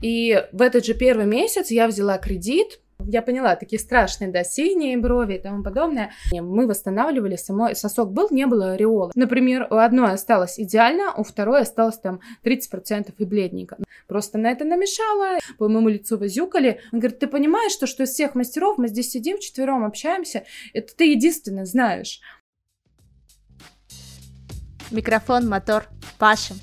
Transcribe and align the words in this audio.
И 0.00 0.44
в 0.52 0.62
этот 0.62 0.84
же 0.84 0.94
первый 0.94 1.26
месяц 1.26 1.70
я 1.70 1.86
взяла 1.88 2.18
кредит, 2.18 2.80
я 3.04 3.22
поняла, 3.22 3.54
такие 3.56 3.78
страшные, 3.78 4.30
да, 4.30 4.42
синие 4.42 4.96
брови 4.98 5.34
и 5.34 5.38
тому 5.38 5.62
подобное. 5.62 6.12
Мы 6.32 6.66
восстанавливали 6.66 7.36
самой, 7.36 7.76
сосок 7.76 8.12
был, 8.12 8.28
не 8.30 8.46
было 8.46 8.72
ореола. 8.72 9.12
Например, 9.14 9.66
у 9.70 9.76
одной 9.76 10.12
осталось 10.12 10.58
идеально, 10.58 11.14
у 11.14 11.22
второй 11.22 11.60
осталось 11.60 11.98
там 11.98 12.20
30% 12.44 13.14
и 13.16 13.24
бледненько. 13.24 13.78
Просто 14.08 14.36
на 14.36 14.50
это 14.50 14.64
намешала, 14.64 15.38
по 15.58 15.68
моему 15.68 15.88
лицу 15.88 16.18
возюкали. 16.18 16.80
Он 16.92 16.98
говорит, 16.98 17.20
ты 17.20 17.28
понимаешь, 17.28 17.72
что, 17.72 17.86
что 17.86 18.02
из 18.02 18.10
всех 18.10 18.34
мастеров 18.34 18.78
мы 18.78 18.88
здесь 18.88 19.10
сидим 19.10 19.38
четвером, 19.38 19.84
общаемся, 19.84 20.44
это 20.74 20.94
ты 20.94 21.12
единственный 21.12 21.66
знаешь. 21.66 22.20
Микрофон, 24.90 25.48
мотор, 25.48 25.84
Паша. 26.18 26.54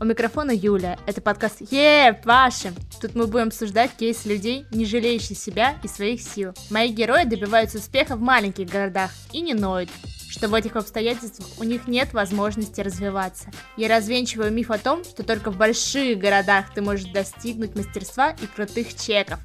У 0.00 0.04
микрофона 0.04 0.50
Юля. 0.50 0.98
Это 1.06 1.20
подкаст 1.20 1.60
Е, 1.70 2.20
Паша. 2.24 2.72
Тут 3.00 3.14
мы 3.14 3.28
будем 3.28 3.48
обсуждать 3.48 3.92
кейсы 3.92 4.28
людей, 4.28 4.66
не 4.72 4.86
жалеющих 4.86 5.38
себя 5.38 5.76
и 5.84 5.88
своих 5.88 6.20
сил. 6.20 6.52
Мои 6.68 6.88
герои 6.88 7.24
добиваются 7.24 7.78
успеха 7.78 8.16
в 8.16 8.20
маленьких 8.20 8.68
городах 8.68 9.12
и 9.32 9.40
не 9.40 9.54
ноют, 9.54 9.88
что 10.28 10.48
в 10.48 10.54
этих 10.54 10.74
обстоятельствах 10.74 11.48
у 11.58 11.64
них 11.64 11.86
нет 11.86 12.12
возможности 12.12 12.80
развиваться. 12.80 13.50
Я 13.76 13.88
развенчиваю 13.88 14.52
миф 14.52 14.72
о 14.72 14.78
том, 14.78 15.04
что 15.04 15.22
только 15.22 15.52
в 15.52 15.56
больших 15.56 16.18
городах 16.18 16.74
ты 16.74 16.82
можешь 16.82 17.06
достигнуть 17.06 17.76
мастерства 17.76 18.30
и 18.30 18.46
крутых 18.46 18.96
чеков. 18.96 19.38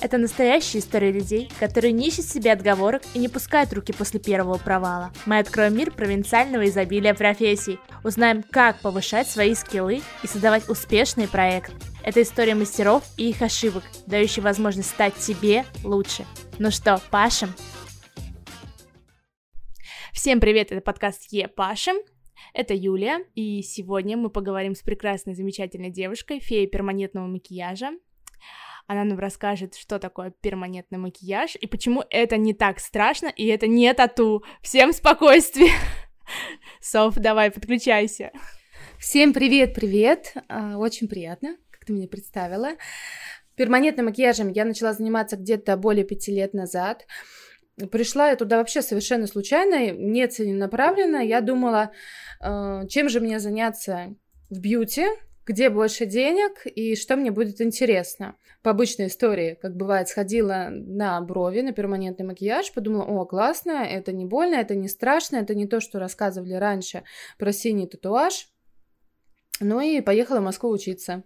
Это 0.00 0.18
настоящая 0.18 0.80
история 0.80 1.12
людей, 1.12 1.50
которые 1.58 1.92
не 1.92 2.08
ищут 2.08 2.26
себе 2.26 2.52
отговорок 2.52 3.02
и 3.14 3.18
не 3.18 3.28
пускают 3.28 3.72
руки 3.72 3.92
после 3.92 4.20
первого 4.20 4.58
провала. 4.58 5.12
Мы 5.24 5.38
откроем 5.38 5.76
мир 5.76 5.90
провинциального 5.90 6.66
изобилия 6.66 7.14
профессий, 7.14 7.78
узнаем, 8.02 8.42
как 8.42 8.80
повышать 8.80 9.28
свои 9.28 9.54
скиллы 9.54 10.02
и 10.22 10.26
создавать 10.26 10.68
успешный 10.68 11.26
проект. 11.26 11.72
Это 12.02 12.20
история 12.20 12.54
мастеров 12.54 13.02
и 13.16 13.30
их 13.30 13.40
ошибок, 13.40 13.84
дающая 14.06 14.42
возможность 14.42 14.90
стать 14.90 15.14
тебе 15.14 15.64
лучше. 15.84 16.26
Ну 16.58 16.70
что, 16.70 17.00
пашем? 17.10 17.54
Всем 20.12 20.38
привет, 20.38 20.70
это 20.70 20.80
подкаст 20.80 21.32
Е 21.32 21.48
Пашем. 21.48 21.96
Это 22.52 22.72
Юлия, 22.72 23.24
и 23.34 23.62
сегодня 23.62 24.16
мы 24.16 24.30
поговорим 24.30 24.74
с 24.74 24.82
прекрасной, 24.82 25.34
замечательной 25.34 25.90
девушкой, 25.90 26.38
феей 26.38 26.68
перманентного 26.68 27.26
макияжа, 27.26 27.90
она 28.86 29.04
нам 29.04 29.18
расскажет, 29.18 29.74
что 29.74 29.98
такое 29.98 30.32
перманентный 30.42 30.98
макияж 30.98 31.56
и 31.56 31.66
почему 31.66 32.04
это 32.10 32.36
не 32.36 32.52
так 32.52 32.80
страшно 32.80 33.28
и 33.28 33.46
это 33.46 33.66
не 33.66 33.92
тату. 33.94 34.44
Всем 34.60 34.92
спокойствия! 34.92 35.72
Соф, 36.80 37.14
давай, 37.14 37.50
подключайся. 37.50 38.30
Всем 38.98 39.32
привет-привет! 39.32 40.34
А, 40.48 40.76
очень 40.76 41.08
приятно, 41.08 41.56
как 41.70 41.86
ты 41.86 41.92
меня 41.94 42.08
представила. 42.08 42.72
Перманентным 43.56 44.06
макияжем 44.06 44.50
я 44.50 44.64
начала 44.64 44.92
заниматься 44.92 45.36
где-то 45.36 45.76
более 45.76 46.04
пяти 46.04 46.34
лет 46.34 46.52
назад. 46.52 47.06
Пришла 47.90 48.28
я 48.28 48.36
туда 48.36 48.58
вообще 48.58 48.82
совершенно 48.82 49.26
случайно, 49.26 49.92
не 49.92 50.26
целенаправленно. 50.28 51.24
Я 51.24 51.40
думала, 51.40 51.92
а, 52.40 52.86
чем 52.86 53.08
же 53.08 53.20
мне 53.20 53.38
заняться 53.38 54.14
в 54.50 54.60
бьюти, 54.60 55.06
где 55.46 55.68
больше 55.68 56.06
денег 56.06 56.66
и 56.66 56.96
что 56.96 57.16
мне 57.16 57.30
будет 57.30 57.60
интересно. 57.60 58.36
По 58.62 58.70
обычной 58.70 59.08
истории, 59.08 59.58
как 59.60 59.76
бывает, 59.76 60.08
сходила 60.08 60.68
на 60.70 61.20
брови, 61.20 61.60
на 61.60 61.72
перманентный 61.72 62.24
макияж, 62.26 62.72
подумала, 62.72 63.04
о, 63.04 63.26
классно, 63.26 63.84
это 63.84 64.12
не 64.12 64.24
больно, 64.24 64.54
это 64.54 64.74
не 64.74 64.88
страшно, 64.88 65.36
это 65.36 65.54
не 65.54 65.66
то, 65.66 65.80
что 65.80 65.98
рассказывали 65.98 66.54
раньше 66.54 67.04
про 67.38 67.52
синий 67.52 67.86
татуаж. 67.86 68.48
Ну 69.60 69.80
и 69.80 70.00
поехала 70.00 70.40
в 70.40 70.44
Москву 70.44 70.70
учиться. 70.70 71.22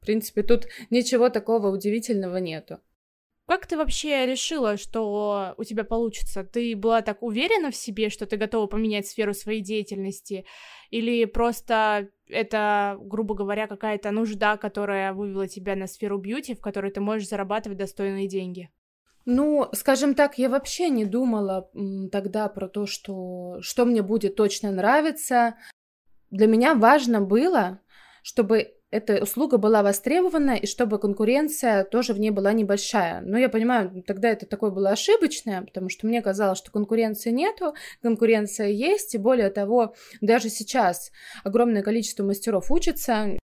В 0.00 0.06
принципе, 0.06 0.42
тут 0.42 0.66
ничего 0.90 1.28
такого 1.28 1.68
удивительного 1.68 2.36
нету. 2.38 2.80
Как 3.46 3.66
ты 3.66 3.76
вообще 3.76 4.26
решила, 4.26 4.76
что 4.76 5.54
у 5.56 5.62
тебя 5.62 5.84
получится? 5.84 6.42
Ты 6.42 6.74
была 6.74 7.00
так 7.02 7.22
уверена 7.22 7.70
в 7.70 7.76
себе, 7.76 8.10
что 8.10 8.26
ты 8.26 8.36
готова 8.36 8.66
поменять 8.66 9.06
сферу 9.06 9.34
своей 9.34 9.60
деятельности? 9.60 10.44
Или 10.90 11.24
просто 11.26 12.08
это, 12.28 12.96
грубо 13.00 13.36
говоря, 13.36 13.68
какая-то 13.68 14.10
нужда, 14.10 14.56
которая 14.56 15.12
вывела 15.12 15.46
тебя 15.46 15.76
на 15.76 15.86
сферу 15.86 16.18
бьюти, 16.18 16.54
в 16.54 16.60
которой 16.60 16.90
ты 16.90 17.00
можешь 17.00 17.28
зарабатывать 17.28 17.78
достойные 17.78 18.26
деньги? 18.26 18.68
Ну, 19.26 19.68
скажем 19.72 20.14
так, 20.14 20.38
я 20.38 20.48
вообще 20.48 20.88
не 20.88 21.04
думала 21.04 21.70
тогда 22.10 22.48
про 22.48 22.68
то, 22.68 22.86
что, 22.86 23.58
что 23.60 23.84
мне 23.84 24.02
будет 24.02 24.36
точно 24.36 24.72
нравиться. 24.72 25.56
Для 26.30 26.46
меня 26.46 26.74
важно 26.74 27.20
было, 27.20 27.80
чтобы 28.22 28.75
эта 28.90 29.22
услуга 29.22 29.58
была 29.58 29.82
востребована, 29.82 30.56
и 30.56 30.66
чтобы 30.66 30.98
конкуренция 30.98 31.84
тоже 31.84 32.12
в 32.12 32.20
ней 32.20 32.30
была 32.30 32.52
небольшая. 32.52 33.20
Но 33.20 33.38
я 33.38 33.48
понимаю, 33.48 34.02
тогда 34.06 34.28
это 34.28 34.46
такое 34.46 34.70
было 34.70 34.90
ошибочное, 34.90 35.62
потому 35.62 35.88
что 35.88 36.06
мне 36.06 36.22
казалось, 36.22 36.58
что 36.58 36.70
конкуренции 36.70 37.30
нету, 37.30 37.74
конкуренция 38.02 38.68
есть, 38.68 39.14
и 39.14 39.18
более 39.18 39.50
того, 39.50 39.94
даже 40.20 40.48
сейчас 40.48 41.10
огромное 41.42 41.82
количество 41.82 42.24
мастеров 42.24 42.70
учатся, 42.70 43.38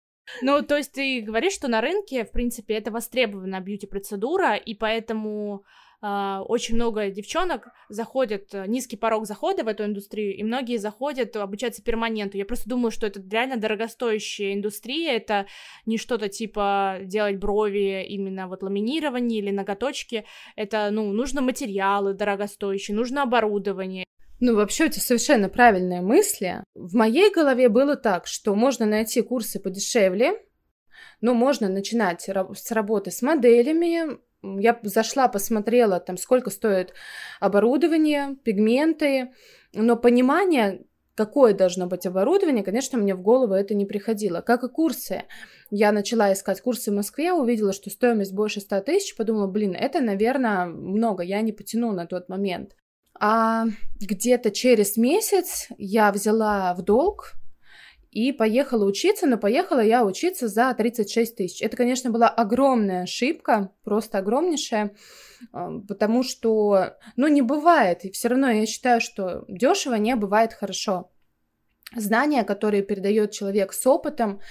ну, 0.42 0.62
то 0.62 0.78
есть 0.78 0.92
ты 0.92 1.22
говоришь, 1.22 1.54
что 1.54 1.68
на 1.68 1.82
рынке, 1.82 2.24
в 2.24 2.32
принципе, 2.32 2.76
это 2.76 2.92
востребованная 2.92 3.62
бьюти-процедура, 3.62 4.56
и 4.56 4.76
поэтому 4.76 5.64
очень 6.02 6.76
много 6.76 7.10
девчонок 7.10 7.68
заходят, 7.90 8.54
э, 8.54 8.66
низкий 8.68 8.96
порог 8.96 9.26
захода 9.26 9.64
в 9.64 9.68
эту 9.68 9.84
индустрию, 9.84 10.36
и 10.36 10.44
многие 10.44 10.78
заходят 10.78 11.36
обучаться 11.36 11.84
перманенту. 11.84 12.38
Я 12.38 12.46
просто 12.46 12.70
думаю, 12.70 12.92
что 12.92 13.06
это 13.06 13.22
реально 13.30 13.58
дорогостоящая 13.58 14.54
индустрия, 14.54 15.18
это 15.18 15.48
не 15.86 15.98
что-то 15.98 16.30
типа 16.30 17.00
делать 17.02 17.38
брови 17.38 18.06
именно 18.08 18.48
вот 18.48 18.64
ламинирование 18.64 19.40
или 19.40 19.52
ноготочки, 19.52 20.26
это, 20.56 20.90
ну, 20.92 21.12
нужно 21.12 21.42
материалы 21.42 22.14
дорогостоящие, 22.14 22.96
нужно 22.96 23.24
оборудование. 23.24 24.06
Ну, 24.40 24.56
вообще, 24.56 24.86
это 24.86 25.02
совершенно 25.02 25.50
правильные 25.50 26.00
мысли. 26.00 26.64
В 26.74 26.96
моей 26.96 27.30
голове 27.30 27.68
было 27.68 27.98
так, 27.98 28.26
что 28.26 28.56
можно 28.56 28.86
найти 28.86 29.22
курсы 29.22 29.60
подешевле, 29.60 30.42
но 31.20 31.34
можно 31.34 31.68
начинать 31.68 32.22
с 32.22 32.72
работы 32.72 33.12
с 33.12 33.22
моделями, 33.22 34.18
я 34.42 34.80
зашла, 34.84 35.28
посмотрела, 35.28 36.00
там, 36.00 36.18
сколько 36.18 36.50
стоит 36.50 36.94
оборудование, 37.40 38.36
пигменты, 38.44 39.34
но 39.74 39.96
понимание, 39.96 40.86
какое 41.16 41.54
должно 41.54 41.88
быть 41.88 42.06
оборудование, 42.06 42.64
конечно, 42.64 42.98
мне 42.98 43.16
в 43.16 43.22
голову 43.22 43.54
это 43.54 43.74
не 43.74 43.86
приходило. 43.86 44.42
Как 44.42 44.64
и 44.64 44.70
курсы. 44.70 45.24
Я 45.70 45.92
начала 45.92 46.32
искать 46.32 46.62
курсы 46.62 46.92
в 46.92 46.96
Москве, 46.96 47.34
увидела, 47.34 47.74
что 47.74 47.90
стоимость 47.90 48.34
больше 48.34 48.62
100 48.62 48.82
тысяч, 48.82 49.16
подумала, 49.16 49.48
блин, 49.48 49.76
это, 49.78 50.00
наверное, 50.00 50.66
много, 50.66 51.24
я 51.24 51.42
не 51.42 51.52
потяну 51.52 51.92
на 51.92 52.06
тот 52.08 52.30
момент. 52.30 52.76
А 53.20 53.66
где-то 54.00 54.50
через 54.52 54.96
месяц 54.96 55.68
я 55.78 56.12
взяла 56.12 56.74
в 56.74 56.82
долг 56.84 57.34
и 58.12 58.32
поехала 58.32 58.86
учиться, 58.86 59.28
но 59.28 59.38
поехала 59.38 59.82
я 59.82 60.04
учиться 60.04 60.48
за 60.48 60.74
36 60.74 61.36
тысяч. 61.36 61.62
Это, 61.62 61.78
конечно, 61.78 62.10
была 62.10 62.28
огромная 62.28 63.04
ошибка, 63.04 63.72
просто 63.84 64.18
огромнейшая, 64.18 64.96
а, 65.52 65.80
потому 65.88 66.24
что, 66.24 66.98
ну, 67.16 67.28
не 67.28 67.42
бывает, 67.42 68.06
и 68.06 68.12
все 68.12 68.30
равно 68.30 68.50
я 68.50 68.66
считаю, 68.66 69.00
что 69.00 69.46
дешево 69.48 69.96
не 69.96 70.16
бывает 70.16 70.54
хорошо. 70.54 71.12
Знания, 71.96 72.44
которые 72.44 72.84
передает 72.84 73.32
человек 73.32 73.74
с 73.74 73.86
опытом, 73.86 74.42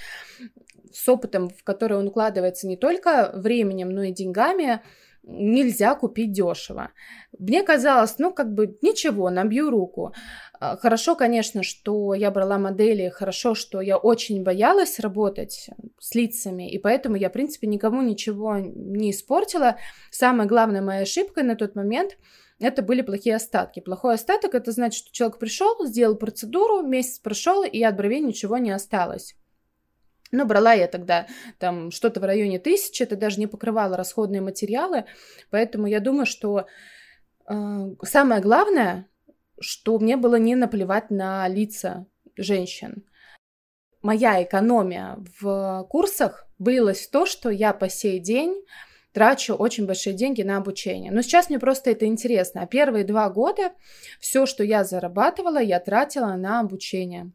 с 0.93 1.09
опытом, 1.09 1.51
в 1.51 1.63
который 1.65 1.99
он 1.99 2.09
укладывается 2.09 2.67
не 2.67 2.77
только 2.77 3.31
временем, 3.35 3.91
но 3.91 4.05
и 4.05 4.13
деньгами, 4.13 4.83
нельзя 5.29 5.95
купить 5.95 6.33
дешево. 6.33 6.91
Мне 7.39 7.63
казалось, 7.63 8.19
ну, 8.19 8.33
как 8.33 8.53
бы 8.55 8.79
ничего, 8.83 9.31
набью 9.31 9.71
руку. 9.71 10.15
А, 10.59 10.77
хорошо, 10.77 11.15
конечно, 11.15 11.63
что 11.63 12.15
я 12.15 12.31
брала 12.31 12.59
модели, 12.59 13.11
хорошо, 13.11 13.55
что 13.55 13.81
я 13.81 13.99
очень 13.99 14.43
боялась 14.43 14.99
работать 14.99 15.71
с 16.01 16.15
лицами, 16.15 16.71
и 16.71 16.79
поэтому 16.79 17.17
я, 17.17 17.29
в 17.29 17.33
принципе, 17.33 17.67
никому 17.67 18.03
ничего 18.03 18.57
не 18.57 19.11
испортила. 19.11 19.77
Самая 20.11 20.49
главная 20.49 20.83
моя 20.83 21.03
ошибка 21.03 21.43
на 21.43 21.55
тот 21.55 21.77
момент 21.77 22.17
это 22.59 22.83
были 22.83 23.03
плохие 23.03 23.37
остатки. 23.37 23.81
Плохой 23.81 24.15
остаток 24.15 24.55
это 24.55 24.73
значит, 24.73 25.05
что 25.05 25.13
человек 25.13 25.39
пришел, 25.39 25.87
сделал 25.87 26.17
процедуру, 26.17 26.83
месяц 26.83 27.19
прошел, 27.19 27.63
и 27.63 27.83
от 27.83 27.97
бровей 27.97 28.21
ничего 28.21 28.59
не 28.59 28.71
осталось. 28.71 29.37
Но 30.31 30.45
брала 30.45 30.75
я 30.75 30.89
тогда 30.89 31.27
там 31.59 31.91
что-то 31.91 32.21
в 32.21 32.25
районе 32.25 32.59
тысячи, 32.59 33.03
это 33.03 33.17
даже 33.17 33.41
не 33.41 33.47
покрывало 33.47 33.97
расходные 33.97 34.41
материалы, 34.41 35.05
поэтому 35.51 35.87
я 35.87 36.01
думаю, 36.01 36.27
что 36.27 36.67
э, 37.49 37.55
самое 38.03 38.41
главное, 38.41 39.09
что 39.61 39.99
мне 39.99 40.17
было 40.17 40.37
не 40.37 40.55
наплевать 40.55 41.11
на 41.11 41.49
лица 41.49 42.07
женщин. 42.37 43.05
Моя 44.03 44.43
экономия 44.43 45.19
в 45.41 45.87
курсах 45.91 46.47
вылилась 46.59 47.07
в 47.07 47.11
то, 47.11 47.27
что 47.27 47.51
я 47.51 47.73
по 47.73 47.89
сей 47.89 48.21
день 48.21 48.55
трачу 49.13 49.55
очень 49.55 49.87
большие 49.87 50.15
деньги 50.15 50.43
на 50.43 50.59
обучение. 50.59 51.11
Но 51.11 51.23
сейчас 51.23 51.49
мне 51.49 51.59
просто 51.59 51.91
это 51.91 52.07
интересно. 52.07 52.63
А 52.63 52.67
первые 52.67 53.05
два 53.05 53.29
года 53.31 53.73
все, 54.21 54.47
что 54.47 54.63
я 54.63 54.85
зарабатывала, 54.85 55.59
я 55.59 55.81
тратила 55.81 56.35
на 56.35 56.61
обучение. 56.61 57.33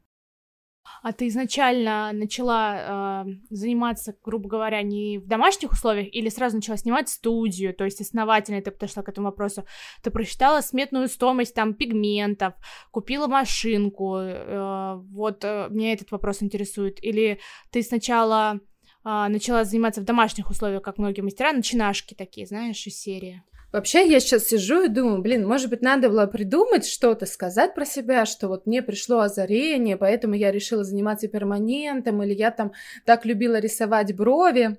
А 1.01 1.11
ты 1.11 1.27
изначально 1.27 2.11
начала 2.13 3.25
э, 3.25 3.31
заниматься, 3.49 4.15
грубо 4.23 4.49
говоря, 4.49 4.81
не 4.81 5.17
в 5.17 5.27
домашних 5.27 5.71
условиях 5.71 6.07
или 6.13 6.29
сразу 6.29 6.57
начала 6.57 6.77
снимать 6.77 7.09
студию, 7.09 7.73
то 7.73 7.83
есть 7.83 8.01
основательно 8.01 8.61
ты 8.61 8.71
подошла 8.71 9.03
к 9.03 9.09
этому 9.09 9.27
вопросу? 9.27 9.65
Ты 10.01 10.11
просчитала 10.11 10.61
сметную 10.61 11.07
стоимость 11.07 11.55
там 11.55 11.73
пигментов, 11.73 12.53
купила 12.91 13.27
машинку, 13.27 14.17
э, 14.17 14.95
вот 15.11 15.43
э, 15.43 15.67
меня 15.69 15.93
этот 15.93 16.11
вопрос 16.11 16.41
интересует. 16.41 17.03
Или 17.03 17.39
ты 17.71 17.81
сначала 17.83 18.59
э, 19.05 19.27
начала 19.29 19.63
заниматься 19.65 20.01
в 20.01 20.05
домашних 20.05 20.49
условиях, 20.49 20.81
как 20.81 20.97
многие 20.97 21.21
мастера, 21.21 21.51
начинашки 21.51 22.13
такие, 22.13 22.47
знаешь, 22.47 22.85
из 22.87 22.99
серии? 22.99 23.43
Вообще, 23.73 24.07
я 24.07 24.19
сейчас 24.19 24.45
сижу 24.45 24.83
и 24.83 24.87
думаю, 24.87 25.23
блин, 25.23 25.47
может 25.47 25.71
быть, 25.71 25.81
надо 25.81 26.07
было 26.07 26.27
придумать 26.27 26.85
что-то, 26.85 27.25
сказать 27.25 27.73
про 27.73 27.85
себя, 27.85 28.27
что 28.27 28.47
вот 28.47 28.67
мне 28.67 28.83
пришло 28.83 29.21
озарение, 29.21 29.97
поэтому 29.97 30.35
я 30.35 30.51
решила 30.51 30.83
заниматься 30.83 31.27
перманентом, 31.27 32.21
или 32.21 32.35
я 32.35 32.51
там 32.51 32.71
так 33.03 33.25
любила 33.25 33.57
рисовать 33.57 34.15
брови. 34.15 34.77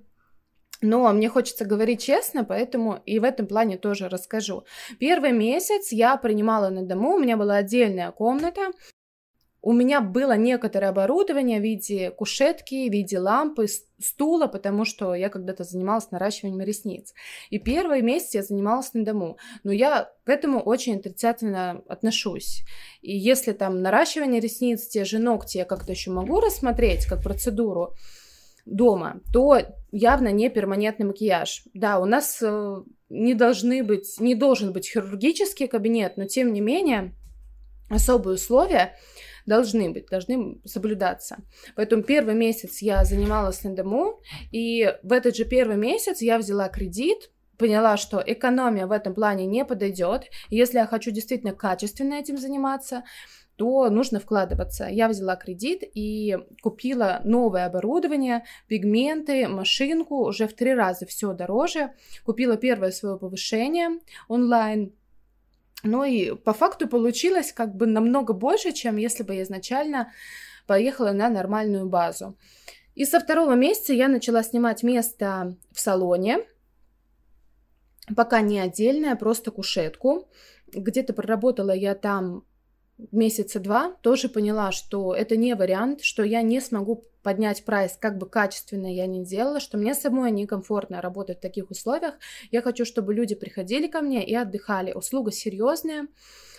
Но 0.80 1.12
мне 1.12 1.28
хочется 1.28 1.64
говорить 1.64 2.04
честно, 2.04 2.44
поэтому 2.44 3.02
и 3.04 3.18
в 3.18 3.24
этом 3.24 3.48
плане 3.48 3.78
тоже 3.78 4.08
расскажу. 4.08 4.64
Первый 5.00 5.32
месяц 5.32 5.90
я 5.90 6.16
принимала 6.16 6.68
на 6.68 6.84
дому, 6.84 7.14
у 7.14 7.18
меня 7.18 7.36
была 7.36 7.56
отдельная 7.56 8.12
комната, 8.12 8.62
у 9.64 9.72
меня 9.72 10.02
было 10.02 10.36
некоторое 10.36 10.88
оборудование 10.88 11.58
в 11.58 11.62
виде 11.62 12.10
кушетки, 12.10 12.86
в 12.86 12.92
виде 12.92 13.18
лампы, 13.18 13.66
стула, 13.98 14.46
потому 14.46 14.84
что 14.84 15.14
я 15.14 15.30
когда-то 15.30 15.64
занималась 15.64 16.10
наращиванием 16.10 16.60
ресниц. 16.60 17.14
И 17.48 17.58
первый 17.58 18.02
месяц 18.02 18.34
я 18.34 18.42
занималась 18.42 18.92
на 18.92 19.06
дому. 19.06 19.38
Но 19.62 19.72
я 19.72 20.10
к 20.24 20.28
этому 20.28 20.60
очень 20.60 20.96
отрицательно 20.96 21.82
отношусь. 21.88 22.62
И 23.00 23.16
если 23.16 23.52
там 23.52 23.80
наращивание 23.80 24.38
ресниц, 24.38 24.86
те 24.86 25.06
же 25.06 25.18
ногти 25.18 25.56
я 25.56 25.64
как-то 25.64 25.92
еще 25.92 26.10
могу 26.10 26.40
рассмотреть 26.40 27.06
как 27.06 27.22
процедуру, 27.22 27.94
дома, 28.66 29.20
то 29.32 29.60
явно 29.92 30.28
не 30.28 30.50
перманентный 30.50 31.06
макияж. 31.06 31.64
Да, 31.72 31.98
у 32.00 32.04
нас 32.04 32.38
э, 32.42 32.82
не 33.08 33.34
должны 33.34 33.82
быть, 33.82 34.20
не 34.20 34.34
должен 34.34 34.72
быть 34.72 34.90
хирургический 34.90 35.68
кабинет, 35.68 36.18
но 36.18 36.24
тем 36.24 36.52
не 36.52 36.60
менее 36.60 37.14
особые 37.90 38.36
условия 38.36 38.96
должны 39.46 39.90
быть, 39.90 40.06
должны 40.06 40.60
соблюдаться. 40.64 41.38
Поэтому 41.76 42.02
первый 42.02 42.34
месяц 42.34 42.78
я 42.82 43.04
занималась 43.04 43.62
на 43.64 43.74
дому, 43.74 44.20
и 44.52 44.94
в 45.02 45.12
этот 45.12 45.36
же 45.36 45.44
первый 45.44 45.76
месяц 45.76 46.22
я 46.22 46.38
взяла 46.38 46.68
кредит, 46.68 47.30
поняла, 47.58 47.96
что 47.96 48.22
экономия 48.24 48.86
в 48.86 48.92
этом 48.92 49.14
плане 49.14 49.46
не 49.46 49.64
подойдет. 49.64 50.24
Если 50.50 50.78
я 50.78 50.86
хочу 50.86 51.10
действительно 51.10 51.52
качественно 51.52 52.14
этим 52.14 52.36
заниматься, 52.36 53.04
то 53.56 53.88
нужно 53.88 54.18
вкладываться. 54.18 54.88
Я 54.90 55.08
взяла 55.08 55.36
кредит 55.36 55.82
и 55.82 56.36
купила 56.60 57.20
новое 57.24 57.66
оборудование, 57.66 58.44
пигменты, 58.66 59.46
машинку, 59.46 60.26
уже 60.26 60.48
в 60.48 60.54
три 60.54 60.74
раза 60.74 61.06
все 61.06 61.32
дороже. 61.32 61.92
Купила 62.24 62.56
первое 62.56 62.90
свое 62.90 63.16
повышение 63.16 64.00
онлайн, 64.28 64.92
ну 65.84 66.02
и 66.02 66.34
по 66.34 66.52
факту 66.52 66.88
получилось 66.88 67.52
как 67.52 67.74
бы 67.76 67.86
намного 67.86 68.32
больше, 68.32 68.72
чем 68.72 68.96
если 68.96 69.22
бы 69.22 69.34
я 69.34 69.42
изначально 69.42 70.12
поехала 70.66 71.12
на 71.12 71.28
нормальную 71.28 71.86
базу. 71.86 72.36
И 72.94 73.04
со 73.04 73.20
второго 73.20 73.54
месяца 73.54 73.92
я 73.92 74.08
начала 74.08 74.42
снимать 74.42 74.82
место 74.82 75.56
в 75.72 75.80
салоне, 75.80 76.38
пока 78.16 78.40
не 78.40 78.60
отдельное, 78.60 79.16
просто 79.16 79.50
кушетку. 79.50 80.28
Где-то 80.72 81.12
проработала 81.12 81.72
я 81.72 81.94
там 81.94 82.44
месяца 83.12 83.60
два, 83.60 83.92
тоже 84.02 84.28
поняла, 84.28 84.72
что 84.72 85.14
это 85.14 85.36
не 85.36 85.54
вариант, 85.54 86.02
что 86.02 86.22
я 86.22 86.42
не 86.42 86.60
смогу 86.60 87.04
поднять 87.24 87.64
прайс, 87.64 87.96
как 87.98 88.18
бы 88.18 88.28
качественно 88.28 88.86
я 88.86 89.06
не 89.06 89.24
делала, 89.24 89.58
что 89.58 89.78
мне 89.78 89.94
самой 89.94 90.30
некомфортно 90.30 91.00
работать 91.00 91.38
в 91.38 91.40
таких 91.40 91.70
условиях. 91.70 92.14
Я 92.52 92.62
хочу, 92.62 92.84
чтобы 92.84 93.14
люди 93.14 93.34
приходили 93.34 93.88
ко 93.88 94.02
мне 94.02 94.24
и 94.24 94.34
отдыхали. 94.34 94.92
Услуга 94.92 95.32
серьезная, 95.32 96.06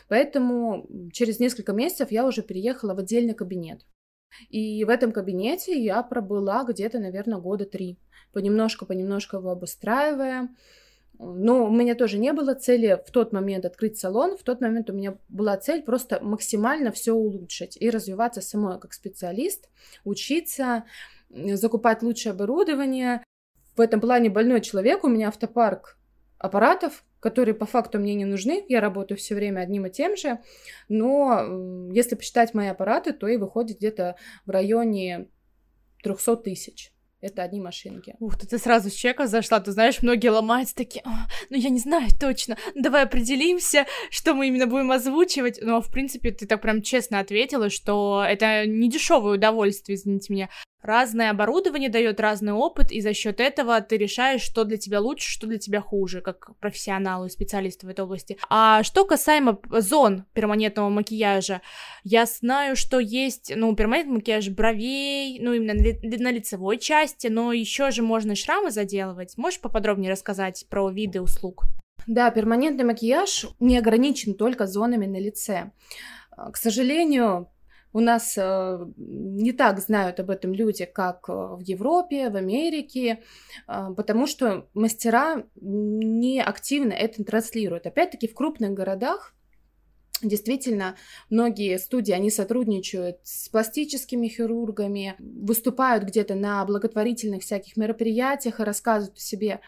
поэтому 0.09 0.89
через 1.13 1.39
несколько 1.39 1.71
месяцев 1.71 2.11
я 2.11 2.25
уже 2.25 2.41
переехала 2.41 2.95
в 2.95 2.99
отдельный 2.99 3.35
кабинет. 3.35 3.85
И 4.49 4.83
в 4.83 4.89
этом 4.89 5.13
кабинете 5.13 5.79
я 5.81 6.03
пробыла 6.03 6.65
где-то, 6.65 6.99
наверное, 6.99 7.37
года 7.37 7.65
три, 7.65 7.97
понемножку-понемножку 8.33 9.37
его 9.37 9.51
обустраивая, 9.51 10.49
но 11.19 11.65
у 11.65 11.71
меня 11.71 11.95
тоже 11.95 12.17
не 12.17 12.33
было 12.33 12.53
цели 12.53 13.01
в 13.05 13.11
тот 13.11 13.31
момент 13.33 13.65
открыть 13.65 13.97
салон. 13.97 14.37
В 14.37 14.43
тот 14.43 14.61
момент 14.61 14.89
у 14.89 14.93
меня 14.93 15.17
была 15.29 15.57
цель 15.57 15.83
просто 15.83 16.19
максимально 16.21 16.91
все 16.91 17.13
улучшить 17.13 17.77
и 17.79 17.89
развиваться 17.89 18.41
самой 18.41 18.79
как 18.79 18.93
специалист, 18.93 19.69
учиться, 20.03 20.85
закупать 21.29 22.01
лучшее 22.01 22.31
оборудование. 22.31 23.23
В 23.75 23.81
этом 23.81 23.99
плане 23.99 24.29
больной 24.29 24.61
человек. 24.61 25.03
У 25.03 25.07
меня 25.07 25.27
автопарк 25.27 25.97
аппаратов, 26.37 27.03
которые 27.19 27.55
по 27.55 27.65
факту 27.65 27.99
мне 27.99 28.15
не 28.15 28.25
нужны. 28.25 28.65
Я 28.67 28.81
работаю 28.81 29.17
все 29.17 29.35
время 29.35 29.61
одним 29.61 29.85
и 29.85 29.91
тем 29.91 30.15
же. 30.15 30.39
Но 30.89 31.89
если 31.91 32.15
посчитать 32.15 32.53
мои 32.53 32.67
аппараты, 32.67 33.13
то 33.13 33.27
и 33.27 33.37
выходит 33.37 33.77
где-то 33.77 34.15
в 34.45 34.49
районе 34.49 35.29
300 36.03 36.37
тысяч 36.37 36.94
это 37.25 37.43
одни 37.43 37.59
машинки. 37.59 38.15
Ух, 38.19 38.37
ты, 38.37 38.47
ты 38.47 38.57
сразу 38.57 38.89
с 38.89 38.93
чека 38.93 39.27
зашла, 39.27 39.59
ты 39.59 39.71
знаешь, 39.71 40.01
многие 40.01 40.29
ломаются 40.29 40.75
такие, 40.75 41.03
ну 41.49 41.57
я 41.57 41.69
не 41.69 41.79
знаю 41.79 42.09
точно, 42.19 42.57
давай 42.75 43.03
определимся, 43.03 43.85
что 44.11 44.33
мы 44.33 44.47
именно 44.47 44.67
будем 44.67 44.91
озвучивать, 44.91 45.59
но 45.61 45.81
в 45.81 45.91
принципе 45.91 46.31
ты 46.31 46.45
так 46.45 46.61
прям 46.61 46.81
честно 46.81 47.19
ответила, 47.19 47.69
что 47.69 48.23
это 48.27 48.65
не 48.67 48.89
дешевое 48.89 49.37
удовольствие, 49.37 49.95
извините 49.97 50.33
меня, 50.33 50.49
разное 50.85 51.31
оборудование 51.31 51.89
дает 51.89 52.19
разный 52.19 52.53
опыт, 52.53 52.91
и 52.91 53.01
за 53.01 53.13
счет 53.13 53.39
этого 53.39 53.81
ты 53.81 53.97
решаешь, 53.97 54.41
что 54.41 54.63
для 54.63 54.77
тебя 54.77 55.01
лучше, 55.01 55.31
что 55.31 55.47
для 55.47 55.57
тебя 55.57 55.81
хуже, 55.81 56.21
как 56.21 56.57
профессионалу 56.59 57.25
и 57.25 57.29
специалисту 57.29 57.87
в 57.87 57.89
этой 57.89 58.01
области. 58.01 58.37
А 58.49 58.83
что 58.83 59.05
касаемо 59.05 59.59
зон 59.69 60.25
перманентного 60.33 60.89
макияжа, 60.89 61.61
я 62.03 62.25
знаю, 62.25 62.75
что 62.75 62.99
есть, 62.99 63.51
ну, 63.55 63.75
перманентный 63.75 64.15
макияж 64.15 64.49
бровей, 64.49 65.39
ну, 65.39 65.53
именно 65.53 65.73
на, 65.73 66.31
лицевой 66.31 66.77
части, 66.77 67.27
но 67.27 67.53
еще 67.53 67.91
же 67.91 68.01
можно 68.01 68.35
шрамы 68.35 68.71
заделывать. 68.71 69.37
Можешь 69.37 69.59
поподробнее 69.59 70.11
рассказать 70.11 70.65
про 70.69 70.89
виды 70.89 71.21
услуг? 71.21 71.65
Да, 72.07 72.29
перманентный 72.29 72.85
макияж 72.85 73.47
не 73.59 73.77
ограничен 73.77 74.35
только 74.35 74.67
зонами 74.67 75.07
на 75.07 75.19
лице. 75.19 75.71
К 76.35 76.57
сожалению, 76.57 77.49
у 77.95 78.01
нас 78.01 78.33
э, 78.37 78.85
не 78.97 79.53
так 79.53 79.79
знают 79.79 80.19
об 80.19 80.29
этом 80.29 80.53
люди, 80.53 80.83
как 80.83 81.29
э, 81.29 81.31
в 81.31 81.61
Европе, 81.61 82.29
в 82.29 82.35
Америке, 82.35 83.21
э, 83.69 83.93
потому 83.95 84.27
что 84.27 84.67
мастера 84.73 85.45
не 85.55 86.41
активно 86.41 86.91
это 86.91 87.23
транслируют. 87.23 87.87
Опять-таки 87.87 88.27
в 88.27 88.33
крупных 88.33 88.73
городах 88.73 89.31
Действительно, 90.21 90.95
многие 91.29 91.77
студии, 91.77 92.13
они 92.13 92.31
сотрудничают 92.31 93.17
с 93.23 93.49
пластическими 93.49 94.29
хирургами, 94.29 95.15
выступают 95.19 96.05
где-то 96.05 96.35
на 96.35 96.63
благотворительных 96.63 97.43
всяких 97.43 97.75
мероприятиях 97.75 98.59
и 98.59 98.63
рассказывают 98.63 99.17
о 99.17 99.21
себе, 99.21 99.59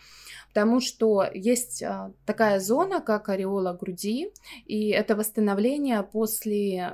потому 0.47 0.79
что 0.79 1.25
есть 1.33 1.83
такая 2.25 2.61
зона, 2.61 3.01
как 3.01 3.27
ореола 3.27 3.73
груди, 3.73 4.31
и 4.65 4.87
это 4.87 5.17
восстановление 5.17 6.01
после 6.01 6.93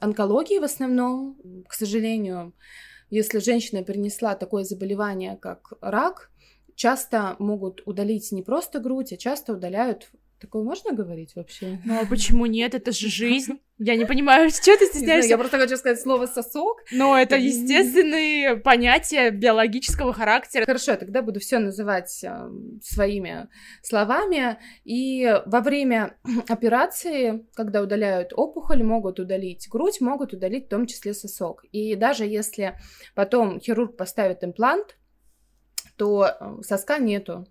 онкологии 0.00 0.58
в 0.58 0.64
основном. 0.64 1.38
К 1.68 1.74
сожалению, 1.74 2.54
если 3.10 3.38
женщина 3.38 3.84
перенесла 3.84 4.34
такое 4.34 4.64
заболевание, 4.64 5.36
как 5.36 5.72
рак, 5.80 6.30
часто 6.74 7.36
могут 7.38 7.82
удалить 7.86 8.32
не 8.32 8.42
просто 8.42 8.80
грудь, 8.80 9.12
а 9.12 9.16
часто 9.16 9.52
удаляют 9.52 10.10
Такое 10.40 10.62
можно 10.62 10.92
говорить 10.92 11.36
вообще? 11.36 11.80
Ну 11.84 12.00
а 12.00 12.06
почему 12.06 12.46
нет? 12.46 12.74
Это 12.74 12.92
же 12.92 13.08
жизнь. 13.08 13.60
Я 13.78 13.96
не 13.96 14.06
понимаю, 14.06 14.48
что 14.48 14.74
ты 14.74 14.86
стесняешься. 14.86 15.28
Я 15.28 15.38
просто 15.38 15.58
хочу 15.58 15.76
сказать 15.76 16.00
слово 16.00 16.24
сосок. 16.24 16.82
Но 16.90 17.14
это 17.18 17.36
естественные 17.36 18.56
понятия 18.56 19.30
биологического 19.30 20.14
характера. 20.14 20.64
Хорошо, 20.64 20.92
я 20.92 20.96
тогда 20.96 21.20
буду 21.20 21.40
все 21.40 21.58
называть 21.58 22.24
э, 22.24 22.50
своими 22.82 23.48
словами. 23.82 24.56
И 24.84 25.30
во 25.44 25.60
время 25.60 26.16
операции, 26.48 27.46
когда 27.54 27.82
удаляют 27.82 28.32
опухоль, 28.34 28.82
могут 28.82 29.20
удалить 29.20 29.68
грудь, 29.68 30.00
могут 30.00 30.32
удалить 30.32 30.66
в 30.66 30.70
том 30.70 30.86
числе 30.86 31.12
сосок. 31.12 31.64
И 31.70 31.96
даже 31.96 32.24
если 32.24 32.78
потом 33.14 33.60
хирург 33.60 33.98
поставит 33.98 34.42
имплант, 34.42 34.96
то 35.96 36.26
э, 36.26 36.62
соска 36.62 36.98
нету. 36.98 37.46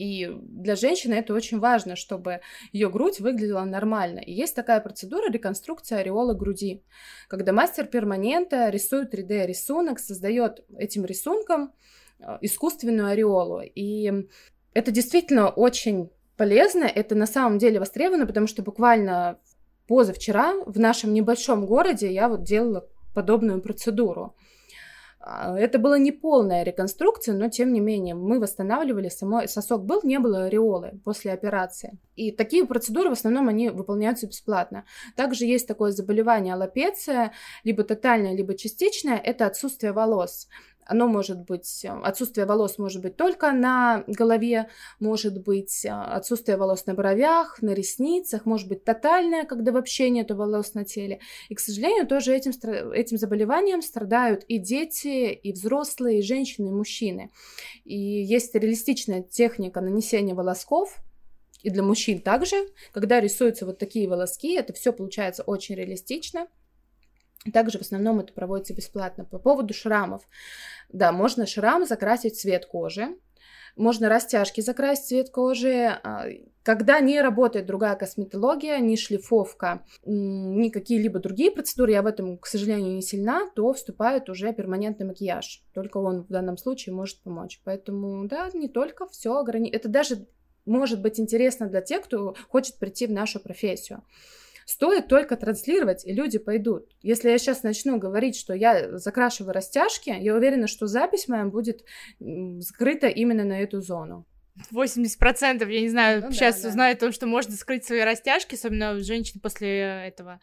И 0.00 0.30
для 0.40 0.76
женщины 0.76 1.12
это 1.12 1.34
очень 1.34 1.58
важно, 1.58 1.94
чтобы 1.94 2.40
ее 2.72 2.88
грудь 2.88 3.20
выглядела 3.20 3.64
нормально. 3.64 4.20
И 4.20 4.32
есть 4.32 4.56
такая 4.56 4.80
процедура 4.80 5.30
реконструкция 5.30 5.98
ореола 5.98 6.32
груди, 6.32 6.82
когда 7.28 7.52
мастер 7.52 7.84
перманента 7.84 8.70
рисует 8.70 9.12
3D 9.12 9.44
рисунок, 9.44 9.98
создает 9.98 10.64
этим 10.74 11.04
рисунком 11.04 11.74
э, 12.18 12.38
искусственную 12.40 13.08
ореолу. 13.08 13.60
И 13.60 14.26
это 14.72 14.90
действительно 14.90 15.50
очень 15.50 16.08
полезно, 16.38 16.84
это 16.84 17.14
на 17.14 17.26
самом 17.26 17.58
деле 17.58 17.78
востребовано, 17.78 18.26
потому 18.26 18.46
что 18.46 18.62
буквально 18.62 19.38
позавчера 19.86 20.54
в 20.64 20.78
нашем 20.78 21.12
небольшом 21.12 21.66
городе 21.66 22.10
я 22.10 22.30
вот 22.30 22.42
делала 22.42 22.88
подобную 23.12 23.60
процедуру. 23.60 24.34
А, 25.22 25.58
это 25.58 25.78
была 25.78 25.98
не 25.98 26.12
полная 26.12 26.62
реконструкция, 26.62 27.34
но 27.34 27.50
тем 27.50 27.72
не 27.74 27.80
менее 27.80 28.14
мы 28.14 28.40
восстанавливали 28.40 29.10
самой 29.10 29.48
сосок 29.48 29.84
был, 29.84 30.00
не 30.02 30.18
было 30.18 30.44
ореолы 30.44 30.98
после 31.04 31.32
операции. 31.32 31.98
И 32.16 32.32
такие 32.32 32.66
процедуры 32.66 33.10
в 33.10 33.12
основном 33.12 33.48
они 33.48 33.68
выполняются 33.68 34.26
бесплатно. 34.26 34.84
Также 35.16 35.44
есть 35.44 35.68
такое 35.68 35.92
заболевание 35.92 36.54
аллопеция, 36.54 37.32
либо 37.64 37.84
тотальное, 37.84 38.34
либо 38.34 38.56
частичное, 38.56 39.18
это 39.18 39.46
отсутствие 39.46 39.92
волос. 39.92 40.48
Оно 40.90 41.06
может 41.06 41.44
быть, 41.44 41.84
э, 41.84 41.88
отсутствие 41.88 42.46
волос 42.46 42.76
может 42.76 43.00
быть 43.00 43.16
только 43.16 43.52
на 43.52 44.02
голове, 44.08 44.68
может 44.98 45.40
быть 45.40 45.84
э, 45.84 45.88
отсутствие 45.88 46.56
волос 46.56 46.84
на 46.86 46.94
бровях, 46.94 47.62
на 47.62 47.74
ресницах, 47.74 48.44
может 48.44 48.66
быть 48.66 48.82
тотальное, 48.82 49.44
когда 49.44 49.70
вообще 49.70 50.10
нет 50.10 50.32
волос 50.32 50.74
на 50.74 50.84
теле. 50.84 51.20
И, 51.48 51.54
к 51.54 51.60
сожалению, 51.60 52.08
тоже 52.08 52.34
этим, 52.34 52.50
этим 52.90 53.18
заболеванием 53.18 53.82
страдают 53.82 54.42
и 54.48 54.58
дети, 54.58 55.32
и 55.32 55.52
взрослые, 55.52 56.18
и 56.18 56.22
женщины, 56.22 56.70
и 56.70 56.72
мужчины. 56.72 57.30
И 57.84 57.96
есть 57.96 58.52
реалистичная 58.56 59.22
техника 59.22 59.80
нанесения 59.80 60.34
волосков, 60.34 60.98
и 61.62 61.70
для 61.70 61.84
мужчин 61.84 62.20
также, 62.20 62.56
когда 62.90 63.20
рисуются 63.20 63.64
вот 63.64 63.78
такие 63.78 64.08
волоски, 64.08 64.54
это 64.54 64.72
все 64.72 64.92
получается 64.92 65.44
очень 65.44 65.76
реалистично. 65.76 66.48
Также 67.52 67.78
в 67.78 67.82
основном 67.82 68.20
это 68.20 68.32
проводится 68.32 68.74
бесплатно. 68.74 69.24
По 69.24 69.38
поводу 69.38 69.72
шрамов. 69.72 70.28
Да, 70.90 71.10
можно 71.12 71.46
шрам 71.46 71.86
закрасить 71.86 72.38
цвет 72.38 72.66
кожи, 72.66 73.16
можно 73.76 74.08
растяжки 74.08 74.60
закрасить 74.60 75.06
цвет 75.06 75.30
кожи. 75.30 75.98
А, 76.02 76.26
когда 76.62 77.00
не 77.00 77.20
работает 77.20 77.66
другая 77.66 77.96
косметология, 77.96 78.78
ни 78.78 78.96
шлифовка, 78.96 79.84
ни 80.04 80.68
какие-либо 80.68 81.18
другие 81.18 81.50
процедуры, 81.50 81.92
я 81.92 82.02
в 82.02 82.06
этом, 82.06 82.38
к 82.38 82.46
сожалению, 82.46 82.94
не 82.94 83.02
сильна, 83.02 83.48
то 83.54 83.72
вступает 83.72 84.28
уже 84.28 84.52
перманентный 84.52 85.06
макияж. 85.06 85.62
Только 85.72 85.98
он 85.98 86.22
в 86.22 86.28
данном 86.28 86.58
случае 86.58 86.94
может 86.94 87.22
помочь. 87.22 87.60
Поэтому, 87.64 88.26
да, 88.26 88.50
не 88.52 88.68
только 88.68 89.06
все 89.06 89.36
ограничено. 89.36 89.76
Это 89.76 89.88
даже 89.88 90.26
может 90.66 91.00
быть 91.00 91.18
интересно 91.18 91.66
для 91.66 91.80
тех, 91.80 92.02
кто 92.02 92.34
хочет 92.48 92.76
прийти 92.78 93.06
в 93.06 93.12
нашу 93.12 93.40
профессию. 93.40 94.02
Стоит 94.70 95.08
только 95.08 95.36
транслировать, 95.36 96.06
и 96.06 96.12
люди 96.12 96.38
пойдут. 96.38 96.88
Если 97.02 97.28
я 97.28 97.38
сейчас 97.38 97.64
начну 97.64 97.98
говорить, 97.98 98.36
что 98.36 98.54
я 98.54 98.98
закрашиваю 98.98 99.52
растяжки, 99.52 100.10
я 100.10 100.32
уверена, 100.32 100.68
что 100.68 100.86
запись 100.86 101.26
моя 101.26 101.44
будет 101.46 101.84
скрыта 102.60 103.08
именно 103.08 103.42
на 103.42 103.60
эту 103.60 103.80
зону. 103.80 104.28
80%, 104.72 105.68
я 105.68 105.80
не 105.80 105.88
знаю, 105.88 106.22
ну, 106.22 106.30
сейчас 106.30 106.62
да, 106.62 106.72
да. 106.72 106.94
то, 106.94 107.10
что 107.10 107.26
можно 107.26 107.52
скрыть 107.56 107.84
свои 107.84 108.02
растяжки, 108.02 108.54
особенно 108.54 109.00
женщины 109.00 109.40
после 109.40 110.06
этого 110.06 110.40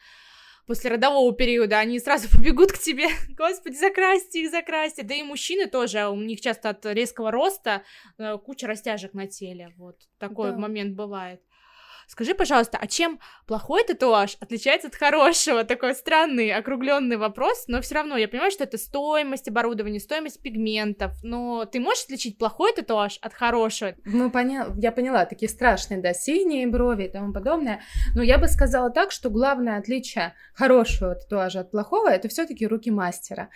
после 0.65 0.89
родового 0.89 1.34
периода, 1.34 1.79
они 1.79 1.98
сразу 1.98 2.27
побегут 2.38 2.74
к 2.74 2.77
тебе, 2.77 3.07
господи, 3.38 3.75
закрасьте 3.75 4.43
их, 4.43 4.51
закрасьте, 4.51 5.03
да 5.03 5.15
и 5.15 5.24
мужчины 5.24 5.67
тоже, 5.67 6.10
у 6.10 6.15
них 6.15 6.41
часто 6.41 6.69
от 6.72 6.86
резкого 6.86 7.31
роста 7.31 7.84
э, 8.17 8.38
куча 8.38 8.67
растяжек 8.67 9.13
на 9.13 9.27
теле, 9.27 9.74
вот 9.77 10.01
такой 10.19 10.51
да. 10.51 10.57
момент 10.57 10.96
бывает. 10.96 11.41
Скажи, 12.08 12.34
пожалуйста, 12.34 12.78
а 12.82 12.88
чем 12.88 13.20
плохой 13.46 13.84
татуаж 13.84 14.38
отличается 14.40 14.88
от 14.88 14.96
хорошего? 14.96 15.66
Такой 15.66 15.94
странный, 15.94 16.52
округленный 16.52 17.18
вопрос, 17.18 17.66
но 17.68 17.82
все 17.82 17.96
равно 17.96 18.16
я 18.16 18.30
понимаю, 18.30 18.50
что 18.50 18.64
это 18.64 18.78
стоимость 18.78 19.50
оборудования, 19.50 20.00
стоимость 20.00 20.42
пигментов, 20.42 21.12
но 21.22 21.66
ты 21.66 21.82
можешь 21.82 22.06
отличить 22.06 22.38
плохой 22.38 22.72
татуаж 22.74 23.20
от 23.22 23.34
хорошего? 23.34 23.94
Ну, 24.06 24.32
поня... 24.32 24.68
я 24.78 24.94
поняла, 24.94 25.26
такие 25.26 25.50
страшные, 25.50 26.02
да, 26.02 26.14
синие 26.14 26.66
брови 26.66 27.04
и 27.04 27.10
тому 27.10 27.34
подобное, 27.34 27.82
но 28.16 28.24
я 28.24 28.38
бы 28.38 28.48
сказала 28.48 28.90
так, 28.90 29.12
что 29.12 29.30
главное 29.30 29.78
отличие 29.78 30.34
хорошего 30.54 31.14
татуажа 31.14 31.60
от 31.60 31.72
плохого 31.72 32.08
это 32.08 32.30
все-таки 32.30 32.66
руки 32.66 32.90
мастера. 32.90 33.50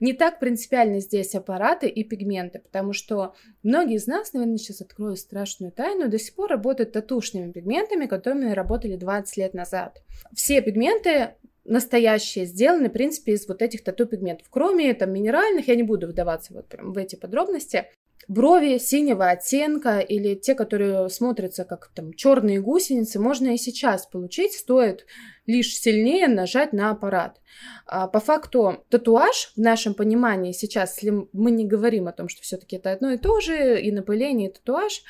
Не 0.00 0.12
так 0.12 0.40
принципиально 0.40 1.00
здесь 1.00 1.34
аппараты 1.34 1.88
и 1.88 2.04
пигменты, 2.04 2.58
потому 2.58 2.92
что 2.92 3.34
многие 3.62 3.96
из 3.96 4.06
нас, 4.06 4.34
наверное, 4.34 4.58
сейчас 4.58 4.82
открою 4.82 5.16
страшную 5.16 5.72
тайну, 5.72 6.10
до 6.10 6.18
сих 6.18 6.34
пор 6.34 6.50
работают 6.50 6.92
татушными 6.92 7.50
пигментами, 7.50 7.93
пигментами, 7.94 8.06
которыми 8.06 8.52
работали 8.52 8.96
20 8.96 9.36
лет 9.36 9.54
назад. 9.54 10.02
Все 10.34 10.60
пигменты 10.60 11.34
настоящие 11.64 12.44
сделаны, 12.44 12.88
в 12.88 12.92
принципе, 12.92 13.32
из 13.32 13.48
вот 13.48 13.62
этих 13.62 13.82
тату-пигментов. 13.82 14.46
Кроме 14.50 14.92
там 14.94 15.12
минеральных, 15.12 15.68
я 15.68 15.76
не 15.76 15.82
буду 15.82 16.06
вдаваться 16.06 16.52
вот 16.52 16.68
прям 16.68 16.92
в 16.92 16.98
эти 16.98 17.16
подробности, 17.16 17.86
брови 18.28 18.78
синего 18.78 19.30
оттенка 19.30 19.98
или 19.98 20.34
те, 20.34 20.54
которые 20.54 21.08
смотрятся 21.08 21.64
как 21.64 21.90
там 21.94 22.12
черные 22.14 22.60
гусеницы, 22.60 23.18
можно 23.18 23.54
и 23.54 23.58
сейчас 23.58 24.06
получить, 24.06 24.52
стоит 24.52 25.06
лишь 25.46 25.78
сильнее 25.78 26.26
нажать 26.28 26.72
на 26.72 26.90
аппарат. 26.90 27.40
А, 27.86 28.08
по 28.08 28.20
факту 28.20 28.84
татуаж 28.88 29.52
в 29.56 29.60
нашем 29.60 29.94
понимании 29.94 30.52
сейчас, 30.52 30.96
если 30.96 31.26
мы 31.32 31.50
не 31.50 31.66
говорим 31.66 32.08
о 32.08 32.12
том, 32.12 32.28
что 32.28 32.42
все-таки 32.42 32.76
это 32.76 32.92
одно 32.92 33.10
и 33.10 33.18
то 33.18 33.40
же, 33.40 33.80
и 33.80 33.90
напыление, 33.92 34.48
и 34.48 34.52
татуаж, 34.52 35.02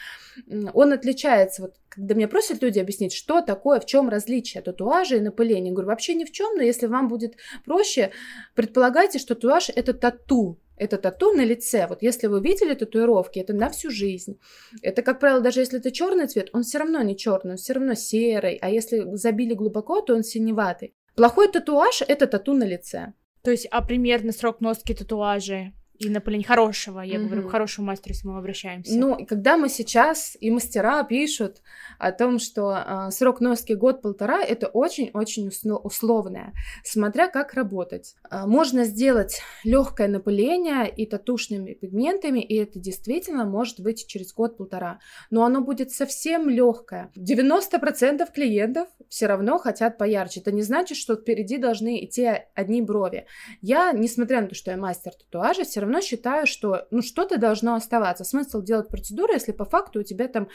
он 0.73 0.93
отличается, 0.93 1.63
вот 1.63 1.75
когда 1.89 2.15
меня 2.15 2.27
просят 2.27 2.63
люди 2.63 2.81
объяснить, 2.81 3.13
что 3.13 3.41
такое, 3.41 3.79
в 3.79 3.87
чем 3.87 4.09
различие 4.09 4.63
татуажа 4.63 5.17
и 5.17 5.21
напыления, 5.21 5.69
я 5.69 5.73
говорю, 5.73 5.89
вообще 5.89 6.15
ни 6.15 6.25
в 6.25 6.33
чем, 6.33 6.57
но 6.57 6.63
если 6.63 6.87
вам 6.87 7.09
будет 7.09 7.37
проще, 7.65 8.11
предполагайте, 8.55 9.21
что 9.21 9.37
татуаж 9.37 9.71
это 9.75 9.95
тату, 9.95 10.59
это 10.77 10.99
тату 10.99 11.33
на 11.33 11.45
лице. 11.45 11.87
Вот 11.89 12.03
если 12.03 12.27
вы 12.27 12.41
видели 12.41 12.75
татуировки, 12.75 13.39
это 13.39 13.53
на 13.53 13.69
всю 13.71 13.91
жизнь. 13.91 14.39
Это, 14.83 15.03
как 15.03 15.21
правило, 15.21 15.41
даже 15.41 15.61
если 15.61 15.79
это 15.79 15.91
черный 15.91 16.27
цвет, 16.27 16.51
он 16.53 16.63
все 16.63 16.79
равно 16.79 17.03
не 17.03 17.17
черный, 17.17 17.53
он 17.53 17.57
все 17.57 17.75
равно 17.75 17.95
серый. 17.95 18.59
А 18.61 18.71
если 18.71 19.15
забили 19.17 19.55
глубоко, 19.55 20.01
то 20.01 20.15
он 20.15 20.23
синеватый. 20.23 20.95
Плохой 21.15 21.49
татуаж– 21.49 22.03
это 22.09 22.27
тату 22.27 22.55
на 22.55 22.65
лице. 22.65 23.13
То 23.43 23.51
есть, 23.51 23.67
а 23.71 23.83
примерно 23.83 24.33
срок 24.33 24.61
носки 24.61 24.95
татуажей? 24.95 25.75
И 25.99 26.09
напыление 26.09 26.47
хорошего, 26.47 27.01
я 27.01 27.17
mm-hmm. 27.17 27.27
говорю, 27.27 27.49
к 27.49 27.51
хорошему 27.53 27.87
мастеру, 27.87 28.15
если 28.15 28.27
мы 28.27 28.39
обращаемся. 28.39 28.99
Ну, 28.99 29.17
и 29.17 29.25
когда 29.25 29.57
мы 29.57 29.69
сейчас, 29.69 30.37
и 30.41 30.51
мастера 30.51 31.05
пишут 31.05 31.63
о 32.01 32.11
том, 32.11 32.41
что 32.41 32.77
э, 32.77 33.11
срок 33.13 33.41
носки 33.41 33.75
год-полтора, 33.75 34.43
это 34.43 34.67
очень-очень 34.67 35.51
условное, 35.85 36.53
смотря 36.83 37.29
как 37.29 37.55
работать. 37.55 38.17
Э, 38.29 38.45
можно 38.47 38.85
сделать 38.85 39.41
легкое 39.63 40.09
напыление 40.09 40.93
и 40.93 41.07
татушными 41.07 41.75
пигментами, 41.75 42.41
и 42.41 42.57
это 42.57 42.81
действительно 42.81 43.45
может 43.45 43.79
быть 43.79 44.09
через 44.09 44.33
год-полтора. 44.33 44.99
Но 45.31 45.45
оно 45.45 45.61
будет 45.61 45.93
совсем 45.93 46.49
легкое. 46.49 47.13
90% 47.17 48.27
клиентов 48.35 48.89
все 49.09 49.27
равно 49.27 49.59
хотят 49.59 49.97
поярче. 49.97 50.41
Это 50.41 50.51
не 50.51 50.63
значит, 50.63 50.99
что 50.99 51.15
впереди 51.15 51.57
должны 51.57 52.05
идти 52.05 52.29
одни 52.55 52.83
брови. 52.83 53.27
Я, 53.61 53.93
несмотря 53.93 54.41
на 54.41 54.49
то, 54.49 54.57
что 54.57 54.73
я 54.73 54.77
мастер 54.77 55.13
татуажа, 55.13 55.63
все 55.63 55.84
равно 55.85 56.01
считаю, 56.01 56.47
что 56.47 56.87
ну 56.91 57.03
что-то 57.03 57.39
должно 57.39 57.75
оставаться. 57.75 58.25
Смысл 58.25 58.63
делать 58.63 58.89
процедуру, 58.89 59.33
если 59.33 59.53
по 59.53 59.65
факту 59.65 60.01
у 60.01 60.03
тебя 60.03 60.29
там 60.29 60.49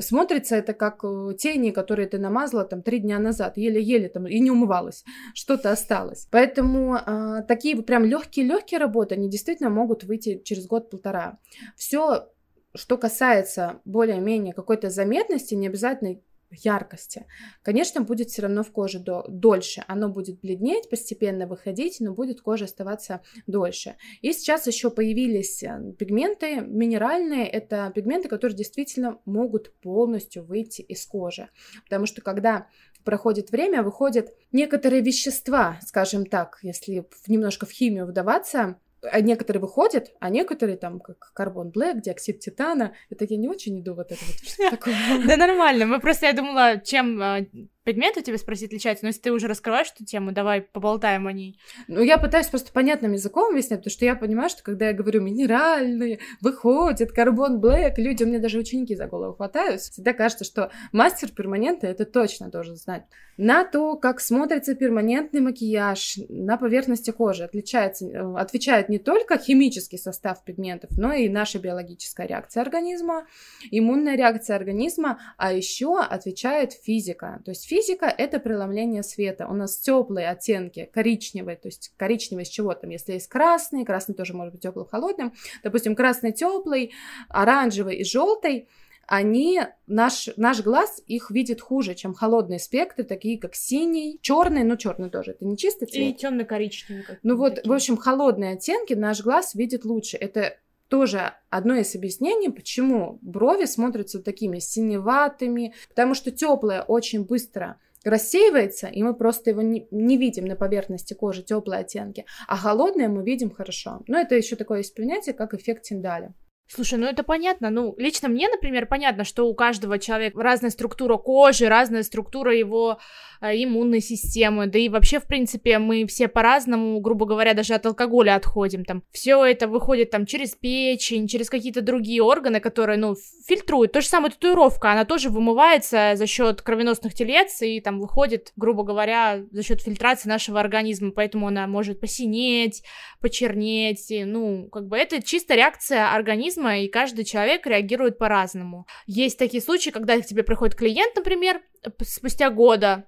смотрится 0.00 0.56
это 0.56 0.74
как 0.74 1.04
э, 1.04 1.34
тени, 1.38 1.70
которые 1.70 2.08
ты 2.08 2.18
намазала 2.18 2.64
там 2.64 2.82
три 2.82 2.98
дня 2.98 3.18
назад, 3.18 3.56
еле-еле 3.56 4.08
там 4.08 4.26
и 4.26 4.38
не 4.40 4.50
умывалась, 4.50 5.04
что-то 5.34 5.70
осталось. 5.70 6.28
Поэтому 6.30 6.96
э, 6.96 7.42
такие 7.46 7.80
прям 7.82 8.04
легкие-легкие 8.04 8.80
работы, 8.80 9.14
они 9.14 9.28
действительно 9.28 9.70
могут 9.70 10.04
выйти 10.04 10.40
через 10.44 10.66
год-полтора. 10.66 11.38
Все 11.76 12.28
что 12.76 12.98
касается 12.98 13.80
более-менее 13.84 14.52
какой-то 14.52 14.90
заметности, 14.90 15.54
не 15.54 15.66
обязательно 15.66 16.20
яркости. 16.50 17.26
Конечно, 17.62 18.00
будет 18.00 18.30
все 18.30 18.42
равно 18.42 18.62
в 18.62 18.70
коже 18.70 18.98
до, 18.98 19.24
дольше. 19.28 19.84
Оно 19.88 20.08
будет 20.08 20.40
бледнеть, 20.40 20.88
постепенно 20.88 21.46
выходить, 21.46 21.98
но 22.00 22.12
будет 22.12 22.40
кожа 22.40 22.66
оставаться 22.66 23.22
дольше. 23.46 23.96
И 24.22 24.32
сейчас 24.32 24.66
еще 24.66 24.90
появились 24.90 25.62
э, 25.62 25.92
пигменты 25.98 26.60
минеральные. 26.60 27.46
Это 27.46 27.92
пигменты, 27.94 28.28
которые 28.28 28.56
действительно 28.56 29.18
могут 29.24 29.74
полностью 29.80 30.44
выйти 30.44 30.82
из 30.82 31.04
кожи. 31.06 31.48
Потому 31.84 32.06
что 32.06 32.22
когда 32.22 32.68
проходит 33.04 33.50
время, 33.50 33.82
выходят 33.82 34.34
некоторые 34.52 35.00
вещества, 35.00 35.78
скажем 35.82 36.26
так, 36.26 36.58
если 36.62 37.06
немножко 37.26 37.64
в 37.64 37.70
химию 37.70 38.06
вдаваться, 38.06 38.78
а 39.10 39.20
некоторые 39.20 39.60
выходят, 39.60 40.12
а 40.20 40.30
некоторые 40.30 40.76
там, 40.76 41.00
как 41.00 41.32
карбон 41.32 41.70
блэк, 41.70 42.00
диоксид 42.00 42.40
титана, 42.40 42.94
это 43.10 43.24
я 43.28 43.36
не 43.36 43.48
очень 43.48 43.80
иду 43.80 43.94
вот 43.94 44.12
это 44.12 44.20
вот 44.24 44.70
такое. 44.70 44.96
Да 45.26 45.36
нормально, 45.36 45.86
мы 45.86 46.00
просто, 46.00 46.26
я 46.26 46.32
думала, 46.32 46.80
чем 46.80 47.20
а, 47.22 47.40
предмет 47.86 48.16
у 48.16 48.20
тебя 48.20 48.36
спросить 48.36 48.66
отличается, 48.66 49.04
но 49.04 49.10
если 49.10 49.20
ты 49.20 49.32
уже 49.32 49.46
раскрываешь 49.46 49.92
эту 49.94 50.04
тему, 50.04 50.32
давай 50.32 50.60
поболтаем 50.60 51.28
о 51.28 51.32
ней. 51.32 51.56
Ну, 51.86 52.02
я 52.02 52.18
пытаюсь 52.18 52.48
просто 52.48 52.72
понятным 52.72 53.12
языком 53.12 53.52
объяснять, 53.52 53.78
потому 53.78 53.92
что 53.92 54.04
я 54.04 54.16
понимаю, 54.16 54.50
что 54.50 54.64
когда 54.64 54.88
я 54.88 54.92
говорю 54.92 55.22
минеральные, 55.22 56.18
выходит, 56.40 57.12
карбон 57.12 57.60
блэк, 57.60 57.94
люди, 57.98 58.24
у 58.24 58.26
меня 58.26 58.40
даже 58.40 58.58
ученики 58.58 58.96
за 58.96 59.06
голову 59.06 59.34
хватают, 59.34 59.80
всегда 59.82 60.14
кажется, 60.14 60.44
что 60.44 60.72
мастер 60.90 61.30
перманента 61.30 61.86
это 61.86 62.04
точно 62.04 62.48
должен 62.48 62.74
знать. 62.74 63.04
На 63.36 63.64
то, 63.64 63.96
как 63.96 64.20
смотрится 64.20 64.74
перманентный 64.74 65.40
макияж 65.40 66.16
на 66.28 66.56
поверхности 66.56 67.10
кожи, 67.10 67.44
отличается, 67.44 68.06
э, 68.06 68.34
отвечает 68.36 68.88
не 68.88 68.98
только 68.98 69.38
химический 69.38 69.98
состав 69.98 70.42
пигментов, 70.42 70.90
но 70.96 71.12
и 71.12 71.28
наша 71.28 71.60
биологическая 71.60 72.26
реакция 72.26 72.62
организма, 72.62 73.26
иммунная 73.70 74.16
реакция 74.16 74.56
организма, 74.56 75.20
а 75.36 75.52
еще 75.52 76.00
отвечает 76.00 76.72
физика. 76.72 77.42
То 77.44 77.50
есть 77.50 77.66
физика— 77.76 78.06
это 78.18 78.38
преломление 78.38 79.02
света. 79.02 79.46
У 79.48 79.54
нас 79.54 79.76
теплые 79.78 80.28
оттенки, 80.30 80.88
коричневые, 80.92 81.56
то 81.56 81.68
есть 81.68 81.92
коричневый 81.96 82.44
из 82.44 82.48
чего 82.48 82.74
там, 82.74 82.90
если 82.90 83.12
есть 83.12 83.28
красный, 83.28 83.84
красный 83.84 84.14
тоже 84.14 84.34
может 84.34 84.54
быть 84.54 84.62
теплым, 84.62 84.86
холодным, 84.86 85.34
допустим, 85.62 85.94
красный 85.94 86.32
теплый, 86.32 86.92
оранжевый 87.28 87.96
и 87.96 88.04
желтый— 88.04 88.68
они, 89.06 89.60
наш, 89.86 90.28
наш 90.36 90.62
глаз 90.62 91.00
их 91.06 91.30
видит 91.30 91.60
хуже, 91.60 91.94
чем 91.94 92.12
холодные 92.12 92.58
спектры, 92.58 93.04
такие 93.04 93.38
как 93.38 93.54
синий, 93.54 94.18
черный, 94.20 94.64
ну 94.64 94.76
черный 94.76 95.10
тоже, 95.10 95.32
это 95.32 95.44
не 95.44 95.56
чистый 95.56 95.86
цвет. 95.86 96.02
И 96.02 96.14
темно-коричневый. 96.14 97.04
Ну 97.22 97.36
вот, 97.36 97.56
такие. 97.56 97.70
в 97.70 97.72
общем, 97.72 97.96
холодные 97.96 98.54
оттенки 98.54 98.94
наш 98.94 99.22
глаз 99.22 99.54
видит 99.54 99.84
лучше. 99.84 100.16
Это 100.16 100.56
тоже 100.88 101.34
одно 101.50 101.74
из 101.74 101.94
объяснений, 101.94 102.50
почему 102.50 103.18
брови 103.22 103.64
смотрятся 103.64 104.22
такими 104.22 104.58
синеватыми, 104.58 105.74
потому 105.88 106.14
что 106.14 106.30
теплое 106.30 106.82
очень 106.82 107.24
быстро 107.24 107.78
рассеивается, 108.04 108.86
и 108.86 109.02
мы 109.02 109.14
просто 109.14 109.50
его 109.50 109.62
не, 109.62 109.88
не 109.90 110.16
видим 110.16 110.44
на 110.44 110.54
поверхности 110.54 111.14
кожи, 111.14 111.42
теплые 111.42 111.80
оттенки, 111.80 112.24
а 112.46 112.56
холодное 112.56 113.08
мы 113.08 113.24
видим 113.24 113.50
хорошо. 113.50 114.02
Но 114.06 114.18
это 114.18 114.36
еще 114.36 114.54
такое 114.54 114.78
есть 114.78 114.94
понятие, 114.94 115.34
как 115.34 115.54
эффект 115.54 115.82
Тиндаля. 115.82 116.32
Слушай, 116.68 116.98
ну 116.98 117.06
это 117.06 117.22
понятно. 117.22 117.70
Ну, 117.70 117.94
лично 117.96 118.28
мне, 118.28 118.48
например, 118.48 118.86
понятно, 118.86 119.22
что 119.22 119.46
у 119.46 119.54
каждого 119.54 120.00
человека 120.00 120.42
разная 120.42 120.70
структура 120.70 121.16
кожи, 121.16 121.68
разная 121.68 122.02
структура 122.02 122.52
его 122.52 122.98
э, 123.40 123.52
иммунной 123.62 124.00
системы. 124.00 124.66
Да 124.66 124.76
и 124.76 124.88
вообще, 124.88 125.20
в 125.20 125.28
принципе, 125.28 125.78
мы 125.78 126.06
все 126.06 126.26
по-разному, 126.26 126.98
грубо 126.98 127.24
говоря, 127.24 127.54
даже 127.54 127.74
от 127.74 127.86
алкоголя 127.86 128.34
отходим. 128.34 128.84
Там 128.84 129.04
все 129.12 129.44
это 129.44 129.68
выходит 129.68 130.10
там 130.10 130.26
через 130.26 130.56
печень, 130.56 131.28
через 131.28 131.50
какие-то 131.50 131.82
другие 131.82 132.20
органы, 132.20 132.58
которые, 132.58 132.98
ну, 132.98 133.14
фильтруют. 133.46 133.92
То 133.92 134.00
же 134.00 134.08
самое 134.08 134.32
татуировка, 134.32 134.90
она 134.90 135.04
тоже 135.04 135.30
вымывается 135.30 136.14
за 136.16 136.26
счет 136.26 136.62
кровеносных 136.62 137.14
телец 137.14 137.62
и 137.62 137.80
там 137.80 138.00
выходит, 138.00 138.52
грубо 138.56 138.82
говоря, 138.82 139.44
за 139.52 139.62
счет 139.62 139.82
фильтрации 139.82 140.28
нашего 140.28 140.58
организма. 140.58 141.12
Поэтому 141.12 141.46
она 141.46 141.68
может 141.68 142.00
посинеть, 142.00 142.82
почернеть. 143.20 144.10
И, 144.10 144.24
ну, 144.24 144.68
как 144.68 144.88
бы 144.88 144.96
это 144.96 145.22
чисто 145.22 145.54
реакция 145.54 146.12
организма 146.12 146.55
организма, 146.56 146.78
и 146.78 146.88
каждый 146.88 147.24
человек 147.24 147.66
реагирует 147.66 148.18
по-разному. 148.18 148.86
Есть 149.06 149.38
такие 149.38 149.62
случаи, 149.62 149.90
когда 149.90 150.18
к 150.20 150.26
тебе 150.26 150.42
приходит 150.42 150.74
клиент, 150.74 151.14
например, 151.16 151.60
спустя 152.02 152.50
года 152.50 153.04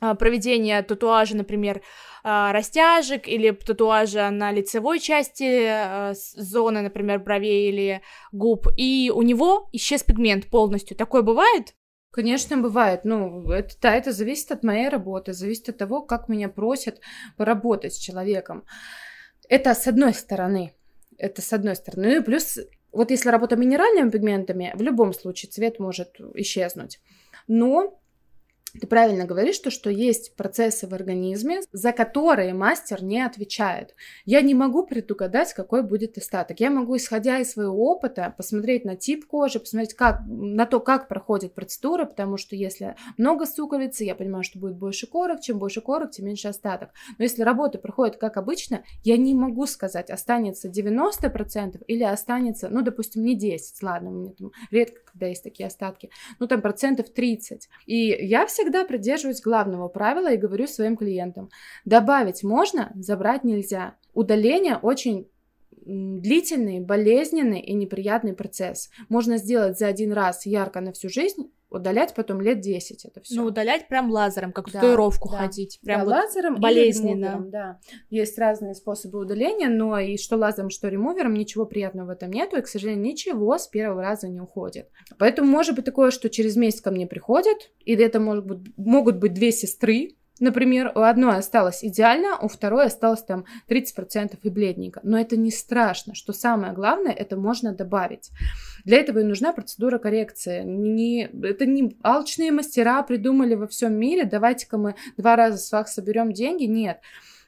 а, 0.00 0.14
проведения 0.14 0.82
татуажа, 0.82 1.36
например, 1.36 1.82
а, 2.22 2.52
растяжек 2.52 3.28
или 3.28 3.50
татуажа 3.50 4.30
на 4.30 4.52
лицевой 4.52 4.98
части 4.98 5.66
а, 5.66 6.12
зоны, 6.14 6.82
например, 6.82 7.20
бровей 7.20 7.68
или 7.68 8.02
губ, 8.32 8.66
и 8.76 9.12
у 9.14 9.22
него 9.22 9.68
исчез 9.72 10.02
пигмент 10.02 10.46
полностью. 10.46 10.96
Такое 10.96 11.22
бывает? 11.22 11.74
Конечно, 12.12 12.56
бывает. 12.56 13.04
Ну, 13.04 13.50
это, 13.50 13.74
да, 13.80 13.94
это 13.94 14.10
зависит 14.10 14.50
от 14.50 14.64
моей 14.64 14.88
работы, 14.88 15.32
зависит 15.32 15.68
от 15.68 15.78
того, 15.78 16.02
как 16.02 16.28
меня 16.28 16.48
просят 16.48 17.00
поработать 17.36 17.94
с 17.94 17.98
человеком. 17.98 18.64
Это 19.48 19.74
с 19.74 19.86
одной 19.86 20.12
стороны. 20.14 20.74
Это 21.20 21.42
с 21.42 21.52
одной 21.52 21.76
стороны. 21.76 22.08
Ну 22.08 22.20
и 22.20 22.24
плюс, 22.24 22.58
вот 22.92 23.10
если 23.10 23.28
работа 23.28 23.56
минеральными 23.56 24.10
пигментами, 24.10 24.72
в 24.74 24.82
любом 24.82 25.12
случае 25.12 25.50
цвет 25.50 25.78
может 25.78 26.18
исчезнуть. 26.34 26.98
Но 27.46 27.99
ты 28.78 28.86
правильно 28.86 29.24
говоришь, 29.24 29.58
то, 29.58 29.70
что 29.70 29.90
есть 29.90 30.36
процессы 30.36 30.86
в 30.86 30.94
организме, 30.94 31.60
за 31.72 31.92
которые 31.92 32.54
мастер 32.54 33.02
не 33.02 33.20
отвечает. 33.20 33.94
Я 34.24 34.40
не 34.42 34.54
могу 34.54 34.86
предугадать, 34.86 35.52
какой 35.54 35.82
будет 35.82 36.18
остаток. 36.18 36.60
Я 36.60 36.70
могу, 36.70 36.96
исходя 36.96 37.38
из 37.38 37.52
своего 37.52 37.90
опыта, 37.90 38.34
посмотреть 38.36 38.84
на 38.84 38.96
тип 38.96 39.26
кожи, 39.26 39.58
посмотреть 39.58 39.94
как, 39.94 40.20
на 40.26 40.66
то, 40.66 40.80
как 40.80 41.08
проходит 41.08 41.54
процедура, 41.54 42.04
потому 42.04 42.36
что 42.36 42.56
если 42.56 42.96
много 43.16 43.46
суковицы, 43.46 44.04
я 44.04 44.14
понимаю, 44.14 44.44
что 44.44 44.58
будет 44.58 44.76
больше 44.76 45.06
корок, 45.06 45.40
чем 45.40 45.58
больше 45.58 45.80
корок, 45.80 46.10
тем 46.10 46.26
меньше 46.26 46.48
остаток. 46.48 46.90
Но 47.18 47.24
если 47.24 47.42
работа 47.42 47.78
проходит 47.78 48.16
как 48.16 48.36
обычно, 48.36 48.84
я 49.02 49.16
не 49.16 49.34
могу 49.34 49.66
сказать, 49.66 50.10
останется 50.10 50.68
90% 50.68 51.82
или 51.86 52.02
останется, 52.02 52.68
ну, 52.68 52.82
допустим, 52.82 53.24
не 53.24 53.34
10, 53.34 53.82
ладно, 53.82 54.10
у 54.10 54.12
меня 54.12 54.32
там 54.32 54.52
редко, 54.70 55.00
когда 55.04 55.26
есть 55.26 55.42
такие 55.42 55.66
остатки, 55.66 56.10
ну, 56.38 56.46
там 56.46 56.60
процентов 56.62 57.10
30. 57.10 57.68
И 57.86 57.96
я 57.96 58.46
все 58.46 58.59
всегда 58.60 58.84
придерживаюсь 58.84 59.40
главного 59.40 59.88
правила 59.88 60.32
и 60.32 60.36
говорю 60.36 60.66
своим 60.66 60.96
клиентам. 60.96 61.48
Добавить 61.84 62.42
можно, 62.42 62.92
забрать 62.94 63.42
нельзя. 63.42 63.96
Удаление 64.12 64.76
очень 64.76 65.30
длительный, 65.84 66.80
болезненный 66.80 67.60
и 67.60 67.72
неприятный 67.74 68.32
процесс. 68.32 68.90
Можно 69.08 69.38
сделать 69.38 69.78
за 69.78 69.86
один 69.86 70.12
раз 70.12 70.46
ярко 70.46 70.80
на 70.80 70.92
всю 70.92 71.08
жизнь, 71.08 71.50
удалять 71.70 72.14
потом 72.14 72.40
лет 72.40 72.60
10 72.60 73.04
это 73.04 73.20
все. 73.20 73.36
Ну, 73.36 73.44
удалять 73.44 73.88
прям 73.88 74.10
лазером, 74.10 74.52
как 74.52 74.66
да, 74.66 74.80
татуировку 74.80 75.30
да. 75.30 75.38
ходить. 75.38 75.78
Прям 75.82 76.00
да, 76.00 76.04
вот 76.04 76.10
лазером 76.12 76.60
болезненно. 76.60 77.08
ремувером, 77.08 77.50
да. 77.50 77.80
Есть 78.10 78.38
разные 78.38 78.74
способы 78.74 79.20
удаления, 79.20 79.68
но 79.68 79.98
и 79.98 80.16
что 80.16 80.36
лазером, 80.36 80.70
что 80.70 80.88
ремувером, 80.88 81.34
ничего 81.34 81.64
приятного 81.64 82.08
в 82.08 82.10
этом 82.10 82.30
нету, 82.30 82.56
и, 82.56 82.62
к 82.62 82.68
сожалению, 82.68 83.04
ничего 83.04 83.56
с 83.56 83.68
первого 83.68 84.02
раза 84.02 84.28
не 84.28 84.40
уходит. 84.40 84.88
Поэтому 85.18 85.50
может 85.50 85.76
быть 85.76 85.84
такое, 85.84 86.10
что 86.10 86.28
через 86.28 86.56
месяц 86.56 86.80
ко 86.80 86.90
мне 86.90 87.06
приходят, 87.06 87.70
и 87.84 87.94
это 87.94 88.20
может 88.20 88.44
быть, 88.44 88.76
могут 88.76 89.18
быть 89.18 89.32
две 89.32 89.52
сестры, 89.52 90.16
Например, 90.40 90.90
у 90.94 91.00
одной 91.00 91.36
осталось 91.36 91.84
идеально, 91.84 92.38
у 92.38 92.48
второй 92.48 92.86
осталось 92.86 93.22
там 93.22 93.44
30% 93.68 94.38
и 94.42 94.50
бледненько. 94.50 95.00
Но 95.02 95.20
это 95.20 95.36
не 95.36 95.50
страшно. 95.50 96.14
Что 96.14 96.32
самое 96.32 96.72
главное, 96.72 97.12
это 97.12 97.36
можно 97.36 97.74
добавить. 97.74 98.30
Для 98.84 98.98
этого 98.98 99.18
и 99.18 99.24
нужна 99.24 99.52
процедура 99.52 99.98
коррекции. 99.98 100.62
Не, 100.64 101.28
это 101.42 101.66
не 101.66 101.96
алчные 102.02 102.52
мастера 102.52 103.02
придумали 103.02 103.54
во 103.54 103.66
всем 103.66 103.94
мире, 103.94 104.24
давайте-ка 104.24 104.78
мы 104.78 104.94
два 105.18 105.36
раза 105.36 105.58
с 105.58 105.70
вас 105.70 105.92
соберем 105.92 106.32
деньги. 106.32 106.64
Нет. 106.64 107.00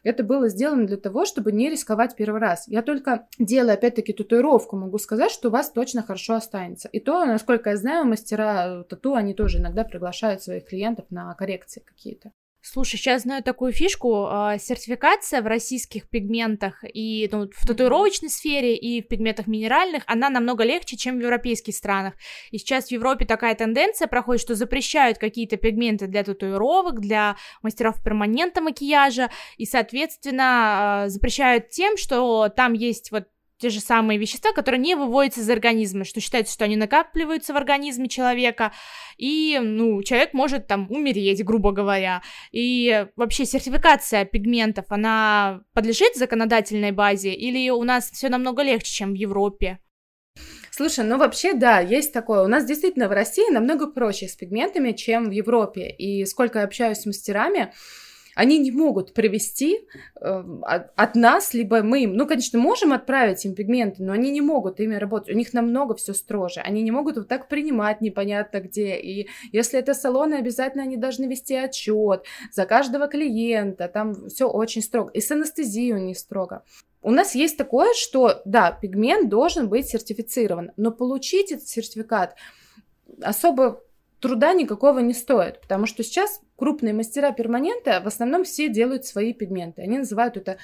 Это 0.02 0.24
было 0.24 0.48
сделано 0.48 0.86
для 0.86 0.96
того, 0.96 1.24
чтобы 1.24 1.52
не 1.52 1.70
рисковать 1.70 2.16
первый 2.16 2.40
раз. 2.40 2.66
Я 2.66 2.82
только 2.82 3.28
делая, 3.38 3.74
опять-таки, 3.74 4.12
татуировку, 4.12 4.76
могу 4.76 4.98
сказать, 4.98 5.30
что 5.30 5.48
у 5.48 5.52
вас 5.52 5.70
точно 5.70 6.02
хорошо 6.02 6.34
останется. 6.34 6.88
И 6.88 6.98
то, 6.98 7.24
насколько 7.24 7.70
я 7.70 7.76
знаю, 7.76 8.04
мастера 8.04 8.82
тату, 8.82 9.14
они 9.14 9.32
тоже 9.32 9.58
иногда 9.58 9.84
приглашают 9.84 10.42
своих 10.42 10.66
клиентов 10.66 11.06
на 11.10 11.32
коррекции 11.34 11.80
какие-то. 11.80 12.32
Слушай, 12.64 12.96
сейчас 12.96 13.22
знаю 13.22 13.42
такую 13.42 13.72
фишку. 13.72 14.26
А, 14.26 14.56
сертификация 14.56 15.42
в 15.42 15.46
российских 15.48 16.08
пигментах 16.08 16.84
и 16.84 17.28
ну, 17.32 17.50
в 17.52 17.66
татуировочной 17.66 18.30
сфере, 18.30 18.76
и 18.76 19.02
в 19.02 19.08
пигментах 19.08 19.48
минеральных, 19.48 20.04
она 20.06 20.30
намного 20.30 20.62
легче, 20.62 20.96
чем 20.96 21.18
в 21.18 21.20
европейских 21.20 21.74
странах. 21.74 22.14
И 22.52 22.58
сейчас 22.58 22.86
в 22.86 22.90
Европе 22.92 23.24
такая 23.24 23.56
тенденция 23.56 24.06
проходит, 24.06 24.42
что 24.42 24.54
запрещают 24.54 25.18
какие-то 25.18 25.56
пигменты 25.56 26.06
для 26.06 26.22
татуировок, 26.22 27.00
для 27.00 27.36
мастеров 27.62 28.00
перманента 28.00 28.60
макияжа, 28.60 29.30
и, 29.56 29.66
соответственно, 29.66 30.44
а, 30.46 31.08
запрещают 31.08 31.70
тем, 31.70 31.96
что 31.96 32.48
там 32.48 32.74
есть 32.74 33.10
вот 33.10 33.24
те 33.62 33.70
же 33.70 33.78
самые 33.78 34.18
вещества, 34.18 34.52
которые 34.52 34.80
не 34.80 34.96
выводятся 34.96 35.40
из 35.40 35.48
организма, 35.48 36.04
что 36.04 36.20
считается, 36.20 36.52
что 36.52 36.64
они 36.64 36.74
накапливаются 36.74 37.54
в 37.54 37.56
организме 37.56 38.08
человека, 38.08 38.72
и, 39.16 39.58
ну, 39.62 40.02
человек 40.02 40.34
может 40.34 40.66
там 40.66 40.88
умереть, 40.90 41.44
грубо 41.44 41.70
говоря. 41.70 42.22
И 42.50 43.06
вообще 43.14 43.46
сертификация 43.46 44.24
пигментов, 44.24 44.86
она 44.88 45.60
подлежит 45.74 46.16
законодательной 46.16 46.90
базе, 46.90 47.32
или 47.32 47.70
у 47.70 47.84
нас 47.84 48.10
все 48.10 48.28
намного 48.28 48.62
легче, 48.62 48.92
чем 48.92 49.12
в 49.12 49.14
Европе? 49.14 49.78
Слушай, 50.72 51.04
ну 51.04 51.18
вообще, 51.18 51.52
да, 51.52 51.78
есть 51.78 52.12
такое. 52.12 52.42
У 52.42 52.48
нас 52.48 52.64
действительно 52.64 53.06
в 53.06 53.12
России 53.12 53.52
намного 53.52 53.86
проще 53.86 54.26
с 54.26 54.34
пигментами, 54.34 54.92
чем 54.92 55.28
в 55.28 55.30
Европе. 55.30 55.88
И 55.90 56.24
сколько 56.24 56.58
я 56.58 56.64
общаюсь 56.64 56.98
с 56.98 57.06
мастерами, 57.06 57.72
они 58.34 58.58
не 58.58 58.70
могут 58.70 59.14
привести 59.14 59.86
э, 60.20 60.44
от 60.96 61.14
нас, 61.14 61.54
либо 61.54 61.82
мы 61.82 62.04
им, 62.04 62.14
ну, 62.14 62.26
конечно, 62.26 62.58
можем 62.58 62.92
отправить 62.92 63.44
им 63.44 63.54
пигменты, 63.54 64.02
но 64.02 64.12
они 64.12 64.30
не 64.30 64.40
могут 64.40 64.80
ими 64.80 64.94
работать, 64.94 65.34
у 65.34 65.38
них 65.38 65.52
намного 65.52 65.94
все 65.94 66.14
строже, 66.14 66.60
они 66.60 66.82
не 66.82 66.90
могут 66.90 67.16
вот 67.16 67.28
так 67.28 67.48
принимать 67.48 68.00
непонятно 68.00 68.60
где, 68.60 68.96
и 68.96 69.28
если 69.52 69.78
это 69.78 69.94
салоны, 69.94 70.34
обязательно 70.34 70.84
они 70.84 70.96
должны 70.96 71.26
вести 71.26 71.54
отчет 71.54 72.24
за 72.50 72.66
каждого 72.66 73.08
клиента, 73.08 73.88
там 73.88 74.28
все 74.28 74.48
очень 74.48 74.82
строго, 74.82 75.10
и 75.10 75.20
с 75.20 75.30
анестезией 75.30 75.92
у 75.92 75.98
них 75.98 76.18
строго. 76.18 76.62
У 77.02 77.10
нас 77.10 77.34
есть 77.34 77.58
такое, 77.58 77.92
что, 77.94 78.42
да, 78.44 78.70
пигмент 78.70 79.28
должен 79.28 79.68
быть 79.68 79.88
сертифицирован, 79.88 80.70
но 80.76 80.92
получить 80.92 81.50
этот 81.50 81.66
сертификат 81.66 82.36
особо 83.20 83.82
труда 84.20 84.54
никакого 84.54 85.00
не 85.00 85.12
стоит, 85.12 85.60
потому 85.60 85.86
что 85.86 86.04
сейчас 86.04 86.40
крупные 86.62 86.94
мастера 86.94 87.32
перманента 87.32 88.00
в 88.00 88.06
основном 88.06 88.44
все 88.44 88.68
делают 88.68 89.04
свои 89.04 89.32
пигменты. 89.32 89.82
Они 89.82 89.98
называют 89.98 90.36
это 90.36 90.58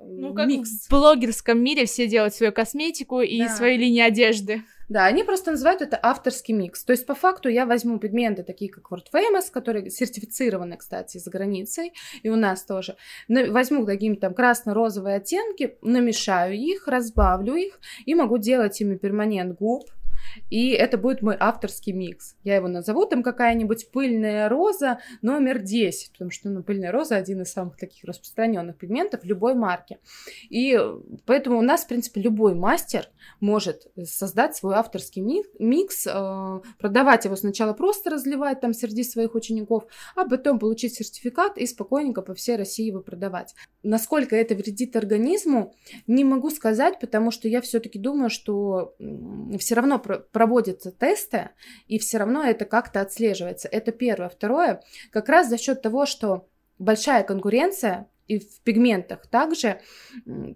ну, 0.00 0.32
как 0.32 0.46
микс. 0.46 0.86
в 0.86 0.88
блогерском 0.88 1.58
мире 1.58 1.86
все 1.86 2.06
делают 2.06 2.32
свою 2.32 2.52
косметику 2.52 3.22
и 3.22 3.40
да. 3.40 3.48
свои 3.48 3.76
линии 3.76 4.02
одежды. 4.02 4.62
Да, 4.88 5.06
они 5.06 5.24
просто 5.24 5.50
называют 5.50 5.82
это 5.82 5.98
авторский 6.00 6.54
микс. 6.54 6.84
То 6.84 6.92
есть, 6.92 7.06
по 7.06 7.16
факту, 7.16 7.48
я 7.48 7.66
возьму 7.66 7.98
пигменты, 7.98 8.44
такие 8.44 8.70
как 8.70 8.84
World 8.92 9.06
Famous, 9.12 9.50
которые 9.50 9.90
сертифицированы, 9.90 10.76
кстати, 10.76 11.18
за 11.18 11.28
границей, 11.28 11.92
и 12.22 12.28
у 12.28 12.36
нас 12.36 12.64
тоже. 12.64 12.96
Возьму 13.26 13.84
какие-то 13.84 14.20
там 14.20 14.34
красно-розовые 14.34 15.16
оттенки, 15.16 15.76
намешаю 15.82 16.54
их, 16.54 16.86
разбавлю 16.86 17.56
их, 17.56 17.80
и 18.04 18.14
могу 18.14 18.38
делать 18.38 18.80
ими 18.80 18.96
перманент 18.96 19.58
губ, 19.58 19.90
и 20.50 20.70
это 20.70 20.98
будет 20.98 21.22
мой 21.22 21.36
авторский 21.38 21.92
микс. 21.92 22.36
Я 22.44 22.56
его 22.56 22.68
назову 22.68 23.06
там 23.06 23.22
какая-нибудь 23.22 23.90
пыльная 23.90 24.48
роза 24.48 25.00
номер 25.22 25.58
10, 25.58 26.12
потому 26.12 26.30
что 26.30 26.48
ну, 26.48 26.62
пыльная 26.62 26.92
роза 26.92 27.16
один 27.16 27.42
из 27.42 27.52
самых 27.52 27.76
таких 27.76 28.04
распространенных 28.04 28.76
пигментов 28.76 29.24
любой 29.24 29.54
марки. 29.54 29.98
И 30.48 30.78
поэтому 31.24 31.58
у 31.58 31.62
нас, 31.62 31.84
в 31.84 31.88
принципе, 31.88 32.20
любой 32.20 32.54
мастер 32.54 33.08
может 33.40 33.86
создать 34.04 34.56
свой 34.56 34.74
авторский 34.74 35.22
микс, 35.58 36.06
э, 36.06 36.60
продавать 36.78 37.24
его 37.24 37.36
сначала 37.36 37.72
просто 37.72 38.10
разливать 38.10 38.60
там 38.60 38.72
среди 38.72 39.04
своих 39.04 39.34
учеников, 39.34 39.84
а 40.14 40.24
потом 40.24 40.58
получить 40.58 40.94
сертификат 40.94 41.58
и 41.58 41.66
спокойненько 41.66 42.22
по 42.22 42.34
всей 42.34 42.56
России 42.56 42.86
его 42.86 43.00
продавать. 43.00 43.54
Насколько 43.82 44.36
это 44.36 44.54
вредит 44.54 44.96
организму, 44.96 45.74
не 46.06 46.24
могу 46.24 46.50
сказать, 46.50 47.00
потому 47.00 47.30
что 47.30 47.48
я 47.48 47.60
все-таки 47.60 47.98
думаю, 47.98 48.30
что 48.30 48.94
все 49.58 49.74
равно 49.74 49.98
проводятся 50.18 50.92
тесты, 50.92 51.50
и 51.86 51.98
все 51.98 52.18
равно 52.18 52.44
это 52.44 52.64
как-то 52.64 53.00
отслеживается. 53.00 53.68
Это 53.68 53.92
первое. 53.92 54.28
Второе, 54.28 54.82
как 55.10 55.28
раз 55.28 55.48
за 55.48 55.58
счет 55.58 55.82
того, 55.82 56.06
что 56.06 56.48
большая 56.78 57.24
конкуренция 57.24 58.08
и 58.26 58.38
в 58.38 58.60
пигментах 58.62 59.26
также 59.26 59.80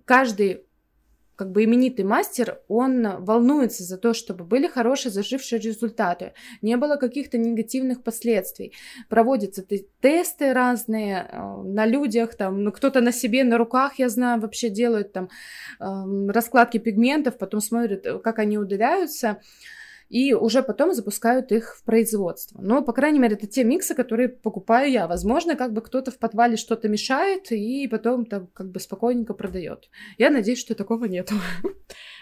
каждый 0.04 0.64
как 1.40 1.52
бы 1.52 1.64
именитый 1.64 2.04
мастер, 2.04 2.60
он 2.68 3.24
волнуется 3.24 3.82
за 3.82 3.96
то, 3.96 4.12
чтобы 4.12 4.44
были 4.44 4.66
хорошие 4.66 5.10
зажившие 5.10 5.58
результаты, 5.58 6.34
не 6.60 6.76
было 6.76 6.96
каких-то 6.96 7.38
негативных 7.38 8.02
последствий. 8.02 8.74
Проводятся 9.08 9.64
тесты 10.02 10.52
разные 10.52 11.30
э, 11.32 11.62
на 11.62 11.86
людях, 11.86 12.34
там, 12.34 12.62
ну, 12.62 12.72
кто-то 12.72 13.00
на 13.00 13.10
себе, 13.10 13.42
на 13.42 13.56
руках, 13.56 13.98
я 13.98 14.10
знаю, 14.10 14.38
вообще 14.42 14.68
делают 14.68 15.14
там 15.14 15.30
эм, 15.80 16.28
раскладки 16.28 16.76
пигментов, 16.76 17.38
потом 17.38 17.62
смотрят, 17.62 18.04
э, 18.04 18.18
как 18.18 18.38
они 18.38 18.58
удаляются 18.58 19.40
и 20.10 20.34
уже 20.34 20.62
потом 20.64 20.92
запускают 20.92 21.52
их 21.52 21.76
в 21.76 21.84
производство. 21.84 22.60
Но, 22.60 22.82
по 22.82 22.92
крайней 22.92 23.20
мере, 23.20 23.36
это 23.36 23.46
те 23.46 23.62
миксы, 23.62 23.94
которые 23.94 24.28
покупаю 24.28 24.90
я. 24.90 25.06
Возможно, 25.06 25.54
как 25.54 25.72
бы 25.72 25.80
кто-то 25.80 26.10
в 26.10 26.18
подвале 26.18 26.56
что-то 26.56 26.88
мешает 26.88 27.52
и 27.52 27.86
потом 27.86 28.26
там 28.26 28.48
как 28.48 28.70
бы 28.72 28.80
спокойненько 28.80 29.34
продает. 29.34 29.88
Я 30.18 30.30
надеюсь, 30.30 30.58
что 30.58 30.74
такого 30.74 31.04
нету. 31.04 31.34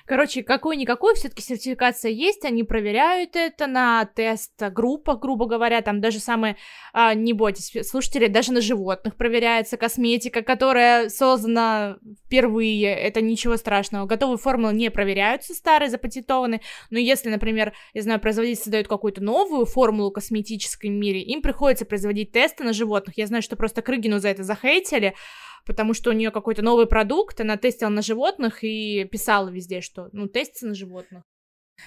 Короче, 0.08 0.42
какой-никакой 0.42 1.14
все-таки 1.14 1.42
сертификация 1.42 2.10
есть, 2.10 2.44
они 2.44 2.62
проверяют 2.62 3.36
это 3.36 3.66
на 3.66 4.06
тест-группах, 4.06 5.18
грубо 5.18 5.46
говоря, 5.46 5.82
там 5.82 6.00
даже 6.00 6.18
самые, 6.18 6.56
а, 6.94 7.12
не 7.12 7.34
бойтесь, 7.34 7.86
слушатели, 7.86 8.26
даже 8.26 8.52
на 8.52 8.62
животных 8.62 9.16
проверяется 9.16 9.76
косметика, 9.76 10.40
которая 10.42 11.10
создана 11.10 11.98
впервые, 12.24 12.94
это 12.94 13.20
ничего 13.20 13.58
страшного. 13.58 14.06
Готовые 14.06 14.38
формулы 14.38 14.72
не 14.72 14.90
проверяются, 14.90 15.52
старые, 15.52 15.90
запатентованные, 15.90 16.62
но 16.88 16.98
если, 16.98 17.28
например, 17.28 17.74
я 17.94 18.02
знаю, 18.02 18.20
производитель 18.20 18.62
создает 18.62 18.88
какую-то 18.88 19.22
новую 19.22 19.66
формулу 19.66 20.10
в 20.10 20.12
мире, 20.98 21.22
им 21.22 21.42
приходится 21.42 21.84
производить 21.84 22.32
тесты 22.32 22.64
на 22.64 22.72
животных. 22.72 23.18
Я 23.18 23.26
знаю, 23.26 23.42
что 23.42 23.56
просто 23.56 23.82
Крыгину 23.82 24.18
за 24.18 24.28
это 24.28 24.42
захейтили, 24.42 25.14
потому 25.66 25.94
что 25.94 26.10
у 26.10 26.12
нее 26.12 26.30
какой-то 26.30 26.62
новый 26.62 26.86
продукт, 26.86 27.40
она 27.40 27.56
тестила 27.56 27.88
на 27.88 28.02
животных 28.02 28.64
и 28.64 29.04
писала 29.04 29.48
везде, 29.48 29.80
что, 29.80 30.08
ну, 30.12 30.26
тестится 30.26 30.66
на 30.66 30.74
животных. 30.74 31.24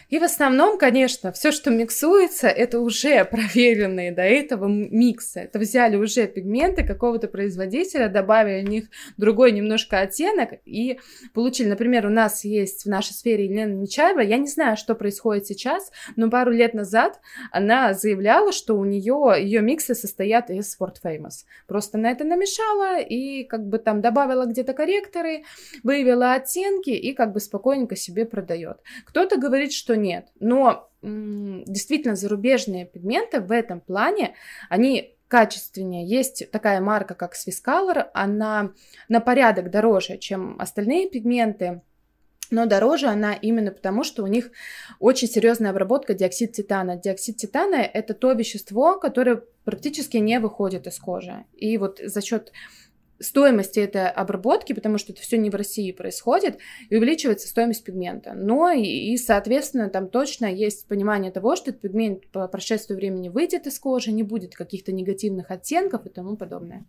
И 0.10 0.20
в 0.20 0.24
основном, 0.24 0.78
конечно, 0.78 1.32
все, 1.32 1.52
что 1.52 1.72
миксуется, 1.72 2.48
это 2.48 2.80
уже 2.80 3.24
проверенные 3.32 4.12
до 4.12 4.22
этого 4.22 4.68
миксы. 4.68 5.42
Это 5.42 5.60
взяли 5.60 5.96
уже 5.96 6.28
пигменты 6.28 6.86
какого-то 6.86 7.28
производителя, 7.28 8.10
добавили 8.10 8.66
в 8.66 8.70
них 8.70 8.86
другой 9.18 9.52
немножко 9.52 10.00
оттенок 10.00 10.52
и 10.66 11.00
получили. 11.34 11.70
Например, 11.70 12.06
у 12.08 12.10
нас 12.10 12.44
есть 12.44 12.86
в 12.86 12.90
нашей 12.90 13.14
сфере 13.14 13.46
Елена 13.46 13.74
Нечаева. 13.74 14.20
Я 14.20 14.38
не 14.38 14.48
знаю, 14.48 14.78
что 14.78 14.96
происходит 14.96 15.48
сейчас, 15.48 15.92
но 16.16 16.30
пару 16.30 16.52
лет 16.52 16.74
назад 16.74 17.20
она 17.52 17.94
заявляла, 17.94 18.52
что 18.52 18.76
у 18.78 18.86
нее 18.86 19.36
ее 19.40 19.62
миксы 19.62 19.96
состоят 19.96 20.50
из 20.50 20.78
Ford 20.80 20.96
Famous. 21.04 21.46
Просто 21.68 21.98
на 21.98 22.12
это 22.12 22.24
намешала 22.24 23.00
и 23.00 23.44
как 23.44 23.68
бы 23.68 23.78
там 23.78 24.02
добавила 24.02 24.46
где-то 24.46 24.74
корректоры, 24.74 25.44
выявила 25.84 26.34
оттенки 26.34 26.90
и 26.90 27.14
как 27.14 27.34
бы 27.34 27.40
спокойненько 27.40 27.96
себе 27.96 28.26
продает. 28.26 28.78
Кто-то 29.06 29.38
говорит, 29.38 29.72
что 29.82 29.98
нет. 29.98 30.28
Но 30.40 30.90
действительно 31.02 32.16
зарубежные 32.16 32.86
пигменты 32.86 33.42
в 33.42 33.52
этом 33.52 33.82
плане, 33.82 34.36
они 34.70 35.18
качественнее. 35.28 36.06
Есть 36.06 36.52
такая 36.52 36.80
марка, 36.82 37.16
как 37.16 37.34
Swiss 37.34 37.64
Color, 37.66 38.10
она 38.14 38.74
на 39.10 39.20
порядок 39.20 39.72
дороже, 39.72 40.18
чем 40.18 40.60
остальные 40.60 41.10
пигменты, 41.10 41.82
но 42.52 42.66
дороже 42.66 43.08
она 43.08 43.34
именно 43.34 43.72
потому, 43.72 44.04
что 44.04 44.24
у 44.24 44.28
них 44.28 44.52
очень 45.00 45.30
серьезная 45.30 45.72
обработка 45.72 46.14
диоксид 46.14 46.52
титана. 46.52 46.98
Диоксид 46.98 47.38
титана 47.38 47.76
это 47.76 48.14
то 48.14 48.34
вещество, 48.34 49.00
которое 49.00 49.42
практически 49.64 50.18
не 50.18 50.40
выходит 50.40 50.86
из 50.86 51.00
кожи. 51.00 51.46
И 51.54 51.78
вот 51.78 52.00
за 52.04 52.22
счет 52.22 52.52
стоимости 53.22 53.80
этой 53.80 54.10
обработки, 54.10 54.74
потому 54.74 54.98
что 54.98 55.14
это 55.14 55.22
все 55.22 55.38
не 55.38 55.50
в 55.50 55.56
России 55.56 55.92
происходит, 55.92 56.58
и 56.90 56.96
увеличивается 56.96 57.48
стоимость 57.48 57.84
пигмента. 57.84 58.34
Но 58.34 58.72
и, 58.72 58.84
и, 58.84 59.18
соответственно, 59.18 59.90
там 59.90 60.10
точно 60.10 60.46
есть 60.46 60.88
понимание 60.88 61.32
того, 61.32 61.56
что 61.56 61.70
этот 61.72 61.82
пигмент 61.82 62.28
по 62.28 62.48
прошествию 62.48 62.98
времени 62.98 63.30
выйдет 63.30 63.68
из 63.68 63.80
кожи, 63.80 64.12
не 64.12 64.24
будет 64.24 64.56
каких-то 64.56 64.92
негативных 64.92 65.52
оттенков 65.52 66.06
и 66.06 66.10
тому 66.10 66.36
подобное. 66.36 66.86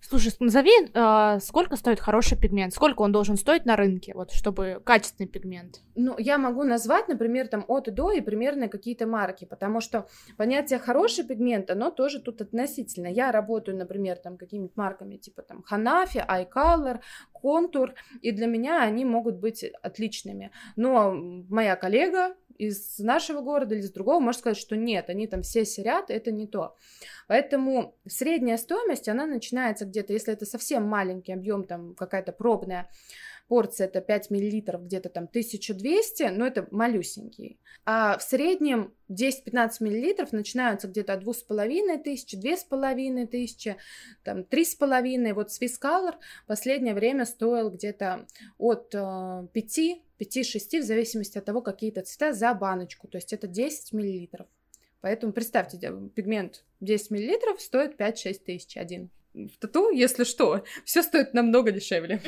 Слушай, 0.00 0.32
назови, 0.40 0.70
э, 0.94 1.40
сколько 1.40 1.76
стоит 1.76 2.00
хороший 2.00 2.38
пигмент, 2.38 2.72
сколько 2.72 3.02
он 3.02 3.12
должен 3.12 3.36
стоить 3.36 3.64
на 3.64 3.76
рынке, 3.76 4.12
вот, 4.14 4.30
чтобы 4.30 4.80
качественный 4.84 5.28
пигмент? 5.28 5.80
Ну, 5.94 6.14
я 6.18 6.38
могу 6.38 6.62
назвать, 6.62 7.08
например, 7.08 7.48
там 7.48 7.64
от 7.66 7.88
и 7.88 7.90
до 7.90 8.12
и 8.12 8.20
примерно 8.20 8.68
какие-то 8.68 9.06
марки, 9.06 9.46
потому 9.46 9.80
что 9.80 10.06
понятие 10.36 10.78
хороший 10.78 11.24
пигмент, 11.24 11.70
оно 11.70 11.90
тоже 11.90 12.20
тут 12.20 12.40
относительно. 12.40 13.08
Я 13.08 13.32
работаю, 13.32 13.76
например, 13.76 14.16
там 14.16 14.36
какими-то 14.36 14.74
марками 14.76 15.16
типа 15.16 15.42
там 15.42 15.64
Hanafi, 15.70 16.24
iColor, 16.26 17.00
Contour, 17.42 17.94
и 18.20 18.32
для 18.32 18.46
меня 18.46 18.82
они 18.82 19.04
могут 19.04 19.36
быть 19.36 19.64
отличными. 19.82 20.52
Но 20.76 21.14
моя 21.48 21.74
коллега 21.74 22.36
из 22.58 22.98
нашего 22.98 23.40
города 23.40 23.74
или 23.74 23.82
из 23.82 23.90
другого 23.90 24.20
может 24.20 24.40
сказать, 24.40 24.58
что 24.58 24.76
нет, 24.76 25.08
они 25.08 25.26
там 25.26 25.42
все 25.42 25.64
серят, 25.64 26.10
это 26.10 26.30
не 26.32 26.46
то. 26.46 26.76
Поэтому 27.28 27.94
средняя 28.06 28.56
стоимость, 28.56 29.08
она 29.08 29.26
начинается 29.26 29.84
где-то, 29.84 30.12
если 30.12 30.32
это 30.32 30.46
совсем 30.46 30.84
маленький 30.84 31.32
объем, 31.32 31.64
там 31.64 31.94
какая-то 31.94 32.32
пробная 32.32 32.88
порция, 33.48 33.86
это 33.86 34.00
5 34.00 34.30
миллилитров, 34.30 34.84
где-то 34.84 35.08
там 35.08 35.24
1200, 35.24 36.24
но 36.24 36.46
это 36.46 36.66
малюсенький. 36.70 37.58
А 37.84 38.18
в 38.18 38.22
среднем 38.22 38.92
10-15 39.08 39.70
миллилитров 39.80 40.32
начинаются 40.32 40.88
где-то 40.88 41.14
от 41.14 41.22
2,5 41.22 42.02
тысячи, 42.02 42.36
2,5 42.36 43.26
тысячи, 43.26 43.76
там 44.24 44.40
3,5. 44.40 45.34
Вот 45.34 45.48
Swiss 45.48 45.80
Color 45.80 46.14
в 46.44 46.46
последнее 46.46 46.94
время 46.94 47.24
стоил 47.24 47.70
где-то 47.70 48.26
от 48.58 48.90
5 48.90 50.05
5-6, 50.18 50.80
в 50.80 50.84
зависимости 50.84 51.38
от 51.38 51.44
того, 51.44 51.62
какие 51.62 51.90
то 51.90 52.02
цвета, 52.02 52.32
за 52.32 52.54
баночку. 52.54 53.08
То 53.08 53.18
есть 53.18 53.32
это 53.32 53.46
10 53.46 53.92
миллилитров. 53.92 54.46
Поэтому 55.00 55.32
представьте, 55.32 55.78
пигмент 56.14 56.64
10 56.80 57.10
мл 57.10 57.58
стоит 57.58 58.00
5-6 58.00 58.40
тысяч 58.44 58.76
один. 58.76 59.10
В 59.34 59.58
тату, 59.58 59.90
если 59.90 60.24
что, 60.24 60.64
все 60.84 61.02
стоит 61.02 61.34
намного 61.34 61.70
дешевле. 61.70 62.20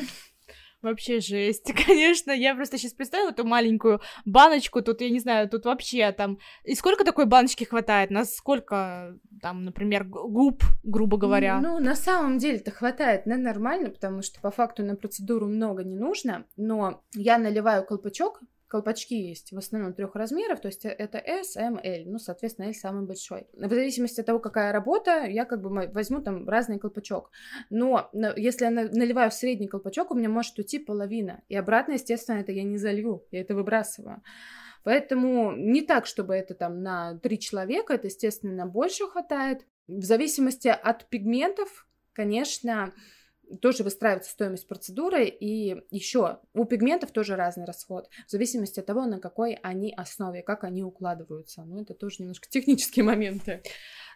Вообще 0.80 1.20
жесть, 1.20 1.72
конечно. 1.86 2.30
Я 2.30 2.54
просто 2.54 2.78
сейчас 2.78 2.92
представила 2.92 3.30
эту 3.30 3.44
маленькую 3.44 4.00
баночку. 4.24 4.80
Тут, 4.80 5.00
я 5.00 5.10
не 5.10 5.18
знаю, 5.18 5.48
тут 5.48 5.64
вообще 5.64 6.12
там... 6.12 6.38
И 6.64 6.74
сколько 6.74 7.04
такой 7.04 7.26
баночки 7.26 7.64
хватает? 7.64 8.10
На 8.10 8.24
сколько, 8.24 9.18
там, 9.42 9.64
например, 9.64 10.04
губ, 10.04 10.62
грубо 10.84 11.16
говоря? 11.16 11.60
Ну, 11.60 11.80
на 11.80 11.96
самом 11.96 12.38
деле-то 12.38 12.70
хватает 12.70 13.26
на 13.26 13.36
нормально, 13.36 13.90
потому 13.90 14.22
что 14.22 14.40
по 14.40 14.50
факту 14.50 14.84
на 14.84 14.94
процедуру 14.94 15.46
много 15.46 15.82
не 15.82 15.96
нужно. 15.96 16.44
Но 16.56 17.02
я 17.14 17.38
наливаю 17.38 17.84
колпачок 17.84 18.40
Колпачки 18.68 19.16
есть 19.16 19.50
в 19.52 19.56
основном 19.56 19.94
трех 19.94 20.14
размеров, 20.14 20.60
то 20.60 20.68
есть 20.68 20.84
э, 20.84 20.90
это 20.90 21.18
S, 21.18 21.56
M, 21.56 21.80
L, 21.82 22.02
ну, 22.04 22.18
соответственно, 22.18 22.66
L 22.66 22.74
самый 22.74 23.06
большой. 23.06 23.46
В 23.54 23.68
зависимости 23.68 24.20
от 24.20 24.26
того, 24.26 24.38
какая 24.40 24.72
работа, 24.72 25.24
я 25.24 25.46
как 25.46 25.62
бы 25.62 25.70
возьму 25.90 26.20
там 26.20 26.46
разный 26.46 26.78
колпачок. 26.78 27.30
Но 27.70 28.10
если 28.36 28.66
я 28.66 28.70
наливаю 28.70 29.30
в 29.30 29.34
средний 29.34 29.68
колпачок, 29.68 30.10
у 30.10 30.14
меня 30.14 30.28
может 30.28 30.58
уйти 30.58 30.78
половина. 30.78 31.42
И 31.48 31.56
обратно, 31.56 31.92
естественно, 31.92 32.36
это 32.36 32.52
я 32.52 32.62
не 32.62 32.76
залью, 32.76 33.24
я 33.30 33.40
это 33.40 33.54
выбрасываю. 33.54 34.22
Поэтому 34.84 35.52
не 35.52 35.82
так, 35.82 36.06
чтобы 36.06 36.34
это 36.34 36.54
там 36.54 36.82
на 36.82 37.18
три 37.18 37.38
человека, 37.38 37.94
это, 37.94 38.06
естественно, 38.08 38.66
больше 38.66 39.06
хватает. 39.06 39.66
В 39.86 40.04
зависимости 40.04 40.68
от 40.68 41.08
пигментов, 41.08 41.86
конечно, 42.12 42.92
тоже 43.60 43.82
выстраивается 43.82 44.30
стоимость 44.30 44.66
процедуры, 44.68 45.26
и 45.26 45.82
еще 45.90 46.38
у 46.54 46.64
пигментов 46.64 47.12
тоже 47.12 47.36
разный 47.36 47.64
расход, 47.64 48.08
в 48.26 48.30
зависимости 48.30 48.80
от 48.80 48.86
того, 48.86 49.06
на 49.06 49.18
какой 49.18 49.54
они 49.62 49.92
основе, 49.96 50.42
как 50.42 50.64
они 50.64 50.82
укладываются. 50.82 51.62
Ну, 51.64 51.82
это 51.82 51.94
тоже 51.94 52.16
немножко 52.20 52.48
технические 52.50 53.04
моменты. 53.04 53.62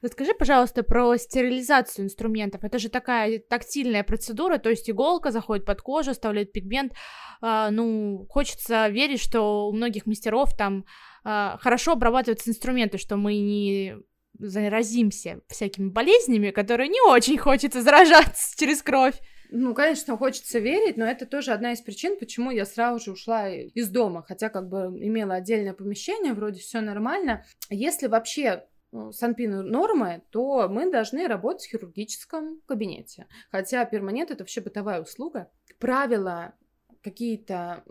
Расскажи, 0.02 0.34
пожалуйста, 0.34 0.82
про 0.82 1.16
стерилизацию 1.16 2.06
инструментов. 2.06 2.64
Это 2.64 2.78
же 2.78 2.88
такая 2.88 3.38
тактильная 3.38 4.02
процедура, 4.02 4.58
то 4.58 4.68
есть 4.68 4.90
иголка 4.90 5.30
заходит 5.30 5.64
под 5.64 5.80
кожу, 5.80 6.10
оставляет 6.10 6.52
пигмент. 6.52 6.92
А, 7.40 7.70
ну, 7.70 8.26
хочется 8.28 8.88
верить, 8.88 9.20
что 9.20 9.68
у 9.68 9.72
многих 9.72 10.06
мастеров 10.06 10.56
там 10.56 10.84
а, 11.24 11.56
хорошо 11.58 11.92
обрабатываются 11.92 12.50
инструменты, 12.50 12.98
что 12.98 13.16
мы 13.16 13.34
не 13.34 13.96
заразимся 14.38 15.40
всякими 15.48 15.88
болезнями, 15.88 16.50
которые 16.50 16.88
не 16.88 17.00
очень 17.02 17.38
хочется 17.38 17.82
заражаться 17.82 18.56
через 18.58 18.82
кровь. 18.82 19.20
Ну, 19.54 19.74
конечно, 19.74 20.16
хочется 20.16 20.58
верить, 20.58 20.96
но 20.96 21.04
это 21.04 21.26
тоже 21.26 21.52
одна 21.52 21.72
из 21.72 21.82
причин, 21.82 22.18
почему 22.18 22.50
я 22.50 22.64
сразу 22.64 23.04
же 23.04 23.12
ушла 23.12 23.50
из 23.50 23.90
дома, 23.90 24.24
хотя 24.26 24.48
как 24.48 24.68
бы 24.68 24.86
имела 24.98 25.34
отдельное 25.34 25.74
помещение, 25.74 26.32
вроде 26.32 26.60
все 26.60 26.80
нормально. 26.80 27.44
Если 27.68 28.06
вообще 28.06 28.64
ну, 28.92 29.12
санпин 29.12 29.66
нормы, 29.66 30.22
то 30.30 30.68
мы 30.68 30.90
должны 30.90 31.26
работать 31.26 31.66
в 31.66 31.70
хирургическом 31.70 32.60
кабинете. 32.66 33.26
Хотя 33.50 33.84
перманент 33.84 34.30
это 34.30 34.42
вообще 34.42 34.60
бытовая 34.60 35.02
услуга. 35.02 35.50
Правила 35.78 36.54
какие-то 37.02 37.84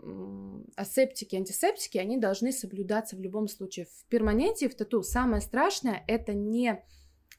асептики, 0.76 1.36
антисептики, 1.36 1.98
они 1.98 2.18
должны 2.18 2.52
соблюдаться 2.52 3.16
в 3.16 3.20
любом 3.20 3.48
случае. 3.48 3.86
В 3.86 4.04
перманенте 4.08 4.66
и 4.66 4.68
в 4.68 4.74
тату 4.74 5.02
самое 5.02 5.40
страшное 5.40 6.04
это 6.06 6.32
не 6.32 6.82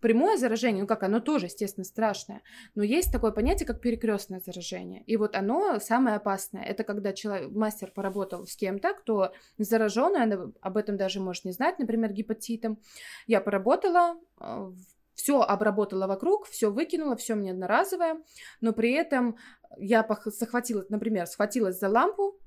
прямое 0.04 0.38
заражение, 0.38 0.82
ну 0.82 0.88
как, 0.88 1.04
оно 1.04 1.22
тоже, 1.22 1.46
естественно, 1.46 1.86
страшное, 1.86 2.42
но 2.76 2.84
есть 2.84 3.10
такое 3.10 3.32
понятие, 3.32 3.66
как 3.66 3.80
перекрестное 3.80 4.42
заражение. 4.42 5.02
И 5.08 5.16
вот 5.16 5.34
оно 5.34 5.80
самое 5.80 6.18
опасное. 6.18 6.62
Это 6.62 6.84
когда 6.84 7.14
человек, 7.14 7.52
мастер 7.52 7.90
поработал 7.90 8.46
с 8.46 8.56
кем-то, 8.58 8.94
кто 8.96 9.32
заражен, 9.58 10.16
и 10.16 10.54
об 10.60 10.78
этом 10.78 10.98
даже 10.98 11.22
может 11.22 11.46
не 11.46 11.54
знать, 11.54 11.80
например, 11.80 12.12
гепатитом. 12.12 12.80
Я 13.28 13.40
поработала 13.40 14.18
а, 14.38 14.74
все 15.14 15.42
обработала 15.42 16.08
вокруг, 16.08 16.48
все 16.48 16.72
выкинула, 16.72 17.16
все 17.16 17.36
мне 17.36 17.52
одноразовое, 17.52 18.18
но 18.62 18.74
при 18.74 18.94
этом 18.94 19.38
я 19.78 20.08
захватила, 20.26 20.86
например, 20.90 21.28
схватилась 21.28 21.80
за 21.80 21.90
лампу 21.90 22.40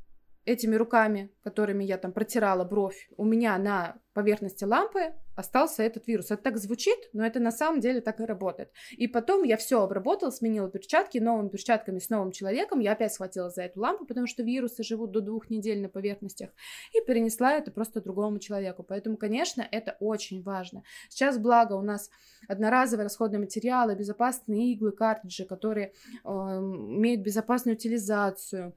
этими 0.46 0.76
руками, 0.76 1.30
которыми 1.42 1.84
я 1.84 1.98
там 1.98 2.12
протирала 2.12 2.64
бровь, 2.64 3.10
у 3.16 3.24
меня 3.24 3.58
на 3.58 3.96
поверхности 4.14 4.64
лампы 4.64 5.12
остался 5.34 5.82
этот 5.82 6.06
вирус. 6.06 6.30
Это 6.30 6.42
так 6.42 6.56
звучит, 6.56 6.96
но 7.12 7.26
это 7.26 7.38
на 7.40 7.50
самом 7.50 7.80
деле 7.80 8.00
так 8.00 8.20
и 8.20 8.24
работает. 8.24 8.70
И 8.92 9.08
потом 9.08 9.42
я 9.42 9.58
все 9.58 9.82
обработала, 9.82 10.30
сменила 10.30 10.70
перчатки, 10.70 11.18
новыми 11.18 11.48
перчатками 11.48 11.98
с 11.98 12.08
новым 12.08 12.32
человеком. 12.32 12.80
Я 12.80 12.92
опять 12.92 13.12
схватила 13.12 13.50
за 13.50 13.64
эту 13.64 13.80
лампу, 13.80 14.06
потому 14.06 14.26
что 14.26 14.42
вирусы 14.42 14.82
живут 14.82 15.10
до 15.10 15.20
двух 15.20 15.50
недель 15.50 15.82
на 15.82 15.90
поверхностях. 15.90 16.50
И 16.94 17.04
перенесла 17.06 17.52
это 17.52 17.70
просто 17.70 18.00
другому 18.00 18.38
человеку. 18.38 18.82
Поэтому, 18.82 19.18
конечно, 19.18 19.66
это 19.70 19.96
очень 20.00 20.42
важно. 20.42 20.82
Сейчас, 21.10 21.36
благо, 21.36 21.74
у 21.74 21.82
нас 21.82 22.08
одноразовые 22.48 23.04
расходные 23.04 23.40
материалы, 23.40 23.96
безопасные 23.96 24.72
иглы, 24.72 24.92
картриджи, 24.92 25.44
которые 25.44 25.92
э, 26.24 26.28
имеют 26.28 27.20
безопасную 27.20 27.76
утилизацию, 27.76 28.74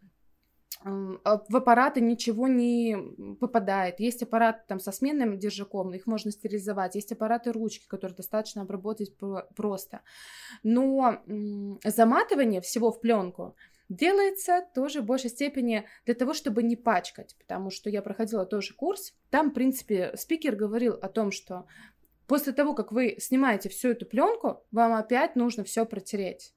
в 0.84 1.56
аппараты 1.56 2.00
ничего 2.00 2.48
не 2.48 2.96
попадает. 3.40 4.00
Есть 4.00 4.24
аппараты 4.24 4.62
там 4.68 4.80
со 4.80 4.92
сменным 4.92 5.38
держаком, 5.38 5.94
их 5.94 6.08
можно 6.08 6.32
стерилизовать. 6.32 6.96
Есть 6.96 7.12
аппараты 7.12 7.52
ручки, 7.52 7.86
которые 7.88 8.16
достаточно 8.16 8.62
обработать 8.62 9.14
просто. 9.56 10.02
Но 10.64 11.22
заматывание 11.84 12.62
всего 12.62 12.92
в 12.92 13.02
пленку 13.02 13.56
делается 13.90 14.66
тоже 14.74 15.02
в 15.02 15.06
большей 15.06 15.32
степени 15.32 15.86
для 16.06 16.14
того, 16.14 16.34
чтобы 16.34 16.64
не 16.64 16.76
пачкать, 16.76 17.36
потому 17.40 17.72
что 17.72 17.90
я 17.90 18.02
проходила 18.02 18.46
тоже 18.46 18.74
курс. 18.74 19.14
Там, 19.32 19.50
в 19.50 19.54
принципе, 19.54 20.14
спикер 20.16 20.56
говорил 20.56 20.94
о 20.94 21.10
том, 21.10 21.32
что 21.32 21.66
после 22.28 22.54
того, 22.54 22.74
как 22.74 22.92
вы 22.92 23.18
снимаете 23.20 23.68
всю 23.68 23.90
эту 23.90 24.06
пленку, 24.06 24.64
вам 24.72 24.94
опять 24.94 25.36
нужно 25.36 25.64
все 25.64 25.86
протереть 25.86 26.54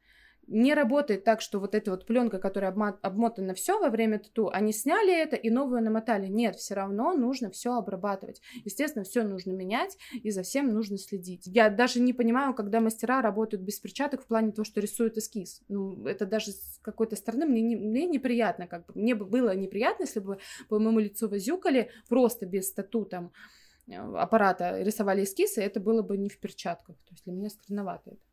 не 0.46 0.74
работает 0.74 1.24
так, 1.24 1.40
что 1.40 1.61
вот 1.61 1.74
эта 1.74 1.90
вот 1.90 2.07
пленка, 2.07 2.38
которая 2.38 2.72
обмотана 2.72 3.55
все 3.55 3.78
во 3.78 3.90
время 3.90 4.18
тату, 4.18 4.50
они 4.52 4.72
сняли 4.72 5.14
это 5.14 5.37
и 5.37 5.50
новую 5.50 5.83
намотали. 5.83 6.26
Нет, 6.26 6.57
все 6.57 6.74
равно 6.74 7.12
нужно 7.14 7.50
все 7.50 7.74
обрабатывать. 7.74 8.40
Естественно, 8.64 9.05
все 9.05 9.22
нужно 9.22 9.52
менять 9.52 9.96
и 10.12 10.31
за 10.31 10.42
всем 10.42 10.68
нужно 10.72 10.98
следить. 10.98 11.46
Я 11.46 11.70
даже 11.70 12.00
не 12.00 12.12
понимаю, 12.12 12.55
когда 12.55 12.81
мастера 12.81 13.22
работают 13.22 13.62
без 13.62 13.78
перчаток 13.78 14.22
в 14.22 14.26
плане 14.26 14.52
того, 14.52 14.64
что 14.64 14.81
рисуют 14.81 15.16
эскиз. 15.16 15.62
Ну, 15.68 16.07
это 16.07 16.26
даже 16.26 16.52
с 16.52 16.78
какой-то 16.83 17.16
стороны 17.16 17.46
мне, 17.46 17.62
не, 17.62 17.76
мне 17.76 18.07
неприятно. 18.07 18.66
Как 18.66 18.87
бы. 18.87 18.92
Мне 18.94 19.14
бы 19.14 19.24
было 19.24 19.55
неприятно, 19.55 20.05
если 20.05 20.20
бы 20.20 20.38
по 20.68 20.78
моему 20.78 20.98
лицу 20.98 21.28
возюкали 21.28 21.90
просто 22.09 22.46
без 22.46 22.72
тату 22.72 23.05
там 23.05 23.33
э, 23.88 23.94
аппарата 23.94 24.83
рисовали 24.83 25.24
эскизы, 25.24 25.61
это 25.62 25.81
было 25.81 26.02
бы 26.02 26.16
не 26.18 26.28
в 26.28 26.38
перчатках. 26.38 26.96
То 26.96 27.12
есть 27.12 27.24
для 27.24 27.33
меня 27.33 27.48
странновато 27.48 28.11
это. 28.11 28.32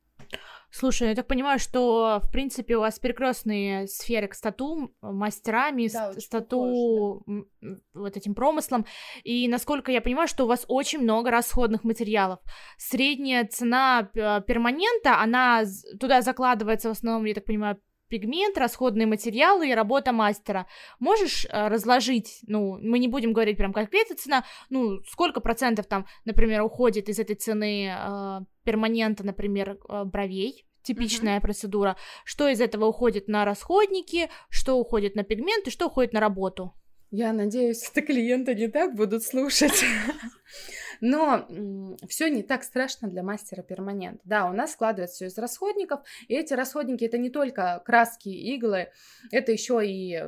Слушай, 0.72 1.10
я 1.10 1.16
так 1.16 1.28
понимаю, 1.28 1.60
что, 1.60 2.22
в 2.24 2.32
принципе, 2.32 2.78
у 2.78 2.82
вас 2.82 3.00
перекрестные 3.00 3.88
сферы 3.88 4.28
к 4.28 4.36
стату, 4.36 4.92
мастерами, 5.02 5.90
да, 5.92 6.14
стату, 6.14 7.24
похож, 7.26 7.44
да. 7.62 7.76
вот 7.94 8.18
этим 8.18 8.36
промыслом. 8.36 8.86
И, 9.24 9.48
насколько 9.48 9.92
я 9.92 10.02
понимаю, 10.02 10.28
что 10.28 10.44
у 10.44 10.48
вас 10.48 10.66
очень 10.68 11.00
много 11.00 11.32
расходных 11.32 11.84
материалов. 11.84 12.40
Средняя 12.78 13.48
цена 13.48 14.04
перманента, 14.14 15.20
она 15.20 15.64
туда 16.00 16.22
закладывается 16.22 16.90
в 16.90 16.92
основном, 16.92 17.26
я 17.26 17.34
так 17.34 17.46
понимаю, 17.46 17.80
пигмент, 18.10 18.58
расходные 18.58 19.08
материалы 19.08 19.70
и 19.70 19.74
работа 19.74 20.12
мастера. 20.12 20.68
Можешь 21.00 21.46
э, 21.46 21.68
разложить, 21.68 22.40
ну, 22.48 22.78
мы 22.82 23.00
не 23.00 23.08
будем 23.08 23.34
говорить 23.34 23.58
прям 23.58 23.72
конкретно 23.72 24.16
цена, 24.16 24.46
ну, 24.70 25.02
сколько 25.04 25.40
процентов 25.40 25.86
там, 25.86 26.06
например, 26.26 26.64
уходит 26.64 27.08
из 27.08 27.20
этой 27.20 27.36
цены 27.36 27.88
э, 27.88 28.40
перманента, 28.70 29.26
например, 29.26 29.80
э, 29.90 30.04
бровей, 30.04 30.68
типичная 30.84 31.40
uh-huh. 31.40 31.42
процедура, 31.42 31.98
что 32.24 32.48
из 32.48 32.62
этого 32.62 32.86
уходит 32.86 33.28
на 33.28 33.44
расходники, 33.46 34.30
что 34.50 34.76
уходит 34.76 35.16
на 35.16 35.24
пигменты, 35.24 35.72
что 35.72 35.88
уходит 35.88 36.14
на 36.14 36.20
работу. 36.20 36.76
Я 37.10 37.34
надеюсь, 37.34 37.84
что 37.84 38.04
клиенты 38.04 38.54
не 38.54 38.68
так 38.68 38.94
будут 38.94 39.24
слушать. 39.24 39.84
Но 41.02 41.48
все 42.08 42.30
не 42.30 42.44
так 42.44 42.64
страшно 42.64 43.10
для 43.10 43.24
мастера 43.24 43.64
перманент. 43.64 44.22
Да, 44.26 44.48
у 44.48 44.54
нас 44.54 44.74
складывается 44.74 45.16
все 45.16 45.26
из 45.26 45.38
расходников, 45.40 46.02
и 46.28 46.36
эти 46.36 46.54
расходники 46.54 47.04
это 47.04 47.18
не 47.18 47.32
только 47.32 47.82
краски, 47.84 48.30
иглы, 48.30 48.90
это 49.32 49.52
еще 49.52 49.82
и 49.84 50.22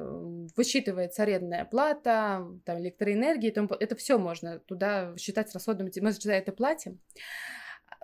высчитывается 0.56 1.22
арендная 1.22 1.66
плата, 1.66 2.48
там, 2.66 2.80
электроэнергия, 2.80 3.54
это 3.80 3.96
все 3.96 4.18
можно 4.18 4.58
туда 4.60 5.14
считать 5.18 5.54
расходными, 5.54 5.92
мы 6.00 6.14
за 6.14 6.34
это 6.34 6.52
платим. 6.52 7.00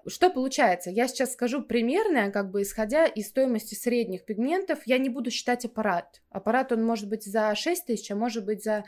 Что 0.07 0.29
получается? 0.29 0.89
Я 0.89 1.07
сейчас 1.07 1.33
скажу 1.33 1.61
примерное, 1.61 2.31
как 2.31 2.49
бы 2.49 2.61
исходя 2.61 3.05
из 3.05 3.27
стоимости 3.27 3.75
средних 3.75 4.23
пигментов, 4.25 4.79
я 4.85 4.97
не 4.97 5.09
буду 5.09 5.31
считать 5.31 5.65
аппарат. 5.65 6.21
Аппарат, 6.29 6.71
он 6.71 6.83
может 6.83 7.09
быть 7.09 7.25
за 7.25 7.53
6 7.53 7.85
тысяч, 7.85 8.09
а 8.09 8.15
может 8.15 8.45
быть 8.45 8.63
за 8.63 8.85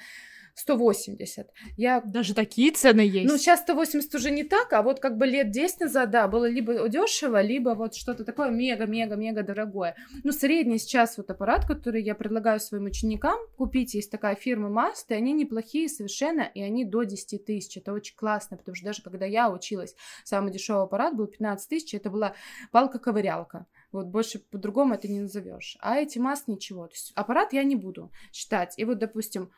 180. 0.60 1.48
Я... 1.78 2.02
Даже 2.02 2.34
такие 2.34 2.72
цены 2.72 3.02
есть? 3.02 3.32
Ну, 3.32 3.38
сейчас 3.38 3.62
180 3.62 4.14
уже 4.16 4.32
не 4.32 4.44
так, 4.44 4.74
а 4.74 4.82
вот 4.82 5.00
как 5.00 5.18
бы 5.18 5.26
лет 5.26 5.52
10 5.52 5.80
назад, 5.80 6.12
да, 6.12 6.28
было 6.28 6.50
либо 6.50 6.88
дешево, 6.90 7.42
либо 7.42 7.70
вот 7.70 7.96
что-то 7.96 8.26
такое 8.26 8.50
мега-мега-мега 8.50 9.44
дорогое. 9.44 9.96
Ну, 10.24 10.32
средний 10.32 10.78
сейчас 10.78 11.18
вот 11.18 11.30
аппарат, 11.30 11.66
который 11.66 12.04
я 12.04 12.14
предлагаю 12.14 12.60
своим 12.60 12.86
ученикам 12.86 13.40
купить, 13.58 13.94
есть 13.94 14.12
такая 14.12 14.36
фирма 14.36 14.70
Маст, 14.70 15.10
и 15.12 15.14
они 15.14 15.34
неплохие 15.34 15.88
совершенно, 15.88 16.42
и 16.42 16.62
они 16.62 16.84
до 16.84 17.04
10 17.04 17.46
тысяч. 17.46 17.78
Это 17.78 17.94
очень 17.94 18.16
классно, 18.16 18.58
потому 18.58 18.76
что 18.76 18.86
даже 18.86 19.02
когда 19.02 19.26
я 19.26 19.50
училась, 19.50 19.96
самый 20.26 20.52
дешевый 20.52 20.84
аппарат 20.84 21.16
был 21.16 21.28
15 21.28 21.70
тысяч, 21.70 21.94
это 21.94 22.10
была 22.10 22.34
палка-ковырялка. 22.72 23.66
Вот 23.92 24.08
больше 24.08 24.40
по-другому 24.40 24.94
это 24.94 25.08
не 25.08 25.22
назовешь. 25.22 25.78
А 25.80 25.98
эти 25.98 26.20
масс 26.20 26.44
ничего. 26.48 26.88
То 26.88 26.94
есть 26.94 27.12
аппарат 27.16 27.54
я 27.54 27.64
не 27.64 27.76
буду 27.76 28.12
считать. 28.32 28.78
И 28.78 28.86
вот, 28.86 29.00
допустим, 29.00 29.52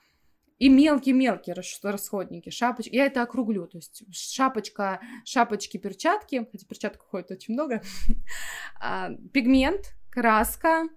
и 0.61 0.69
мелкие-мелкие 0.69 1.55
расходники, 1.81 2.51
шапочки. 2.51 2.93
Я 2.93 3.07
это 3.07 3.23
округлю, 3.23 3.65
то 3.65 3.79
есть 3.79 4.03
шапочка, 4.11 5.01
шапочки, 5.25 5.77
перчатки, 5.77 6.47
хотя 6.51 6.67
перчаток 6.67 7.01
уходит 7.03 7.31
очень 7.31 7.55
много, 7.55 7.81
а, 8.79 9.09
пигмент, 9.33 9.95
краска, 10.11 10.87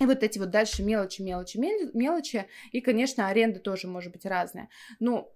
и 0.00 0.06
вот 0.06 0.22
эти 0.22 0.38
вот 0.38 0.48
дальше 0.48 0.82
мелочи, 0.82 1.20
мелочи, 1.20 1.58
мелочи. 1.58 2.46
И, 2.72 2.80
конечно, 2.80 3.28
аренда 3.28 3.60
тоже 3.60 3.88
может 3.88 4.10
быть 4.10 4.24
разная. 4.24 4.70
Но 5.00 5.34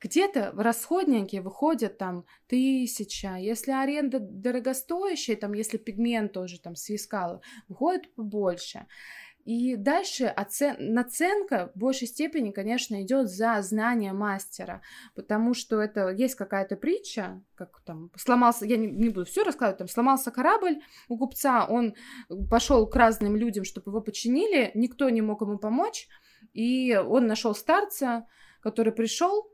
где-то 0.00 0.52
в 0.54 0.60
расходнике 0.60 1.42
выходят 1.42 1.98
там 1.98 2.24
тысяча, 2.46 3.36
если 3.36 3.72
аренда 3.72 4.18
дорогостоящая, 4.18 5.36
там, 5.36 5.52
если 5.52 5.76
пигмент 5.76 6.32
тоже 6.32 6.58
там 6.58 6.74
с 6.74 6.88
выходит 7.68 8.14
побольше. 8.14 8.86
И 9.44 9.74
дальше 9.76 10.26
оцен... 10.26 10.76
наценка 10.78 11.72
в 11.74 11.78
большей 11.78 12.06
степени, 12.06 12.52
конечно, 12.52 13.02
идет 13.02 13.28
за 13.28 13.60
знание 13.62 14.12
мастера, 14.12 14.82
потому 15.14 15.52
что 15.52 15.80
это 15.80 16.10
есть 16.10 16.36
какая-то 16.36 16.76
притча, 16.76 17.42
как 17.56 17.80
там 17.84 18.10
сломался, 18.16 18.66
я 18.66 18.76
не, 18.76 18.86
не 18.86 19.08
буду 19.08 19.26
все 19.26 19.42
рассказывать, 19.42 19.78
там 19.78 19.88
сломался 19.88 20.30
корабль 20.30 20.80
у 21.08 21.18
купца, 21.18 21.66
он 21.66 21.94
пошел 22.50 22.86
к 22.86 22.94
разным 22.94 23.36
людям, 23.36 23.64
чтобы 23.64 23.90
его 23.90 24.00
починили, 24.00 24.70
никто 24.74 25.10
не 25.10 25.22
мог 25.22 25.40
ему 25.42 25.58
помочь, 25.58 26.08
и 26.52 26.96
он 26.96 27.26
нашел 27.26 27.54
старца, 27.54 28.26
который 28.60 28.92
пришел, 28.92 29.51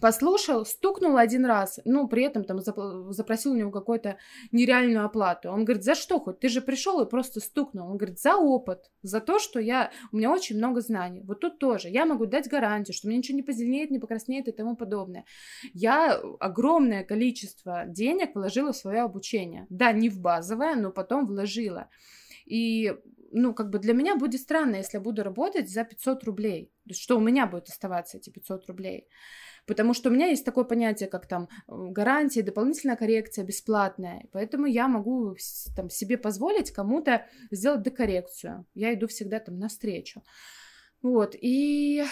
послушал, 0.00 0.64
стукнул 0.64 1.16
один 1.16 1.44
раз, 1.44 1.80
ну, 1.84 2.08
при 2.08 2.24
этом 2.24 2.44
там 2.44 2.60
запросил 2.60 3.52
у 3.52 3.56
него 3.56 3.70
какую-то 3.70 4.18
нереальную 4.52 5.04
оплату. 5.04 5.50
Он 5.50 5.64
говорит, 5.64 5.84
за 5.84 5.94
что 5.94 6.20
хоть? 6.20 6.40
Ты 6.40 6.48
же 6.48 6.60
пришел 6.60 7.00
и 7.00 7.08
просто 7.08 7.40
стукнул. 7.40 7.90
Он 7.90 7.96
говорит, 7.96 8.18
за 8.18 8.36
опыт, 8.36 8.90
за 9.02 9.20
то, 9.20 9.38
что 9.38 9.60
я, 9.60 9.90
у 10.12 10.16
меня 10.16 10.32
очень 10.32 10.56
много 10.56 10.80
знаний. 10.80 11.22
Вот 11.24 11.40
тут 11.40 11.58
тоже. 11.58 11.88
Я 11.88 12.06
могу 12.06 12.26
дать 12.26 12.48
гарантию, 12.48 12.94
что 12.94 13.08
мне 13.08 13.18
ничего 13.18 13.36
не 13.36 13.42
позеленеет, 13.42 13.90
не 13.90 13.98
покраснеет 13.98 14.48
и 14.48 14.52
тому 14.52 14.76
подобное. 14.76 15.24
Я 15.74 16.20
огромное 16.40 17.04
количество 17.04 17.84
денег 17.86 18.34
вложила 18.34 18.72
в 18.72 18.76
свое 18.76 19.02
обучение. 19.02 19.66
Да, 19.70 19.92
не 19.92 20.08
в 20.08 20.20
базовое, 20.20 20.74
но 20.74 20.90
потом 20.90 21.26
вложила. 21.26 21.88
И 22.46 22.94
ну, 23.30 23.54
как 23.54 23.70
бы 23.70 23.78
для 23.78 23.94
меня 23.94 24.16
будет 24.16 24.40
странно, 24.40 24.76
если 24.76 24.98
я 24.98 25.02
буду 25.02 25.22
работать 25.22 25.70
за 25.70 25.84
500 25.84 26.24
рублей. 26.24 26.72
То 26.88 26.94
что 26.94 27.16
у 27.16 27.20
меня 27.20 27.46
будет 27.46 27.68
оставаться 27.68 28.16
эти 28.16 28.30
500 28.30 28.66
рублей. 28.66 29.08
Потому 29.66 29.92
что 29.92 30.08
у 30.08 30.12
меня 30.12 30.26
есть 30.26 30.44
такое 30.44 30.64
понятие, 30.64 31.08
как 31.08 31.26
там 31.26 31.48
гарантия, 31.66 32.42
дополнительная 32.42 32.96
коррекция 32.96 33.44
бесплатная. 33.44 34.26
Поэтому 34.32 34.66
я 34.66 34.88
могу 34.88 35.36
там, 35.76 35.90
себе 35.90 36.16
позволить 36.16 36.70
кому-то 36.70 37.26
сделать 37.50 37.82
декоррекцию. 37.82 38.66
Я 38.74 38.94
иду 38.94 39.06
всегда 39.08 39.40
там 39.40 39.58
навстречу. 39.58 40.22
Вот. 41.02 41.34
И 41.38 42.02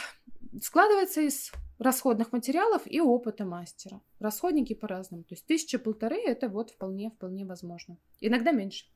складывается 0.63 1.23
из 1.23 1.51
расходных 1.79 2.33
материалов 2.33 2.83
и 2.85 3.01
опыта 3.01 3.45
мастера. 3.45 4.03
Расходники 4.19 4.75
по-разному. 4.75 5.25
То 5.25 5.35
есть 5.35 5.47
тысяча-полторы 5.47 6.21
это 6.21 6.49
вот 6.49 6.71
вполне-вполне 6.71 7.47
возможно. 7.47 7.99
Иногда 8.21 8.53
меньше. 8.53 8.87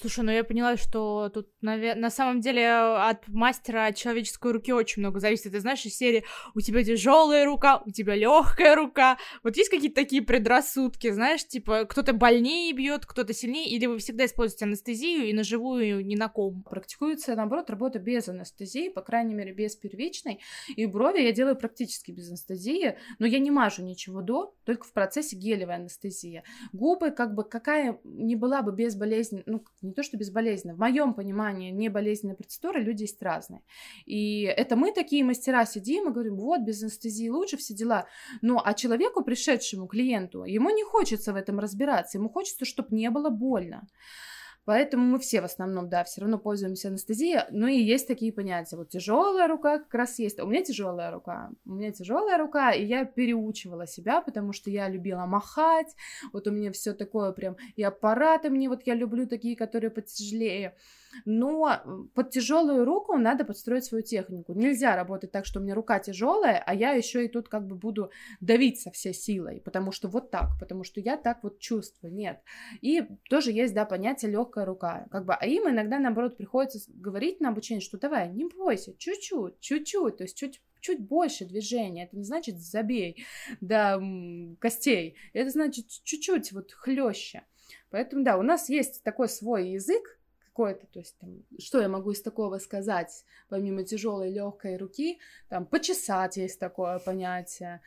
Слушай, 0.00 0.24
ну 0.24 0.30
я 0.30 0.44
поняла, 0.44 0.76
что 0.76 1.28
тут 1.28 1.48
навер... 1.60 1.96
на 1.96 2.08
самом 2.08 2.40
деле 2.40 2.68
от 2.68 3.26
мастера 3.26 3.86
от 3.86 3.96
человеческой 3.96 4.52
руки 4.52 4.72
очень 4.72 5.02
много 5.02 5.18
зависит. 5.18 5.50
Ты 5.50 5.58
знаешь, 5.58 5.84
из 5.84 5.96
серии 5.96 6.24
у 6.54 6.60
тебя 6.60 6.84
тяжелая 6.84 7.44
рука, 7.44 7.82
у 7.84 7.90
тебя 7.90 8.14
легкая 8.14 8.76
рука. 8.76 9.18
Вот 9.42 9.56
есть 9.56 9.70
какие-то 9.70 9.96
такие 9.96 10.22
предрассудки, 10.22 11.10
знаешь, 11.10 11.44
типа 11.44 11.84
кто-то 11.84 12.12
больнее 12.12 12.72
бьет, 12.72 13.06
кто-то 13.06 13.32
сильнее, 13.32 13.68
или 13.68 13.86
вы 13.86 13.98
всегда 13.98 14.26
используете 14.26 14.66
анестезию 14.66 15.24
и 15.24 15.32
ножевую 15.32 16.06
ни 16.06 16.14
на 16.14 16.28
ком? 16.28 16.62
Практикуется, 16.62 17.34
наоборот, 17.34 17.68
работа 17.68 17.98
без 17.98 18.28
анестезии, 18.28 18.90
по 18.90 19.02
крайней 19.02 19.34
мере, 19.34 19.52
без 19.52 19.74
первичной. 19.74 20.38
И 20.76 20.86
брови 20.86 21.22
я 21.22 21.32
делаю 21.32 21.56
практически 21.56 22.12
без 22.12 22.28
анестезии, 22.28 22.96
но 23.18 23.26
я 23.26 23.40
не 23.40 23.50
мажу 23.50 23.82
ничего 23.82 24.22
до, 24.22 24.54
только 24.64 24.84
в 24.84 24.92
процессе 24.92 25.34
гелевой 25.34 25.74
анестезии. 25.74 26.44
Губы, 26.72 27.10
как 27.10 27.34
бы, 27.34 27.42
какая 27.42 27.98
не 28.04 28.36
была 28.36 28.62
бы 28.62 28.70
без 28.70 28.94
болезни, 28.94 29.42
ну, 29.46 29.57
не 29.82 29.92
то 29.92 30.02
что 30.02 30.16
безболезненно, 30.16 30.74
в 30.74 30.78
моем 30.78 31.14
понимании 31.14 31.70
не 31.70 31.88
болезненные 31.88 32.36
процедуры 32.36 32.80
люди 32.80 33.02
есть 33.02 33.22
разные. 33.22 33.62
И 34.06 34.42
это 34.42 34.76
мы 34.76 34.92
такие 34.92 35.24
мастера 35.24 35.64
сидим 35.64 36.08
и 36.08 36.12
говорим, 36.12 36.36
вот, 36.36 36.60
без 36.60 36.82
анестезии 36.82 37.28
лучше, 37.28 37.56
все 37.56 37.74
дела. 37.74 38.06
Ну, 38.42 38.60
а 38.62 38.74
человеку, 38.74 39.22
пришедшему 39.22 39.86
клиенту, 39.86 40.44
ему 40.44 40.70
не 40.70 40.84
хочется 40.84 41.32
в 41.32 41.36
этом 41.36 41.58
разбираться, 41.58 42.18
ему 42.18 42.28
хочется, 42.28 42.64
чтобы 42.64 42.96
не 42.96 43.10
было 43.10 43.30
больно. 43.30 43.88
Поэтому 44.68 45.02
мы 45.12 45.18
все 45.18 45.40
в 45.40 45.46
основном, 45.46 45.88
да, 45.88 46.04
все 46.04 46.20
равно 46.20 46.36
пользуемся 46.36 46.88
анестезией. 46.88 47.40
Ну 47.50 47.68
и 47.68 47.78
есть 47.80 48.06
такие 48.06 48.34
понятия. 48.34 48.76
Вот 48.76 48.90
тяжелая 48.90 49.48
рука 49.48 49.78
как 49.78 49.94
раз 49.94 50.18
есть. 50.18 50.38
У 50.40 50.46
меня 50.46 50.62
тяжелая 50.62 51.10
рука. 51.10 51.48
У 51.64 51.72
меня 51.72 51.90
тяжелая 51.90 52.36
рука, 52.36 52.72
и 52.72 52.84
я 52.84 53.06
переучивала 53.06 53.86
себя, 53.86 54.20
потому 54.20 54.52
что 54.52 54.68
я 54.68 54.90
любила 54.90 55.24
махать. 55.24 55.96
Вот 56.34 56.46
у 56.46 56.50
меня 56.50 56.70
все 56.70 56.92
такое 56.92 57.32
прям. 57.32 57.56
И 57.76 57.82
аппараты 57.82 58.50
мне, 58.50 58.68
вот 58.68 58.82
я 58.86 58.94
люблю 58.94 59.26
такие, 59.26 59.56
которые 59.56 59.90
потяжелее 59.90 60.74
но 61.24 62.08
под 62.14 62.30
тяжелую 62.30 62.84
руку 62.84 63.16
надо 63.16 63.44
подстроить 63.44 63.84
свою 63.84 64.04
технику. 64.04 64.52
Нельзя 64.52 64.96
работать 64.96 65.32
так, 65.32 65.46
что 65.46 65.60
у 65.60 65.62
меня 65.62 65.74
рука 65.74 65.98
тяжелая, 65.98 66.62
а 66.64 66.74
я 66.74 66.92
еще 66.92 67.24
и 67.24 67.28
тут 67.28 67.48
как 67.48 67.66
бы 67.66 67.76
буду 67.76 68.10
давить 68.40 68.80
со 68.80 68.90
всей 68.90 69.14
силой, 69.14 69.60
потому 69.60 69.92
что 69.92 70.08
вот 70.08 70.30
так, 70.30 70.50
потому 70.60 70.84
что 70.84 71.00
я 71.00 71.16
так 71.16 71.42
вот 71.42 71.58
чувствую, 71.58 72.12
нет. 72.12 72.40
И 72.80 73.02
тоже 73.28 73.52
есть, 73.52 73.74
да, 73.74 73.84
понятие 73.84 74.30
легкая 74.30 74.64
рука, 74.64 75.06
как 75.10 75.24
бы, 75.24 75.34
а 75.34 75.46
им 75.46 75.68
иногда, 75.68 75.98
наоборот, 75.98 76.36
приходится 76.36 76.78
говорить 76.88 77.40
на 77.40 77.50
обучение, 77.50 77.80
что 77.80 77.98
давай, 77.98 78.28
не 78.30 78.46
бойся, 78.46 78.96
чуть-чуть, 78.96 79.60
чуть-чуть, 79.60 80.16
то 80.16 80.24
есть 80.24 80.36
чуть 80.36 80.60
чуть 80.80 81.00
больше 81.00 81.44
движения. 81.44 82.04
Это 82.04 82.16
не 82.16 82.24
значит 82.24 82.60
забей 82.60 83.24
до 83.60 84.00
костей. 84.60 85.16
Это 85.32 85.50
значит 85.50 85.88
чуть-чуть 86.04 86.52
вот 86.52 86.72
хлеще. 86.72 87.42
Поэтому 87.90 88.24
да, 88.24 88.38
у 88.38 88.42
нас 88.42 88.68
есть 88.68 89.02
такой 89.02 89.28
свой 89.28 89.70
язык, 89.70 90.17
какое-то, 90.58 90.86
то 90.88 90.98
есть 90.98 91.16
там, 91.20 91.44
что 91.60 91.80
я 91.80 91.88
могу 91.88 92.10
из 92.10 92.20
такого 92.20 92.58
сказать, 92.58 93.24
помимо 93.48 93.84
тяжелой 93.84 94.32
легкой 94.32 94.76
руки, 94.76 95.20
там, 95.48 95.64
почесать 95.64 96.36
есть 96.36 96.58
такое 96.58 96.98
понятие, 96.98 97.80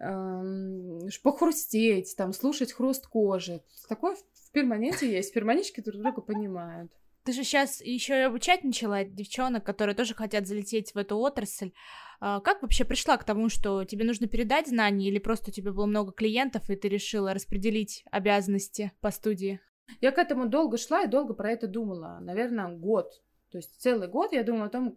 эм, 0.00 1.08
похрустеть, 1.22 2.14
там, 2.18 2.34
слушать 2.34 2.72
хруст 2.72 3.06
кожи. 3.06 3.62
Такое 3.88 4.16
в 4.16 4.50
перманенте 4.52 5.10
есть, 5.10 5.32
перманички 5.32 5.80
друг 5.80 6.02
друга 6.02 6.20
понимают. 6.20 6.92
Ты 7.24 7.32
же 7.32 7.42
сейчас 7.42 7.80
еще 7.80 8.18
и 8.18 8.24
обучать 8.24 8.64
начала 8.64 9.02
девчонок, 9.04 9.64
которые 9.64 9.94
тоже 9.94 10.14
хотят 10.14 10.46
залететь 10.46 10.92
в 10.94 10.98
эту 10.98 11.16
отрасль. 11.16 11.72
А 12.20 12.40
как 12.40 12.60
вообще 12.60 12.84
пришла 12.84 13.16
к 13.16 13.24
тому, 13.24 13.48
что 13.48 13.84
тебе 13.84 14.04
нужно 14.04 14.26
передать 14.26 14.68
знания, 14.68 15.08
или 15.08 15.18
просто 15.18 15.50
у 15.50 15.52
тебя 15.52 15.72
было 15.72 15.86
много 15.86 16.12
клиентов, 16.12 16.68
и 16.68 16.76
ты 16.76 16.88
решила 16.88 17.32
распределить 17.32 18.04
обязанности 18.10 18.92
по 19.00 19.10
студии? 19.10 19.60
Я 20.00 20.12
к 20.12 20.18
этому 20.18 20.46
долго 20.46 20.78
шла 20.78 21.02
и 21.02 21.08
долго 21.08 21.34
про 21.34 21.50
это 21.50 21.66
думала. 21.66 22.18
Наверное, 22.20 22.68
год. 22.68 23.22
То 23.50 23.58
есть 23.58 23.80
целый 23.80 24.08
год 24.08 24.32
я 24.32 24.44
думала 24.44 24.66
о 24.66 24.70
том, 24.70 24.96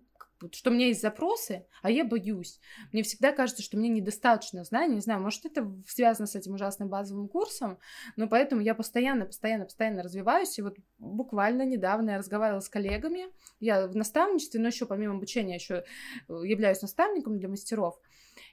что 0.51 0.69
у 0.69 0.73
меня 0.73 0.87
есть 0.87 1.01
запросы, 1.01 1.65
а 1.81 1.89
я 1.89 2.03
боюсь. 2.03 2.59
Мне 2.91 3.03
всегда 3.03 3.31
кажется, 3.31 3.63
что 3.63 3.77
мне 3.77 3.89
недостаточно 3.89 4.63
знаний. 4.63 4.95
Не 4.95 5.01
знаю, 5.01 5.21
может, 5.21 5.45
это 5.45 5.71
связано 5.87 6.27
с 6.27 6.35
этим 6.35 6.53
ужасным 6.55 6.89
базовым 6.89 7.27
курсом, 7.27 7.79
но 8.15 8.27
поэтому 8.27 8.61
я 8.61 8.75
постоянно, 8.75 9.25
постоянно, 9.25 9.65
постоянно 9.65 10.03
развиваюсь. 10.03 10.57
И 10.59 10.61
вот 10.61 10.75
буквально 10.99 11.63
недавно 11.65 12.11
я 12.11 12.17
разговаривала 12.17 12.59
с 12.59 12.69
коллегами. 12.69 13.27
Я 13.59 13.87
в 13.87 13.95
наставничестве, 13.95 14.59
но 14.59 14.67
еще 14.67 14.85
помимо 14.85 15.15
обучения 15.15 15.55
еще 15.55 15.85
э, 16.27 16.33
являюсь 16.43 16.81
наставником 16.81 17.37
для 17.39 17.47
мастеров. 17.47 17.99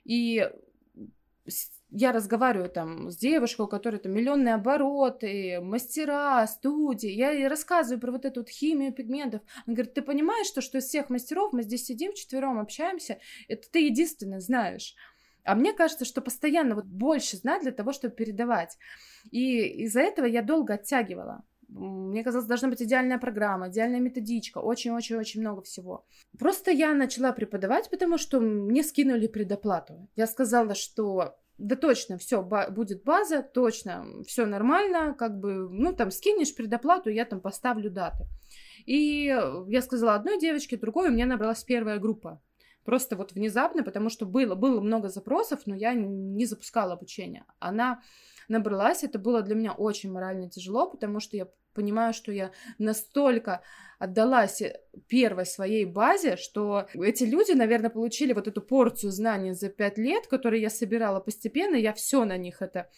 И 0.05 0.49
я 1.91 2.13
разговариваю 2.13 2.71
там 2.71 3.11
с 3.11 3.17
девушкой, 3.17 3.63
у 3.63 3.69
которой 3.69 3.99
там 3.99 4.13
миллионные 4.13 4.55
обороты, 4.55 5.61
мастера, 5.61 6.47
студии, 6.47 7.11
я 7.11 7.31
ей 7.31 7.49
рассказываю 7.49 8.01
про 8.01 8.13
вот 8.13 8.25
эту 8.25 8.41
вот 8.41 8.49
химию 8.49 8.93
пигментов. 8.93 9.43
Она 9.67 9.75
говорит, 9.75 9.95
ты 9.95 10.03
понимаешь, 10.03 10.47
что, 10.47 10.61
что 10.61 10.79
из 10.79 10.85
всех 10.85 11.11
мастеров 11.11 11.53
мы 11.53 11.63
здесь 11.63 11.85
сидим 11.85 12.13
вчетвером, 12.13 12.59
общаемся, 12.59 13.19
это 13.49 13.69
ты 13.71 13.87
единственный 13.87 14.41
знаешь. 14.41 14.95
А 15.45 15.55
мне 15.55 15.73
кажется, 15.73 16.05
что 16.05 16.21
постоянно 16.21 16.75
вот 16.75 16.85
больше 16.85 17.37
знать 17.37 17.63
для 17.63 17.73
того, 17.73 17.93
чтобы 17.93 18.15
передавать. 18.15 18.79
И 19.31 19.85
из-за 19.85 20.01
этого 20.01 20.27
я 20.27 20.43
долго 20.43 20.75
оттягивала. 20.75 21.45
Мне 21.69 22.25
казалось, 22.25 22.49
должна 22.49 22.69
быть 22.69 22.83
идеальная 22.83 23.19
программа, 23.19 23.69
идеальная 23.69 24.01
методичка, 24.01 24.59
очень-очень-очень 24.59 25.41
много 25.41 25.63
всего. 25.63 26.05
Просто 26.39 26.73
я 26.73 26.93
начала 26.95 27.33
преподавать, 27.33 27.89
потому 27.91 28.19
что 28.19 28.41
мне 28.41 28.83
скинули 28.83 29.29
предоплату. 29.29 30.09
Я 30.17 30.27
сказала, 30.27 30.75
что 30.75 31.37
да 31.61 31.77
точно, 31.77 32.17
все, 32.19 32.43
ба- 32.43 32.71
будет 32.71 33.05
база, 33.05 33.43
точно, 33.43 34.07
все 34.27 34.47
нормально, 34.47 35.15
как 35.15 35.39
бы, 35.39 35.69
ну, 35.71 35.93
там, 35.93 36.11
скинешь 36.11 36.55
предоплату, 36.55 37.11
я 37.11 37.25
там 37.25 37.41
поставлю 37.41 37.91
даты. 37.91 38.27
И 38.87 39.25
я 39.69 39.83
сказала 39.83 40.15
одной 40.15 40.41
девочке, 40.41 40.77
другой, 40.77 41.09
у 41.09 41.13
меня 41.13 41.27
набралась 41.27 41.63
первая 41.63 41.99
группа. 41.99 42.43
Просто 42.85 43.15
вот 43.15 43.33
внезапно, 43.33 43.85
потому 43.85 44.09
что 44.09 44.25
было, 44.25 44.55
было 44.55 44.81
много 44.81 45.11
запросов, 45.11 45.61
но 45.67 45.75
я 45.77 45.93
не 45.93 46.47
запускала 46.47 46.95
обучение. 46.95 47.45
Она 47.59 48.03
набралась, 48.49 49.05
это 49.05 49.19
было 49.19 49.43
для 49.43 49.55
меня 49.55 49.73
очень 49.73 50.11
морально 50.11 50.49
тяжело, 50.49 50.89
потому 50.89 51.21
что 51.21 51.37
я 51.37 51.47
понимаю, 51.75 52.13
что 52.13 52.33
я 52.33 52.53
настолько 52.79 53.63
отдалась 53.99 54.63
первой 55.09 55.47
своей 55.47 55.85
базе, 55.85 56.37
что 56.37 56.87
эти 56.95 57.25
люди, 57.25 57.53
наверное, 57.53 57.91
получили 57.91 58.33
вот 58.33 58.49
эту 58.49 58.63
порцию 58.63 59.13
знаний 59.13 59.53
за 59.53 59.69
пять 59.69 59.99
лет, 59.99 60.27
которые 60.27 60.63
я 60.63 60.71
собирала 60.71 61.21
постепенно, 61.21 61.77
я 61.77 61.93
все 61.93 62.25
на 62.25 62.37
них 62.39 62.63
это 62.63 62.89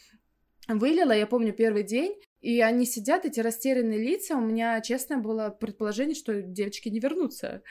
вылила, 0.69 1.13
я 1.13 1.27
помню 1.27 1.53
первый 1.53 1.83
день, 1.83 2.15
и 2.41 2.61
они 2.61 2.87
сидят, 2.87 3.25
эти 3.25 3.41
растерянные 3.41 3.99
лица, 3.99 4.37
у 4.37 4.41
меня, 4.41 4.81
честно, 4.81 5.19
было 5.19 5.51
предположение, 5.51 6.15
что 6.15 6.41
девочки 6.41 6.89
не 6.89 7.01
вернутся. 7.01 7.63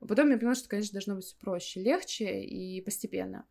Потом 0.00 0.30
я 0.30 0.36
поняла, 0.36 0.56
что, 0.56 0.68
конечно, 0.68 0.94
должно 0.94 1.16
быть 1.16 1.36
проще, 1.40 1.80
легче 1.80 2.42
и 2.42 2.80
постепенно. 2.80 3.46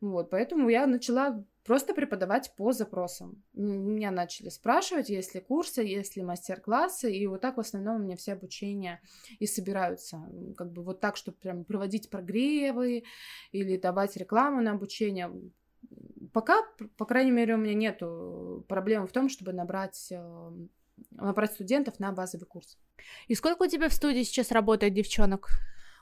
Вот, 0.00 0.30
поэтому 0.30 0.68
я 0.68 0.86
начала 0.86 1.44
просто 1.70 1.94
преподавать 1.94 2.52
по 2.56 2.72
запросам. 2.72 3.44
Меня 3.54 4.10
начали 4.10 4.48
спрашивать, 4.48 5.08
есть 5.08 5.36
ли 5.36 5.40
курсы, 5.40 5.82
есть 5.82 6.16
ли 6.16 6.22
мастер-классы, 6.24 7.12
и 7.12 7.28
вот 7.28 7.42
так 7.42 7.58
в 7.58 7.60
основном 7.60 7.94
у 7.94 7.98
меня 8.00 8.16
все 8.16 8.32
обучения 8.32 9.00
и 9.38 9.46
собираются. 9.46 10.20
Как 10.56 10.72
бы 10.72 10.82
вот 10.82 10.98
так, 10.98 11.16
чтобы 11.16 11.36
прям 11.36 11.64
проводить 11.64 12.10
прогревы 12.10 13.04
или 13.52 13.76
давать 13.76 14.16
рекламу 14.16 14.60
на 14.60 14.72
обучение. 14.72 15.30
Пока, 16.32 16.56
по 16.96 17.04
крайней 17.04 17.30
мере, 17.30 17.54
у 17.54 17.58
меня 17.58 17.74
нету 17.74 18.64
проблем 18.66 19.06
в 19.06 19.12
том, 19.12 19.28
чтобы 19.28 19.52
набрать 19.52 20.08
э, 20.10 20.50
набрать 21.12 21.52
студентов 21.52 22.00
на 22.00 22.10
базовый 22.10 22.48
курс. 22.48 22.78
И 23.28 23.36
сколько 23.36 23.62
у 23.62 23.68
тебя 23.68 23.88
в 23.88 23.94
студии 23.94 24.24
сейчас 24.24 24.50
работает 24.50 24.92
девчонок? 24.92 25.50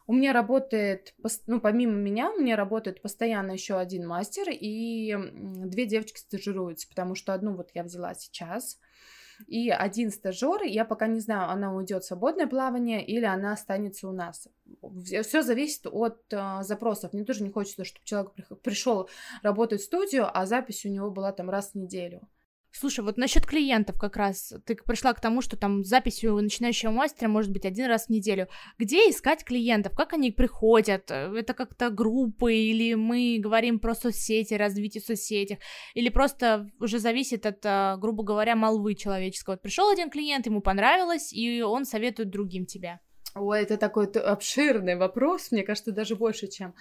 У 0.08 0.14
меня 0.14 0.32
работает, 0.32 1.14
ну, 1.46 1.60
помимо 1.60 1.92
меня, 1.92 2.30
у 2.30 2.40
меня 2.40 2.56
работает 2.56 3.02
постоянно 3.02 3.52
еще 3.52 3.78
один 3.78 4.08
мастер, 4.08 4.46
и 4.48 5.14
две 5.66 5.84
девочки 5.84 6.18
стажируются, 6.18 6.88
потому 6.88 7.14
что 7.14 7.34
одну 7.34 7.54
вот 7.54 7.72
я 7.74 7.82
взяла 7.82 8.14
сейчас, 8.14 8.78
и 9.46 9.68
один 9.68 10.10
стажер, 10.10 10.62
я 10.62 10.86
пока 10.86 11.08
не 11.08 11.20
знаю, 11.20 11.50
она 11.50 11.74
уйдет 11.74 12.04
в 12.04 12.06
свободное 12.06 12.46
плавание 12.46 13.04
или 13.04 13.26
она 13.26 13.52
останется 13.52 14.08
у 14.08 14.12
нас. 14.12 14.48
Все 15.22 15.42
зависит 15.42 15.86
от 15.86 16.24
э, 16.30 16.62
запросов. 16.62 17.12
Мне 17.12 17.24
тоже 17.24 17.44
не 17.44 17.50
хочется, 17.50 17.84
чтобы 17.84 18.04
человек 18.04 18.32
пришел 18.62 19.08
работать 19.42 19.82
в 19.82 19.84
студию, 19.84 20.26
а 20.32 20.46
запись 20.46 20.86
у 20.86 20.88
него 20.88 21.10
была 21.10 21.32
там 21.32 21.50
раз 21.50 21.72
в 21.72 21.74
неделю. 21.74 22.22
Слушай, 22.78 23.04
вот 23.04 23.16
насчет 23.16 23.44
клиентов 23.44 23.98
как 23.98 24.16
раз, 24.16 24.54
ты 24.64 24.76
пришла 24.76 25.12
к 25.12 25.20
тому, 25.20 25.42
что 25.42 25.56
там 25.56 25.82
запись 25.82 26.22
у 26.22 26.40
начинающего 26.40 26.92
мастера 26.92 27.28
может 27.28 27.50
быть 27.50 27.64
один 27.64 27.86
раз 27.86 28.06
в 28.06 28.10
неделю. 28.10 28.46
Где 28.78 29.10
искать 29.10 29.42
клиентов? 29.44 29.96
Как 29.96 30.12
они 30.12 30.30
приходят? 30.30 31.10
Это 31.10 31.54
как-то 31.54 31.90
группы 31.90 32.54
или 32.54 32.94
мы 32.94 33.38
говорим 33.40 33.80
про 33.80 33.96
соцсети, 33.96 34.54
развитие 34.54 35.02
соцсетей? 35.02 35.58
Или 35.94 36.08
просто 36.08 36.70
уже 36.78 37.00
зависит 37.00 37.46
от, 37.46 37.58
а, 37.64 37.96
грубо 37.96 38.22
говоря, 38.22 38.54
молвы 38.54 38.94
человеческого? 38.94 39.54
Вот 39.54 39.62
пришел 39.62 39.90
один 39.90 40.08
клиент, 40.08 40.46
ему 40.46 40.60
понравилось, 40.60 41.32
и 41.32 41.60
он 41.62 41.84
советует 41.84 42.30
другим 42.30 42.64
тебя. 42.64 43.00
Ой, 43.40 43.62
это 43.62 43.76
такой 43.76 44.06
обширный 44.06 44.96
вопрос, 44.96 45.50
мне 45.50 45.62
кажется, 45.62 45.92
даже 45.92 46.16
больше, 46.16 46.48
чем 46.48 46.74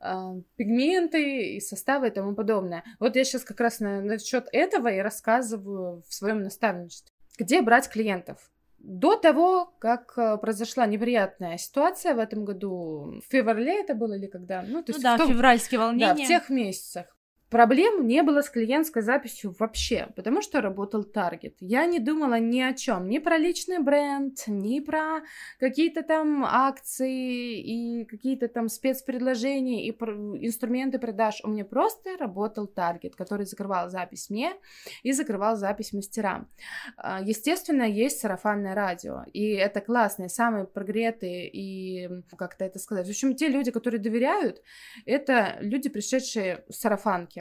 э, 0.00 0.40
пигменты 0.56 1.56
и 1.56 1.60
составы 1.60 2.08
и 2.08 2.10
тому 2.10 2.34
подобное. 2.34 2.84
Вот 2.98 3.16
я 3.16 3.24
сейчас 3.24 3.44
как 3.44 3.60
раз 3.60 3.80
на, 3.80 4.00
насчет 4.00 4.48
этого 4.52 4.88
и 4.88 4.98
рассказываю 4.98 6.02
в 6.08 6.14
своем 6.14 6.42
наставничестве. 6.42 7.14
Где 7.38 7.62
брать 7.62 7.88
клиентов? 7.88 8.50
До 8.78 9.16
того, 9.16 9.74
как 9.78 10.14
э, 10.16 10.38
произошла 10.38 10.86
неприятная 10.86 11.58
ситуация 11.58 12.14
в 12.14 12.18
этом 12.18 12.46
году, 12.46 13.20
в 13.20 13.30
феврале 13.30 13.80
это 13.80 13.94
было 13.94 14.14
или 14.14 14.26
когда? 14.26 14.62
Ну, 14.62 14.82
то 14.82 14.92
ну 14.92 14.94
есть 14.94 15.02
да, 15.02 15.16
в 15.16 15.18
том, 15.18 15.28
февральские 15.28 15.80
волнения. 15.80 16.14
Да, 16.14 16.24
в 16.24 16.26
тех 16.26 16.48
месяцах. 16.48 17.06
Проблем 17.50 18.06
не 18.06 18.22
было 18.22 18.42
с 18.42 18.48
клиентской 18.48 19.02
записью 19.02 19.54
вообще, 19.58 20.08
потому 20.14 20.40
что 20.40 20.60
работал 20.60 21.02
таргет. 21.02 21.56
Я 21.58 21.84
не 21.86 21.98
думала 21.98 22.38
ни 22.38 22.60
о 22.60 22.72
чем, 22.74 23.08
ни 23.08 23.18
про 23.18 23.38
личный 23.38 23.80
бренд, 23.80 24.44
ни 24.46 24.78
про 24.78 25.22
какие-то 25.58 26.04
там 26.04 26.44
акции 26.44 27.60
и 27.60 28.04
какие-то 28.04 28.46
там 28.46 28.68
спецпредложения 28.68 29.82
и 29.82 29.90
инструменты 29.90 31.00
продаж. 31.00 31.40
У 31.42 31.48
меня 31.48 31.64
просто 31.64 32.16
работал 32.18 32.68
таргет, 32.68 33.16
который 33.16 33.46
закрывал 33.46 33.90
запись 33.90 34.30
мне 34.30 34.52
и 35.02 35.10
закрывал 35.10 35.56
запись 35.56 35.92
мастерам. 35.92 36.48
А, 36.96 37.20
естественно, 37.20 37.82
есть 37.82 38.20
сарафанное 38.20 38.76
радио, 38.76 39.24
и 39.32 39.54
это 39.54 39.80
классные, 39.80 40.28
самые 40.28 40.66
прогретые 40.66 41.50
и, 41.50 42.08
как-то 42.36 42.64
это 42.64 42.78
сказать, 42.78 43.08
в 43.08 43.10
общем, 43.10 43.34
те 43.34 43.48
люди, 43.48 43.72
которые 43.72 44.00
доверяют, 44.00 44.62
это 45.04 45.56
люди, 45.60 45.88
пришедшие 45.88 46.64
в 46.68 46.74
сарафанки. 46.74 47.39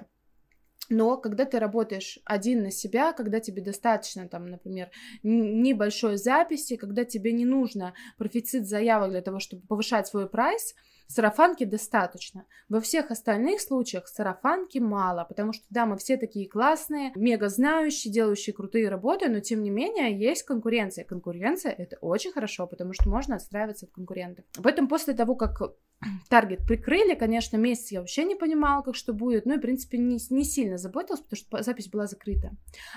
Но 0.89 1.17
когда 1.17 1.45
ты 1.45 1.59
работаешь 1.59 2.19
один 2.25 2.63
на 2.63 2.71
себя, 2.71 3.13
когда 3.13 3.39
тебе 3.39 3.61
достаточно, 3.61 4.27
там, 4.27 4.47
например, 4.47 4.89
небольшой 5.23 6.17
записи, 6.17 6.75
когда 6.75 7.05
тебе 7.05 7.31
не 7.31 7.45
нужно 7.45 7.93
профицит 8.17 8.67
заявок 8.67 9.11
для 9.11 9.21
того, 9.21 9.39
чтобы 9.39 9.65
повышать 9.67 10.07
свой 10.07 10.27
прайс, 10.27 10.75
Сарафанки 11.11 11.63
достаточно. 11.63 12.45
Во 12.69 12.79
всех 12.79 13.09
остальных 13.09 13.61
случаях 13.61 14.07
сарафанки 14.07 14.77
мало, 14.77 15.25
потому 15.27 15.53
что, 15.53 15.65
да, 15.71 15.87
мы 15.87 15.97
все 15.97 16.17
такие 16.17 16.47
классные, 16.47 17.11
мега 17.15 17.49
знающие, 17.49 18.13
делающие 18.13 18.53
крутые 18.53 18.89
работы, 18.89 19.27
но 19.27 19.39
тем 19.39 19.63
не 19.63 19.71
менее 19.71 20.15
есть 20.15 20.43
конкуренция. 20.43 21.05
Конкуренция 21.05 21.71
это 21.71 21.97
очень 22.01 22.31
хорошо, 22.31 22.67
потому 22.67 22.93
что 22.93 23.09
можно 23.09 23.37
отстраиваться 23.37 23.87
от 23.87 23.91
конкурентов. 23.91 24.45
Поэтому 24.61 24.87
после 24.87 25.15
того, 25.15 25.33
как 25.33 25.59
таргет 26.29 26.59
прикрыли, 26.67 27.15
конечно, 27.15 27.57
месяц 27.57 27.91
я 27.91 28.01
вообще 28.01 28.23
не 28.23 28.35
понимала, 28.35 28.83
как 28.83 28.93
что 28.93 29.11
будет, 29.11 29.47
ну 29.47 29.55
и, 29.55 29.57
в 29.57 29.61
принципе, 29.61 29.97
не, 29.97 30.19
не 30.29 30.43
сильно 30.43 30.77
заботилась, 30.77 31.21
потому 31.21 31.37
что 31.37 31.63
запись 31.63 31.89
была 31.89 32.05
закрыта. 32.05 32.51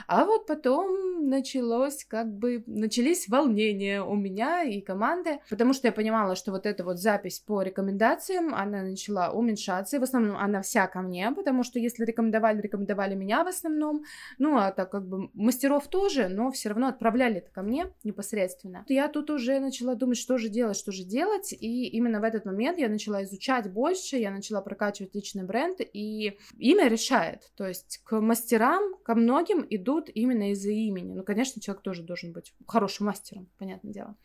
А 0.06 0.26
вот 0.26 0.46
потом 0.46 1.30
началось, 1.30 2.04
как 2.04 2.30
бы, 2.30 2.62
начались 2.66 3.26
волнения 3.26 4.02
у 4.02 4.16
меня 4.16 4.64
и 4.64 4.82
команды, 4.82 5.38
потому 5.48 5.72
что 5.72 5.88
я 5.88 5.92
понимала, 5.92 6.36
что 6.36 6.52
вот 6.52 6.66
эта 6.66 6.84
вот 6.84 6.98
запись 6.98 7.38
по 7.40 7.62
рекомендациям 7.62 8.01
рекомендациям 8.03 8.55
она 8.55 8.82
начала 8.82 9.30
уменьшаться, 9.30 9.96
и 9.96 10.00
в 10.00 10.03
основном 10.03 10.36
она 10.36 10.62
вся 10.62 10.86
ко 10.86 11.00
мне, 11.00 11.30
потому 11.32 11.62
что 11.62 11.78
если 11.78 12.05
рекомендовали, 12.05 12.61
рекомендовали 12.61 13.14
меня 13.14 13.44
в 13.44 13.48
основном, 13.48 14.05
ну, 14.38 14.57
а 14.57 14.72
так 14.72 14.90
как 14.90 15.07
бы 15.07 15.30
мастеров 15.34 15.88
тоже, 15.88 16.28
но 16.28 16.50
все 16.50 16.70
равно 16.70 16.88
отправляли 16.88 17.36
это 17.36 17.50
ко 17.50 17.62
мне 17.62 17.92
непосредственно. 18.05 18.84
Я 18.88 19.09
тут 19.09 19.30
уже 19.30 19.61
начала 19.61 19.94
думать, 19.94 20.18
что 20.18 20.38
же 20.38 20.48
делать, 20.48 20.76
что 20.76 20.92
же 20.92 21.05
делать, 21.05 21.53
и 21.53 21.88
именно 21.88 22.20
в 22.20 22.24
этот 22.24 22.44
момент 22.44 22.78
я 22.78 22.88
начала 22.88 23.22
изучать 23.22 23.72
больше, 23.72 24.16
я 24.16 24.30
начала 24.30 24.61
прокачивать 24.61 25.14
личный 25.14 25.44
бренд, 25.44 25.78
и 25.80 26.38
имя 26.59 26.88
решает, 26.88 27.53
то 27.57 27.66
есть 27.66 28.00
к 28.05 28.20
мастерам, 28.20 28.94
ко 29.05 29.14
многим 29.14 29.66
идут 29.70 30.11
именно 30.12 30.50
из-за 30.53 30.70
имени. 30.70 31.14
Ну, 31.14 31.22
конечно, 31.22 31.61
человек 31.61 31.82
тоже 31.82 32.03
должен 32.03 32.32
быть 32.32 32.55
хорошим 32.66 33.07
мастером, 33.07 33.48
понятное 33.59 33.92
дело. 33.92 34.16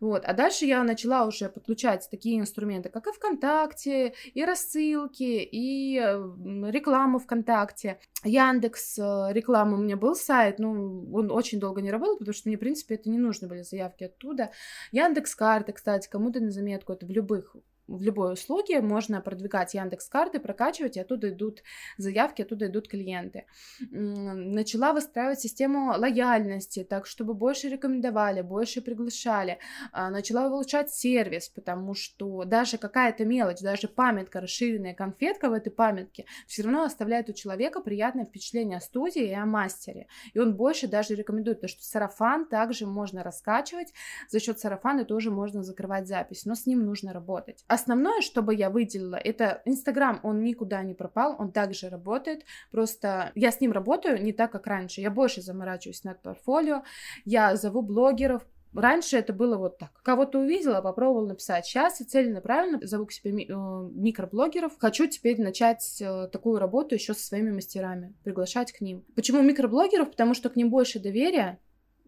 Вот, 0.00 0.24
а 0.24 0.32
дальше 0.32 0.64
я 0.66 0.82
начала 0.84 1.26
уже 1.26 1.48
подключать 1.48 2.08
такие 2.10 2.38
инструменты, 2.38 2.88
как 2.88 3.06
ВКонтакте, 3.22 4.14
и 4.34 4.44
рассылки, 4.44 5.48
и 5.50 5.96
рекламу 5.96 7.18
ВКонтакте. 7.18 8.00
Яндекс 8.24 8.98
э, 8.98 9.28
реклама 9.32 9.76
у 9.76 9.80
меня 9.80 9.96
был 9.96 10.14
сайт, 10.14 10.58
ну, 10.58 11.08
он 11.12 11.30
очень 11.30 11.60
долго 11.60 11.80
не 11.80 11.90
работал, 11.90 12.18
потому 12.18 12.34
что 12.34 12.48
мне, 12.48 12.56
в 12.56 12.60
принципе, 12.60 12.96
это 12.96 13.10
не 13.10 13.18
нужны 13.18 13.48
были 13.48 13.62
заявки 13.62 14.04
оттуда. 14.04 14.50
Яндекс 14.92 15.34
карты, 15.34 15.72
кстати, 15.72 16.08
кому-то 16.08 16.40
на 16.40 16.50
заметку, 16.50 16.92
это 16.92 17.06
в 17.06 17.10
любых 17.10 17.56
в 17.96 18.02
любой 18.02 18.32
услуге 18.32 18.80
можно 18.80 19.20
продвигать 19.20 19.74
Яндекс 19.74 20.08
карты, 20.08 20.40
прокачивать, 20.40 20.96
и 20.96 21.00
оттуда 21.00 21.28
идут 21.30 21.62
заявки, 21.98 22.42
оттуда 22.42 22.66
идут 22.66 22.88
клиенты. 22.88 23.46
Начала 23.90 24.92
выстраивать 24.92 25.40
систему 25.40 25.92
лояльности, 25.96 26.84
так 26.84 27.06
чтобы 27.06 27.34
больше 27.34 27.68
рекомендовали, 27.68 28.42
больше 28.42 28.80
приглашали. 28.80 29.58
А, 29.92 30.10
начала 30.10 30.48
улучшать 30.48 30.90
сервис, 30.90 31.48
потому 31.48 31.94
что 31.94 32.44
даже 32.44 32.78
какая-то 32.78 33.24
мелочь, 33.24 33.60
даже 33.60 33.88
памятка, 33.88 34.40
расширенная 34.40 34.94
конфетка 34.94 35.48
в 35.48 35.52
этой 35.52 35.70
памятке, 35.70 36.24
все 36.46 36.62
равно 36.62 36.84
оставляет 36.84 37.28
у 37.28 37.32
человека 37.32 37.80
приятное 37.80 38.24
впечатление 38.24 38.78
о 38.78 38.80
студии 38.80 39.28
и 39.28 39.32
о 39.32 39.46
мастере. 39.46 40.06
И 40.32 40.38
он 40.38 40.56
больше 40.56 40.88
даже 40.88 41.14
рекомендует, 41.14 41.58
потому 41.58 41.68
что 41.68 41.84
сарафан 41.84 42.46
также 42.46 42.86
можно 42.86 43.22
раскачивать, 43.22 43.92
за 44.28 44.40
счет 44.40 44.58
сарафана 44.58 45.04
тоже 45.04 45.30
можно 45.30 45.62
закрывать 45.62 46.06
запись, 46.06 46.44
но 46.44 46.54
с 46.54 46.66
ним 46.66 46.84
нужно 46.84 47.12
работать. 47.12 47.64
Основное, 47.82 48.20
что 48.20 48.42
бы 48.42 48.54
я 48.54 48.70
выделила, 48.70 49.16
это 49.16 49.60
Инстаграм, 49.64 50.20
он 50.22 50.44
никуда 50.44 50.84
не 50.84 50.94
пропал, 50.94 51.34
он 51.36 51.50
также 51.50 51.88
работает, 51.88 52.44
просто 52.70 53.32
я 53.34 53.50
с 53.50 53.60
ним 53.60 53.72
работаю 53.72 54.22
не 54.22 54.32
так, 54.32 54.52
как 54.52 54.68
раньше, 54.68 55.00
я 55.00 55.10
больше 55.10 55.42
заморачиваюсь 55.42 56.04
над 56.04 56.22
портфолио, 56.22 56.84
я 57.24 57.56
зову 57.56 57.82
блогеров, 57.82 58.46
Раньше 58.74 59.18
это 59.18 59.34
было 59.34 59.58
вот 59.58 59.76
так. 59.76 59.90
Кого-то 60.02 60.38
увидела, 60.38 60.80
попробовала 60.80 61.26
написать. 61.26 61.66
Сейчас 61.66 62.00
я 62.00 62.06
целенаправленно 62.06 62.78
зову 62.86 63.04
к 63.04 63.12
себе 63.12 63.30
э, 63.30 63.52
микроблогеров. 63.92 64.72
Хочу 64.78 65.06
теперь 65.06 65.38
начать 65.42 66.00
э, 66.00 66.28
такую 66.32 66.58
работу 66.58 66.94
еще 66.94 67.12
со 67.12 67.22
своими 67.22 67.50
мастерами, 67.50 68.14
приглашать 68.24 68.72
к 68.72 68.80
ним. 68.80 69.04
Почему 69.14 69.42
микроблогеров? 69.42 70.10
Потому 70.10 70.32
что 70.32 70.48
к 70.48 70.56
ним 70.56 70.70
больше 70.70 71.00
доверия, 71.00 71.58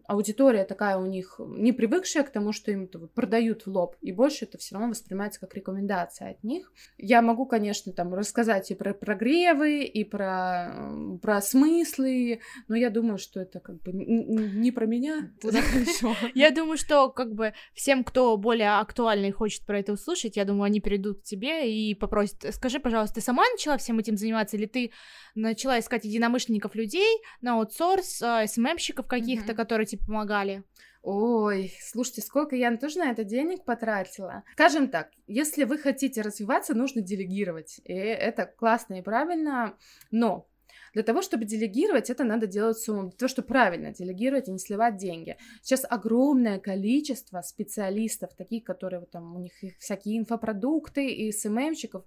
аудитория 0.07 0.65
такая 0.65 0.97
у 0.97 1.05
них 1.05 1.39
не 1.39 1.71
привыкшая 1.71 2.23
к 2.23 2.31
тому, 2.31 2.51
что 2.51 2.71
им 2.71 2.87
продают 2.87 3.65
в 3.65 3.69
лоб, 3.69 3.95
и 4.01 4.11
больше 4.11 4.45
это 4.45 4.57
все 4.57 4.75
равно 4.75 4.89
воспринимается 4.89 5.39
как 5.39 5.55
рекомендация 5.55 6.31
от 6.31 6.43
них. 6.43 6.71
Я 6.97 7.21
могу, 7.21 7.45
конечно, 7.45 7.91
там 7.91 8.13
рассказать 8.13 8.71
и 8.71 8.75
про 8.75 8.93
прогревы, 8.93 9.83
и 9.83 10.03
про, 10.03 10.91
про 11.21 11.41
смыслы, 11.41 12.39
но 12.67 12.75
я 12.75 12.89
думаю, 12.89 13.17
что 13.17 13.39
это 13.39 13.59
как 13.59 13.81
бы 13.81 13.91
не 13.93 14.71
про 14.71 14.85
меня. 14.85 15.31
Я 16.35 16.51
думаю, 16.51 16.77
что 16.77 17.09
как 17.09 17.33
бы 17.33 17.53
всем, 17.73 18.03
кто 18.03 18.37
более 18.37 18.79
актуальный 18.79 19.31
хочет 19.31 19.65
про 19.65 19.79
это 19.79 19.93
услышать, 19.93 20.37
я 20.37 20.45
думаю, 20.45 20.63
они 20.63 20.81
придут 20.81 21.21
к 21.21 21.23
тебе 21.23 21.71
и 21.71 21.95
попросят, 21.95 22.53
скажи, 22.53 22.79
пожалуйста, 22.79 23.15
ты 23.15 23.21
сама 23.21 23.43
начала 23.49 23.77
всем 23.77 23.99
этим 23.99 24.17
заниматься, 24.17 24.57
или 24.57 24.65
ты 24.65 24.91
начала 25.33 25.79
искать 25.79 26.05
единомышленников 26.05 26.75
людей 26.75 27.21
на 27.41 27.55
аутсорс, 27.55 28.21
а, 28.21 28.45
СММщиков 28.47 29.07
каких-то, 29.07 29.53
которые 29.53 29.85
тебе 29.97 30.05
помогали? 30.07 30.63
Ой, 31.01 31.71
слушайте, 31.81 32.21
сколько 32.21 32.55
я 32.55 32.75
тоже 32.77 32.97
на 32.97 33.11
это 33.11 33.23
денег 33.23 33.63
потратила. 33.63 34.43
Скажем 34.53 34.89
так, 34.89 35.11
если 35.27 35.63
вы 35.63 35.77
хотите 35.77 36.21
развиваться, 36.21 36.73
нужно 36.73 37.01
делегировать. 37.01 37.79
И 37.83 37.93
это 37.93 38.47
классно 38.47 38.95
и 38.95 39.01
правильно, 39.03 39.77
но 40.09 40.47
Для 40.93 41.03
того, 41.03 41.21
чтобы 41.21 41.45
делегировать, 41.45 42.09
это 42.09 42.23
надо 42.23 42.47
делать 42.47 42.77
с 42.77 42.87
умом. 42.89 43.09
Для 43.09 43.17
того, 43.17 43.29
чтобы 43.29 43.47
правильно 43.47 43.91
делегировать 43.93 44.47
и 44.47 44.51
не 44.51 44.59
сливать 44.59 44.97
деньги. 44.97 45.37
Сейчас 45.61 45.85
огромное 45.89 46.59
количество 46.59 47.41
специалистов, 47.41 48.33
таких, 48.35 48.63
которые 48.63 49.01
вот 49.01 49.11
там, 49.11 49.35
у 49.35 49.39
них 49.39 49.53
всякие 49.79 50.17
инфопродукты 50.17 51.07
и 51.07 51.31
SMM 51.31 51.49
щиков. 51.49 52.03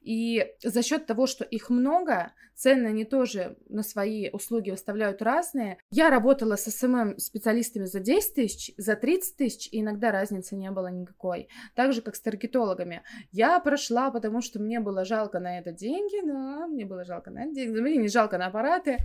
И 0.00 0.46
за 0.62 0.82
счет 0.82 1.06
того, 1.06 1.26
что 1.26 1.44
их 1.44 1.70
много, 1.70 2.32
цены 2.54 2.88
они 2.88 3.04
тоже 3.04 3.56
на 3.68 3.82
свои 3.82 4.30
услуги 4.30 4.70
выставляют 4.70 5.22
разные. 5.22 5.78
Я 5.90 6.10
работала 6.10 6.56
с 6.56 6.70
SMM 6.70 7.18
специалистами 7.18 7.86
за 7.86 8.00
10 8.00 8.34
тысяч, 8.34 8.72
за 8.76 8.94
30 8.96 9.36
тысяч, 9.36 9.68
и 9.72 9.80
иногда 9.80 10.12
разницы 10.12 10.54
не 10.56 10.70
было 10.70 10.88
никакой. 10.88 11.48
Так 11.74 11.92
же, 11.92 12.02
как 12.02 12.16
с 12.16 12.20
таргетологами. 12.20 13.02
Я 13.30 13.58
прошла, 13.60 14.10
потому 14.10 14.40
что 14.40 14.60
мне 14.60 14.80
было 14.80 15.04
жалко 15.04 15.40
на 15.40 15.58
это 15.58 15.72
деньги, 15.72 16.24
да, 16.26 16.66
мне 16.66 16.84
было 16.84 17.04
жалко 17.04 17.30
на 17.30 17.44
это 17.44 17.54
деньги, 17.54 17.80
мне 17.80 17.96
не 17.96 18.08
жалко 18.12 18.38
на 18.38 18.46
аппараты. 18.46 18.98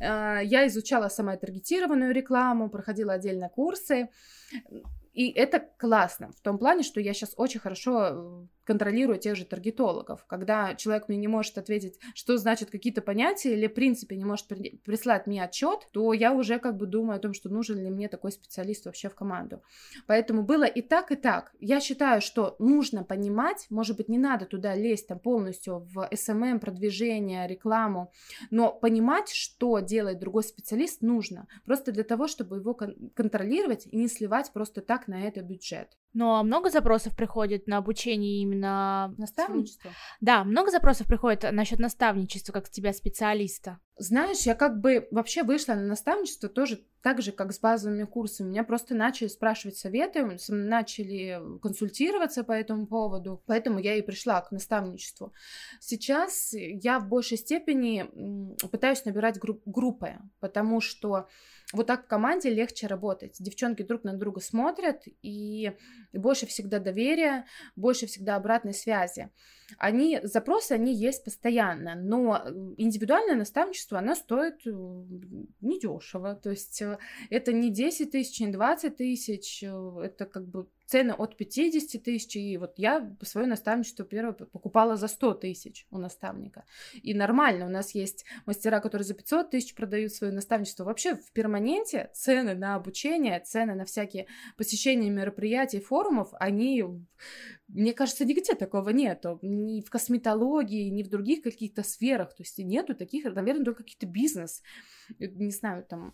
А, 0.00 0.40
я 0.40 0.66
изучала 0.66 1.08
сама 1.08 1.36
таргетированную 1.36 2.12
рекламу, 2.12 2.70
проходила 2.70 3.14
отдельно 3.14 3.48
курсы. 3.48 4.08
И 5.12 5.30
это 5.30 5.60
классно 5.78 6.32
в 6.32 6.40
том 6.40 6.58
плане, 6.58 6.82
что 6.82 7.00
я 7.00 7.14
сейчас 7.14 7.34
очень 7.36 7.60
хорошо 7.60 8.08
э, 8.08 8.46
контролирую 8.64 9.18
тех 9.18 9.36
же 9.36 9.44
таргетологов. 9.44 10.24
Когда 10.26 10.74
человек 10.74 11.08
мне 11.08 11.18
не 11.18 11.28
может 11.28 11.58
ответить, 11.58 11.98
что 12.14 12.36
значит 12.36 12.70
какие-то 12.70 13.02
понятия, 13.02 13.54
или 13.54 13.66
в 13.66 13.74
принципе 13.74 14.16
не 14.16 14.24
может 14.24 14.46
прислать 14.84 15.26
мне 15.26 15.42
отчет, 15.42 15.88
то 15.92 16.12
я 16.12 16.32
уже 16.32 16.58
как 16.58 16.76
бы 16.76 16.86
думаю 16.86 17.16
о 17.16 17.20
том, 17.20 17.34
что 17.34 17.48
нужен 17.48 17.78
ли 17.78 17.90
мне 17.90 18.08
такой 18.08 18.32
специалист 18.32 18.86
вообще 18.86 19.08
в 19.08 19.14
команду. 19.14 19.62
Поэтому 20.06 20.42
было 20.42 20.64
и 20.64 20.82
так, 20.82 21.12
и 21.12 21.16
так. 21.16 21.52
Я 21.60 21.80
считаю, 21.80 22.20
что 22.20 22.56
нужно 22.58 23.04
понимать, 23.04 23.66
может 23.70 23.96
быть, 23.96 24.08
не 24.08 24.18
надо 24.18 24.46
туда 24.46 24.74
лезть 24.74 25.08
там 25.08 25.18
полностью 25.18 25.86
в 25.92 26.08
SMM, 26.10 26.58
продвижение, 26.58 27.46
рекламу, 27.46 28.12
но 28.50 28.72
понимать, 28.72 29.28
что 29.28 29.80
делает 29.80 30.18
другой 30.18 30.44
специалист, 30.44 31.02
нужно. 31.02 31.46
Просто 31.64 31.92
для 31.92 32.04
того, 32.04 32.26
чтобы 32.26 32.56
его 32.56 32.74
кон- 32.74 33.10
контролировать 33.14 33.86
и 33.86 33.96
не 33.96 34.08
сливать 34.08 34.52
просто 34.52 34.80
так 34.80 35.08
на 35.08 35.22
это 35.22 35.42
бюджет. 35.42 35.96
Ну, 36.14 36.34
а 36.34 36.42
много 36.44 36.70
запросов 36.70 37.16
приходит 37.16 37.66
на 37.66 37.78
обучение 37.78 38.40
именно... 38.40 38.53
Наставничество? 38.60 39.90
Да, 40.20 40.44
много 40.44 40.70
запросов 40.70 41.06
приходит 41.06 41.44
насчет 41.52 41.78
наставничества, 41.78 42.52
как 42.52 42.70
тебя 42.70 42.92
специалиста. 42.92 43.78
Знаешь, 43.96 44.40
я 44.40 44.54
как 44.54 44.80
бы 44.80 45.06
вообще 45.10 45.44
вышла 45.44 45.74
на 45.74 45.82
наставничество 45.82 46.48
тоже 46.48 46.84
так 47.04 47.20
же, 47.20 47.32
как 47.32 47.52
с 47.52 47.60
базовыми 47.60 48.04
курсами. 48.04 48.48
Меня 48.48 48.64
просто 48.64 48.94
начали 48.94 49.28
спрашивать 49.28 49.76
советы, 49.76 50.26
начали 50.48 51.38
консультироваться 51.60 52.44
по 52.44 52.52
этому 52.52 52.86
поводу, 52.86 53.42
поэтому 53.44 53.78
я 53.78 53.94
и 53.94 54.00
пришла 54.02 54.40
к 54.40 54.50
наставничеству. 54.50 55.34
Сейчас 55.80 56.54
я 56.54 56.98
в 56.98 57.08
большей 57.08 57.36
степени 57.36 58.06
пытаюсь 58.68 59.04
набирать 59.04 59.38
групп 59.38 59.60
группы, 59.66 60.14
потому 60.40 60.80
что 60.80 61.28
вот 61.74 61.86
так 61.86 62.04
в 62.04 62.08
команде 62.08 62.48
легче 62.48 62.86
работать. 62.86 63.36
Девчонки 63.38 63.82
друг 63.82 64.04
на 64.04 64.14
друга 64.14 64.40
смотрят, 64.40 65.02
и 65.20 65.72
больше 66.14 66.46
всегда 66.46 66.78
доверия, 66.78 67.44
больше 67.76 68.06
всегда 68.06 68.36
обратной 68.36 68.72
связи. 68.72 69.28
Они, 69.76 70.20
запросы, 70.22 70.72
они 70.72 70.94
есть 70.94 71.22
постоянно, 71.24 71.96
но 71.96 72.42
индивидуальное 72.78 73.34
наставничество, 73.34 73.83
оно 73.92 74.14
стоит 74.14 74.66
э, 74.66 74.70
недешево. 75.60 76.34
То 76.34 76.50
есть 76.50 76.82
э, 76.82 76.98
это 77.30 77.52
не 77.52 77.70
10 77.70 78.10
тысяч, 78.10 78.40
не 78.40 78.48
20 78.48 78.96
тысяч, 78.96 79.62
э, 79.62 80.00
это 80.02 80.26
как 80.26 80.46
бы 80.46 80.68
цены 80.86 81.12
от 81.12 81.36
50 81.36 82.02
тысяч, 82.02 82.36
и 82.36 82.56
вот 82.56 82.74
я 82.76 83.14
свое 83.22 83.46
наставничество 83.46 84.04
первое 84.04 84.32
покупала 84.32 84.96
за 84.96 85.08
100 85.08 85.34
тысяч 85.34 85.86
у 85.90 85.98
наставника. 85.98 86.64
И 87.02 87.14
нормально, 87.14 87.66
у 87.66 87.70
нас 87.70 87.94
есть 87.94 88.24
мастера, 88.46 88.80
которые 88.80 89.06
за 89.06 89.14
500 89.14 89.50
тысяч 89.50 89.74
продают 89.74 90.12
свое 90.12 90.32
наставничество. 90.32 90.84
Вообще 90.84 91.14
в 91.14 91.32
перманенте 91.32 92.10
цены 92.14 92.54
на 92.54 92.74
обучение, 92.74 93.40
цены 93.40 93.74
на 93.74 93.84
всякие 93.84 94.26
посещения 94.56 95.10
мероприятий, 95.10 95.80
форумов, 95.80 96.28
они, 96.34 96.84
мне 97.68 97.92
кажется, 97.92 98.24
нигде 98.24 98.54
такого 98.54 98.90
нету. 98.90 99.38
Ни 99.42 99.80
в 99.80 99.90
косметологии, 99.90 100.88
ни 100.88 101.02
в 101.02 101.08
других 101.08 101.42
каких-то 101.42 101.82
сферах. 101.82 102.34
То 102.34 102.42
есть 102.42 102.58
нету 102.58 102.94
таких, 102.94 103.24
наверное, 103.24 103.64
только 103.64 103.82
какие-то 103.82 104.06
бизнес 104.06 104.62
не 105.18 105.50
знаю, 105.50 105.84
там, 105.84 106.12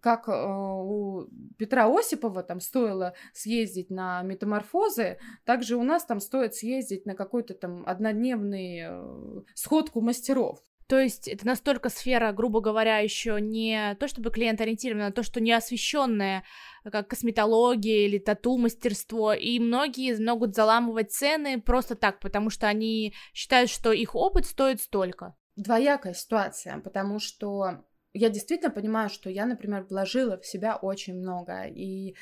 как 0.00 0.28
у 0.28 1.28
Петра 1.58 1.86
Осипова 1.86 2.42
там 2.42 2.60
стоило 2.60 3.14
съездить 3.32 3.90
на 3.90 4.22
метаморфозы. 4.22 5.18
Также 5.44 5.76
у 5.76 5.82
нас 5.82 6.04
там 6.04 6.20
стоит 6.20 6.54
съездить 6.54 7.06
на 7.06 7.14
какой-то 7.14 7.54
там 7.54 7.84
однодневный 7.86 8.80
э, 8.88 9.42
сходку 9.54 10.00
мастеров. 10.00 10.62
То 10.88 10.98
есть 10.98 11.28
это 11.28 11.46
настолько 11.46 11.90
сфера, 11.90 12.32
грубо 12.32 12.60
говоря, 12.60 12.98
еще 12.98 13.38
не 13.42 13.94
то 14.00 14.08
чтобы 14.08 14.30
клиент 14.30 14.62
ориентирована, 14.62 15.08
а 15.08 15.12
то, 15.12 15.22
что 15.22 15.38
не 15.38 15.52
освещенная, 15.52 16.44
как 16.82 17.08
косметология 17.08 18.06
или 18.06 18.18
тату-мастерство, 18.18 19.34
и 19.34 19.60
многие 19.60 20.18
могут 20.18 20.54
заламывать 20.54 21.12
цены 21.12 21.60
просто 21.60 21.94
так, 21.94 22.20
потому 22.20 22.48
что 22.48 22.68
они 22.68 23.12
считают, 23.34 23.68
что 23.68 23.92
их 23.92 24.14
опыт 24.14 24.46
стоит 24.46 24.80
столько. 24.80 25.36
Двоякая 25.56 26.14
ситуация, 26.14 26.78
потому 26.78 27.18
что 27.18 27.84
я 28.18 28.28
действительно 28.30 28.70
понимаю, 28.70 29.08
что 29.08 29.30
я, 29.30 29.46
например, 29.46 29.86
вложила 29.88 30.38
в 30.38 30.46
себя 30.46 30.76
очень 30.76 31.14
много, 31.14 31.64
и 31.64 32.14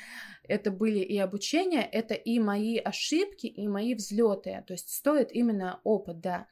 это 0.47 0.71
были 0.71 0.99
и 0.99 1.17
обучение, 1.17 1.81
это 1.83 2.13
и 2.13 2.39
мои 2.39 2.77
ошибки, 2.77 3.47
и 3.47 3.67
мои 3.67 3.95
взлеты, 3.95 4.63
то 4.67 4.73
есть 4.73 4.89
стоит 4.93 5.31
именно 5.31 5.79
опыт, 5.83 6.19
да. 6.19 6.47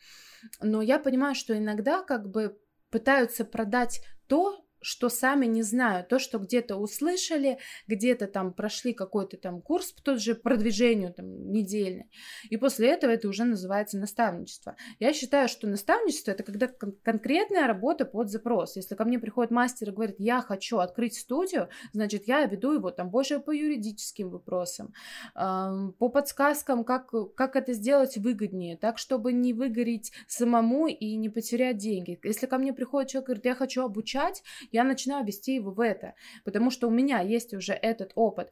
Но 0.61 0.81
я 0.81 0.99
понимаю, 0.99 1.35
что 1.35 1.57
иногда 1.57 2.03
как 2.03 2.29
бы 2.29 2.57
пытаются 2.89 3.45
продать 3.45 4.01
то, 4.27 4.64
что 4.81 5.09
сами 5.09 5.45
не 5.45 5.63
знают, 5.63 6.07
то, 6.07 6.19
что 6.19 6.39
где-то 6.39 6.75
услышали, 6.75 7.57
где-то 7.87 8.27
там 8.27 8.53
прошли 8.53 8.93
какой-то 8.93 9.37
там 9.37 9.61
курс, 9.61 9.93
тот 10.03 10.21
же 10.21 10.35
продвижению 10.35 11.13
там 11.13 11.51
недельный, 11.51 12.09
и 12.49 12.57
после 12.57 12.89
этого 12.89 13.11
это 13.11 13.27
уже 13.27 13.43
называется 13.45 13.97
наставничество. 13.97 14.75
Я 14.99 15.13
считаю, 15.13 15.47
что 15.47 15.67
наставничество 15.67 16.31
это 16.31 16.43
когда 16.43 16.67
кон- 16.67 16.95
конкретная 17.03 17.67
работа 17.67 18.05
под 18.05 18.29
запрос. 18.29 18.75
Если 18.75 18.95
ко 18.95 19.05
мне 19.05 19.19
приходит 19.19 19.51
мастер 19.51 19.89
и 19.89 19.91
говорит, 19.91 20.15
я 20.19 20.41
хочу 20.41 20.77
открыть 20.77 21.17
студию, 21.17 21.69
значит, 21.93 22.27
я 22.27 22.45
веду 22.45 22.73
его 22.73 22.91
там 22.91 23.09
больше 23.09 23.39
по 23.39 23.51
юридическим 23.51 24.29
вопросам, 24.29 24.93
э, 25.35 25.91
по 25.97 26.09
подсказкам, 26.09 26.83
как, 26.83 27.11
как 27.35 27.55
это 27.55 27.73
сделать 27.73 28.17
выгоднее, 28.17 28.77
так, 28.77 28.97
чтобы 28.97 29.33
не 29.33 29.53
выгореть 29.53 30.11
самому 30.27 30.87
и 30.87 31.15
не 31.15 31.29
потерять 31.29 31.77
деньги. 31.77 32.19
Если 32.23 32.45
ко 32.45 32.57
мне 32.57 32.73
приходит 32.73 33.11
человек 33.11 33.25
и 33.25 33.27
говорит, 33.27 33.45
я 33.45 33.55
хочу 33.55 33.83
обучать, 33.83 34.43
я 34.71 34.83
начинаю 34.83 35.25
вести 35.25 35.55
его 35.55 35.71
в 35.71 35.79
это, 35.79 36.15
потому 36.43 36.71
что 36.71 36.87
у 36.87 36.91
меня 36.91 37.21
есть 37.21 37.53
уже 37.53 37.73
этот 37.73 38.11
опыт. 38.15 38.51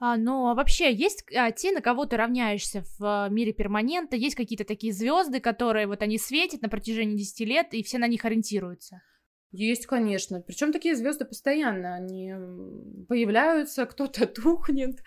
А, 0.00 0.16
но 0.16 0.54
вообще 0.54 0.92
есть 0.92 1.24
а, 1.34 1.50
те, 1.50 1.72
на 1.72 1.80
кого 1.80 2.06
ты 2.06 2.16
равняешься 2.16 2.84
в 2.98 3.04
а, 3.04 3.28
мире 3.28 3.52
перманента, 3.52 4.16
есть 4.16 4.36
какие-то 4.36 4.64
такие 4.64 4.92
звезды, 4.92 5.40
которые 5.40 5.88
вот 5.88 6.02
они 6.02 6.18
светят 6.18 6.62
на 6.62 6.68
протяжении 6.68 7.16
10 7.16 7.40
лет, 7.40 7.74
и 7.74 7.82
все 7.82 7.98
на 7.98 8.06
них 8.06 8.24
ориентируются. 8.24 9.02
Есть, 9.50 9.86
конечно. 9.86 10.40
Причем 10.40 10.72
такие 10.72 10.94
звезды 10.94 11.24
постоянно, 11.24 11.94
они 11.94 12.32
появляются, 13.08 13.86
кто-то 13.86 14.26
тухнет, 14.26 15.02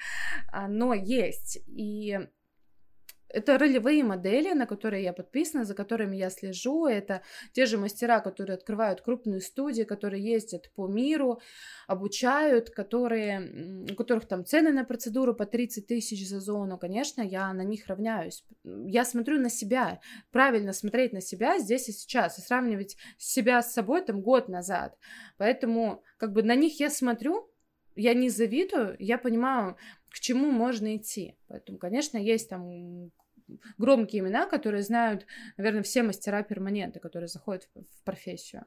а, 0.51 0.67
но 0.67 0.93
есть. 0.93 1.59
И 1.67 2.19
это 3.33 3.57
ролевые 3.57 4.03
модели, 4.03 4.53
на 4.53 4.65
которые 4.65 5.03
я 5.03 5.13
подписана, 5.13 5.65
за 5.65 5.73
которыми 5.73 6.17
я 6.17 6.29
слежу. 6.29 6.85
Это 6.85 7.21
те 7.53 7.65
же 7.65 7.77
мастера, 7.77 8.19
которые 8.19 8.55
открывают 8.55 9.01
крупные 9.01 9.41
студии, 9.41 9.83
которые 9.83 10.23
ездят 10.23 10.71
по 10.75 10.87
миру, 10.87 11.41
обучают, 11.87 12.69
которые, 12.69 13.85
у 13.91 13.95
которых 13.95 14.27
там 14.27 14.45
цены 14.45 14.71
на 14.71 14.83
процедуру 14.83 15.33
по 15.33 15.45
30 15.45 15.87
тысяч 15.87 16.27
за 16.27 16.39
зону. 16.39 16.77
Конечно, 16.77 17.21
я 17.21 17.51
на 17.53 17.63
них 17.63 17.87
равняюсь. 17.87 18.43
Я 18.63 19.05
смотрю 19.05 19.39
на 19.39 19.49
себя. 19.49 19.99
Правильно 20.31 20.73
смотреть 20.73 21.13
на 21.13 21.21
себя 21.21 21.59
здесь 21.59 21.89
и 21.89 21.91
сейчас. 21.91 22.37
И 22.37 22.41
сравнивать 22.41 22.97
себя 23.17 23.61
с 23.61 23.73
собой 23.73 24.01
там 24.01 24.21
год 24.21 24.49
назад. 24.49 24.97
Поэтому 25.37 26.03
как 26.17 26.33
бы 26.33 26.43
на 26.43 26.55
них 26.55 26.79
я 26.79 26.89
смотрю, 26.89 27.49
я 27.95 28.13
не 28.13 28.29
завидую, 28.29 28.95
я 28.99 29.17
понимаю, 29.17 29.77
к 30.09 30.19
чему 30.19 30.51
можно 30.51 30.95
идти. 30.95 31.37
Поэтому, 31.47 31.77
конечно, 31.77 32.17
есть 32.17 32.49
там 32.49 33.11
громкие 33.77 34.21
имена, 34.21 34.45
которые 34.45 34.83
знают, 34.83 35.25
наверное, 35.57 35.83
все 35.83 36.03
мастера 36.03 36.43
перманента, 36.43 36.99
которые 36.99 37.27
заходят 37.27 37.67
в, 37.75 38.03
профессию. 38.03 38.65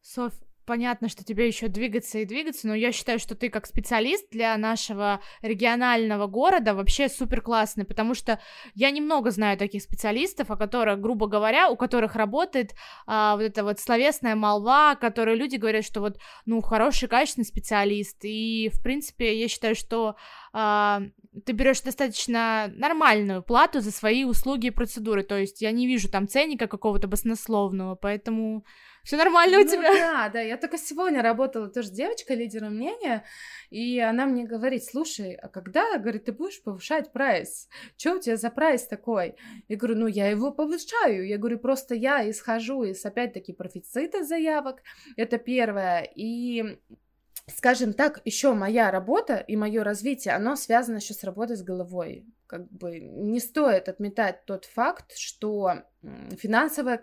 Софь, 0.00 0.40
понятно, 0.64 1.08
что 1.08 1.24
тебе 1.24 1.46
еще 1.46 1.68
двигаться 1.68 2.18
и 2.18 2.24
двигаться, 2.24 2.66
но 2.66 2.74
я 2.74 2.92
считаю, 2.92 3.18
что 3.18 3.34
ты 3.34 3.50
как 3.50 3.66
специалист 3.66 4.28
для 4.30 4.56
нашего 4.56 5.20
регионального 5.40 6.26
города 6.26 6.74
вообще 6.74 7.08
супер 7.08 7.40
классный, 7.40 7.84
потому 7.84 8.14
что 8.14 8.40
я 8.74 8.90
немного 8.90 9.30
знаю 9.30 9.58
таких 9.58 9.82
специалистов, 9.82 10.50
о 10.50 10.56
которых, 10.56 11.00
грубо 11.00 11.26
говоря, 11.26 11.68
у 11.70 11.76
которых 11.76 12.14
работает 12.14 12.74
а, 13.06 13.36
вот 13.36 13.42
эта 13.42 13.64
вот 13.64 13.80
словесная 13.80 14.34
молва, 14.34 14.94
которые 14.94 15.36
люди 15.36 15.56
говорят, 15.56 15.84
что 15.84 16.00
вот, 16.00 16.18
ну, 16.46 16.60
хороший, 16.60 17.08
качественный 17.08 17.44
специалист, 17.44 18.18
и, 18.22 18.70
в 18.72 18.82
принципе, 18.82 19.38
я 19.38 19.48
считаю, 19.48 19.74
что 19.74 20.16
а, 20.52 21.02
ты 21.46 21.52
берешь 21.52 21.80
достаточно 21.80 22.70
нормальную 22.74 23.42
плату 23.42 23.80
за 23.80 23.90
свои 23.90 24.24
услуги 24.24 24.66
и 24.66 24.70
процедуры. 24.70 25.22
То 25.22 25.38
есть 25.38 25.62
я 25.62 25.70
не 25.70 25.86
вижу 25.86 26.10
там 26.10 26.28
ценника 26.28 26.66
какого-то 26.66 27.08
баснословного, 27.08 27.94
поэтому 27.94 28.64
все 29.02 29.16
нормально 29.16 29.58
ну, 29.58 29.64
у 29.64 29.68
тебя. 29.68 29.92
Да, 29.94 30.28
да, 30.28 30.40
я 30.40 30.56
только 30.56 30.78
сегодня 30.78 31.22
работала 31.22 31.68
тоже 31.68 31.88
с 31.88 31.90
девочкой, 31.90 32.36
лидером 32.36 32.76
мнения, 32.76 33.24
и 33.70 33.98
она 33.98 34.26
мне 34.26 34.44
говорит, 34.44 34.84
слушай, 34.84 35.34
а 35.34 35.48
когда, 35.48 35.98
говорит, 35.98 36.24
ты 36.24 36.32
будешь 36.32 36.62
повышать 36.62 37.12
прайс? 37.12 37.68
Что 37.96 38.14
у 38.14 38.18
тебя 38.20 38.36
за 38.36 38.50
прайс 38.50 38.86
такой? 38.86 39.36
Я 39.68 39.76
говорю, 39.76 39.96
ну, 39.96 40.06
я 40.06 40.28
его 40.28 40.52
повышаю. 40.52 41.26
Я 41.26 41.38
говорю, 41.38 41.58
просто 41.58 41.94
я 41.94 42.28
исхожу 42.30 42.84
из, 42.84 43.04
опять-таки, 43.04 43.52
профицита 43.52 44.24
заявок, 44.24 44.82
это 45.16 45.38
первое, 45.38 46.02
и 46.14 46.78
скажем 47.48 47.92
так, 47.92 48.20
еще 48.24 48.52
моя 48.52 48.90
работа 48.90 49.36
и 49.36 49.56
мое 49.56 49.82
развитие, 49.82 50.34
оно 50.34 50.56
связано 50.56 50.96
еще 50.96 51.14
с 51.14 51.24
работой 51.24 51.56
с 51.56 51.62
головой. 51.62 52.24
Как 52.52 52.70
бы 52.70 53.00
не 53.00 53.40
стоит 53.40 53.88
отметать 53.88 54.44
тот 54.44 54.66
факт, 54.66 55.16
что 55.16 55.84
финансовая, 56.36 57.02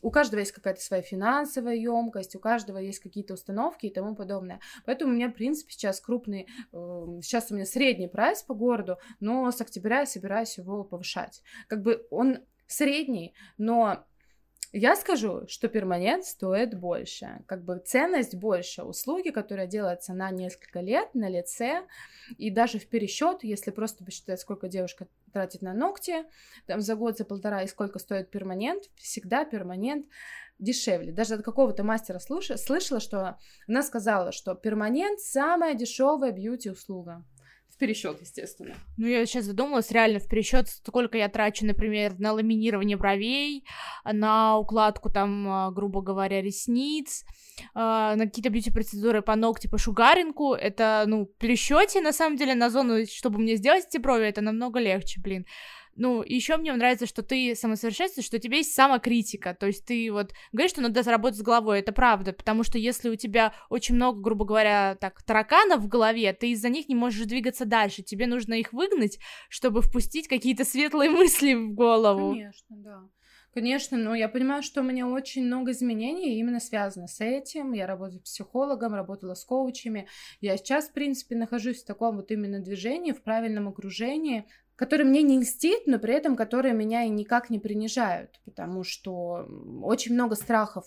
у 0.00 0.10
каждого 0.10 0.40
есть 0.40 0.52
какая-то 0.52 0.80
своя 0.80 1.02
финансовая 1.02 1.74
емкость, 1.74 2.34
у 2.34 2.38
каждого 2.38 2.78
есть 2.78 3.00
какие-то 3.00 3.34
установки 3.34 3.84
и 3.84 3.92
тому 3.92 4.16
подобное. 4.16 4.58
Поэтому 4.86 5.12
у 5.12 5.14
меня, 5.14 5.28
в 5.28 5.34
принципе, 5.34 5.72
сейчас 5.72 6.00
крупный, 6.00 6.48
эм, 6.72 7.20
сейчас 7.20 7.50
у 7.50 7.54
меня 7.54 7.66
средний 7.66 8.08
прайс 8.08 8.42
по 8.42 8.54
городу, 8.54 8.96
но 9.20 9.50
с 9.50 9.60
октября 9.60 10.00
я 10.00 10.06
собираюсь 10.06 10.56
его 10.56 10.82
повышать. 10.82 11.42
Как 11.68 11.82
бы 11.82 12.06
он 12.08 12.38
средний, 12.66 13.34
но 13.58 14.06
я 14.76 14.94
скажу, 14.94 15.46
что 15.48 15.68
перманент 15.68 16.24
стоит 16.24 16.78
больше, 16.78 17.40
как 17.46 17.64
бы 17.64 17.78
ценность 17.78 18.34
больше, 18.34 18.82
услуги, 18.82 19.30
которые 19.30 19.66
делаются 19.66 20.12
на 20.12 20.30
несколько 20.30 20.80
лет, 20.80 21.14
на 21.14 21.28
лице, 21.28 21.86
и 22.36 22.50
даже 22.50 22.78
в 22.78 22.86
пересчет, 22.86 23.42
если 23.42 23.70
просто 23.70 24.04
посчитать, 24.04 24.40
сколько 24.40 24.68
девушка 24.68 25.08
тратит 25.32 25.62
на 25.62 25.72
ногти, 25.72 26.24
там 26.66 26.80
за 26.80 26.94
год, 26.94 27.16
за 27.16 27.24
полтора, 27.24 27.62
и 27.62 27.66
сколько 27.66 27.98
стоит 27.98 28.30
перманент, 28.30 28.84
всегда 28.96 29.44
перманент 29.44 30.06
дешевле. 30.58 31.12
Даже 31.12 31.34
от 31.34 31.42
какого-то 31.42 31.82
мастера 31.82 32.18
слыша, 32.18 32.58
слышала, 32.58 33.00
что 33.00 33.38
она 33.66 33.82
сказала, 33.82 34.30
что 34.30 34.54
перманент 34.54 35.20
самая 35.20 35.74
дешевая 35.74 36.32
бьюти-услуга 36.32 37.24
пересчет, 37.78 38.20
естественно. 38.20 38.74
Ну, 38.96 39.06
я 39.06 39.24
сейчас 39.26 39.44
задумалась, 39.44 39.90
реально, 39.90 40.18
в 40.18 40.28
пересчет, 40.28 40.68
сколько 40.68 41.18
я 41.18 41.28
трачу, 41.28 41.66
например, 41.66 42.18
на 42.18 42.32
ламинирование 42.32 42.96
бровей, 42.96 43.64
на 44.04 44.58
укладку, 44.58 45.10
там, 45.10 45.48
а, 45.48 45.70
грубо 45.70 46.00
говоря, 46.00 46.42
ресниц, 46.42 47.24
а, 47.74 48.16
на 48.16 48.26
какие-то 48.26 48.50
бьюти-процедуры 48.50 49.22
по 49.22 49.36
ногти, 49.36 49.66
по 49.66 49.78
шугаринку, 49.78 50.54
это, 50.54 51.04
ну, 51.06 51.26
пересчете, 51.26 52.00
на 52.00 52.12
самом 52.12 52.36
деле, 52.36 52.54
на 52.54 52.70
зону, 52.70 53.06
чтобы 53.06 53.38
мне 53.38 53.56
сделать 53.56 53.86
эти 53.88 53.98
брови, 53.98 54.26
это 54.26 54.40
намного 54.40 54.78
легче, 54.78 55.20
блин. 55.20 55.46
Ну, 55.96 56.22
еще 56.22 56.56
мне 56.58 56.72
нравится, 56.72 57.06
что 57.06 57.22
ты 57.22 57.54
самосовершенствуешь, 57.54 58.26
что 58.26 58.36
у 58.36 58.40
тебя 58.40 58.58
есть 58.58 58.74
самокритика, 58.74 59.54
то 59.54 59.66
есть 59.66 59.86
ты 59.86 60.12
вот 60.12 60.32
говоришь, 60.52 60.72
что 60.72 60.82
надо 60.82 61.02
заработать 61.02 61.38
с 61.38 61.42
головой, 61.42 61.80
это 61.80 61.92
правда, 61.92 62.32
потому 62.32 62.62
что 62.62 62.78
если 62.78 63.08
у 63.08 63.16
тебя 63.16 63.54
очень 63.70 63.94
много, 63.94 64.20
грубо 64.20 64.44
говоря, 64.44 64.96
так, 65.00 65.22
тараканов 65.22 65.80
в 65.80 65.88
голове, 65.88 66.32
ты 66.32 66.50
из-за 66.50 66.68
них 66.68 66.88
не 66.88 66.94
можешь 66.94 67.26
двигаться 67.26 67.64
дальше, 67.64 68.02
тебе 68.02 68.26
нужно 68.26 68.54
их 68.54 68.72
выгнать, 68.72 69.18
чтобы 69.48 69.80
впустить 69.80 70.28
какие-то 70.28 70.64
светлые 70.64 71.10
мысли 71.10 71.54
в 71.54 71.72
голову. 71.72 72.32
Конечно, 72.32 72.76
да. 72.76 73.08
Конечно, 73.56 73.96
но 73.96 74.14
я 74.14 74.28
понимаю, 74.28 74.62
что 74.62 74.82
у 74.82 74.84
меня 74.84 75.08
очень 75.08 75.46
много 75.46 75.70
изменений 75.70 76.38
именно 76.38 76.60
связано 76.60 77.06
с 77.06 77.22
этим. 77.22 77.72
Я 77.72 77.86
работаю 77.86 78.20
психологом, 78.20 78.92
работала 78.92 79.32
с 79.32 79.46
коучами. 79.46 80.08
Я 80.42 80.58
сейчас, 80.58 80.88
в 80.88 80.92
принципе, 80.92 81.36
нахожусь 81.36 81.82
в 81.82 81.86
таком 81.86 82.16
вот 82.16 82.30
именно 82.30 82.60
движении, 82.60 83.12
в 83.12 83.22
правильном 83.22 83.66
окружении, 83.66 84.46
которые 84.76 85.06
мне 85.06 85.22
не 85.22 85.40
льстит, 85.40 85.86
но 85.86 85.98
при 85.98 86.14
этом 86.14 86.36
которые 86.36 86.74
меня 86.74 87.04
и 87.04 87.08
никак 87.08 87.50
не 87.50 87.58
принижают, 87.58 88.40
потому 88.44 88.84
что 88.84 89.46
очень 89.82 90.14
много 90.14 90.36
страхов 90.36 90.86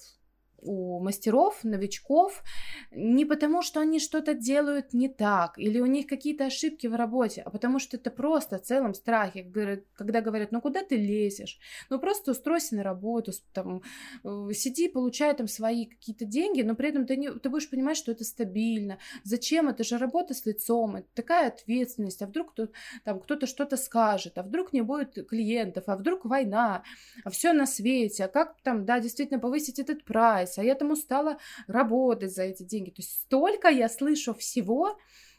у 0.62 0.99
мастеров, 0.99 1.64
новичков, 1.64 2.43
не 2.91 3.26
потому, 3.26 3.62
что 3.62 3.80
они 3.80 3.99
что-то 3.99 4.34
делают 4.34 4.93
не 4.93 5.10
так, 5.10 5.57
или 5.57 5.80
у 5.80 5.86
них 5.86 6.07
какие-то 6.07 6.45
ошибки 6.45 6.88
в 6.88 6.95
работе, 6.95 7.41
а 7.45 7.49
потому 7.49 7.80
что 7.80 7.97
это 7.97 8.12
просто 8.12 8.57
в 8.57 8.64
целом 8.64 8.93
страхи, 8.93 9.51
когда 9.95 10.22
говорят, 10.22 10.51
ну 10.51 10.62
куда 10.62 10.84
ты 10.84 10.95
лезешь, 10.95 11.60
ну 11.89 11.99
просто 11.99 12.32
устройся 12.32 12.76
на 12.76 12.84
работу, 12.84 13.32
там, 13.53 13.82
э, 14.24 14.53
сиди, 14.53 14.88
получай 14.88 15.36
там 15.36 15.47
свои 15.47 15.86
какие-то 15.86 16.26
деньги, 16.26 16.62
но 16.62 16.76
при 16.76 16.89
этом 16.89 17.05
ты, 17.05 17.16
не, 17.16 17.32
ты 17.32 17.49
будешь 17.49 17.70
понимать, 17.70 17.97
что 17.97 18.12
это 18.12 18.24
стабильно, 18.24 18.99
зачем, 19.24 19.68
это 19.68 19.84
же 19.84 19.97
работа 19.97 20.34
с 20.34 20.45
лицом, 20.45 20.97
это 20.97 21.07
такая 21.14 21.47
ответственность, 21.47 22.22
а 22.22 22.28
вдруг 22.28 22.51
кто, 22.53 22.68
там, 23.03 23.20
кто-то 23.20 23.47
что-то 23.47 23.78
скажет, 23.78 24.38
а 24.38 24.43
вдруг 24.43 24.74
не 24.74 24.82
будет 24.82 25.28
клиентов, 25.28 25.86
а 25.88 25.95
вдруг 25.95 26.26
война, 26.26 26.84
а 27.24 27.30
все 27.30 27.53
на 27.53 27.66
свете, 27.66 28.26
а 28.26 28.28
как 28.28 28.57
там, 28.64 28.86
да, 28.86 28.99
действительно 28.99 29.39
повысить 29.39 29.80
этот 29.80 30.03
прайс, 30.03 30.49
нравится, 30.50 30.62
а 30.62 30.64
я 30.64 30.76
там 30.76 30.91
устала 30.91 31.38
работать 31.68 32.34
за 32.34 32.43
эти 32.43 32.64
деньги. 32.64 32.89
То 32.89 33.02
есть 33.02 33.22
столько 33.22 33.70
я 33.70 33.89
слышу 33.89 34.34
всего 34.34 34.97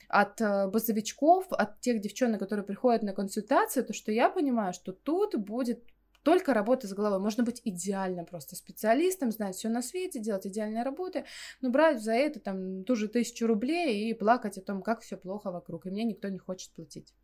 от 0.08 0.40
э, 0.40 0.68
базовичков, 0.68 1.46
от 1.50 1.80
тех 1.80 2.00
девчонок, 2.00 2.40
которые 2.40 2.64
приходят 2.64 3.02
на 3.02 3.12
консультацию, 3.12 3.84
то 3.84 3.92
что 3.92 4.12
я 4.12 4.28
понимаю, 4.28 4.72
что 4.72 4.92
тут 4.92 5.36
будет 5.36 5.84
только 6.22 6.52
работа 6.52 6.86
с 6.86 6.92
головой. 6.92 7.20
Можно 7.20 7.44
быть 7.44 7.62
идеально 7.64 8.24
просто 8.24 8.56
специалистом, 8.56 9.30
знать 9.30 9.56
все 9.56 9.68
на 9.68 9.82
свете, 9.82 10.20
делать 10.20 10.46
идеальные 10.46 10.82
работы, 10.82 11.24
но 11.62 11.70
брать 11.70 12.02
за 12.02 12.12
это 12.12 12.40
там 12.40 12.84
ту 12.84 12.96
же 12.96 13.08
тысячу 13.08 13.46
рублей 13.46 14.10
и 14.10 14.14
плакать 14.14 14.58
о 14.58 14.62
том, 14.62 14.82
как 14.82 15.00
все 15.00 15.16
плохо 15.16 15.50
вокруг, 15.50 15.86
и 15.86 15.90
мне 15.90 16.04
никто 16.04 16.28
не 16.28 16.38
хочет 16.38 16.72
платить. 16.72 17.14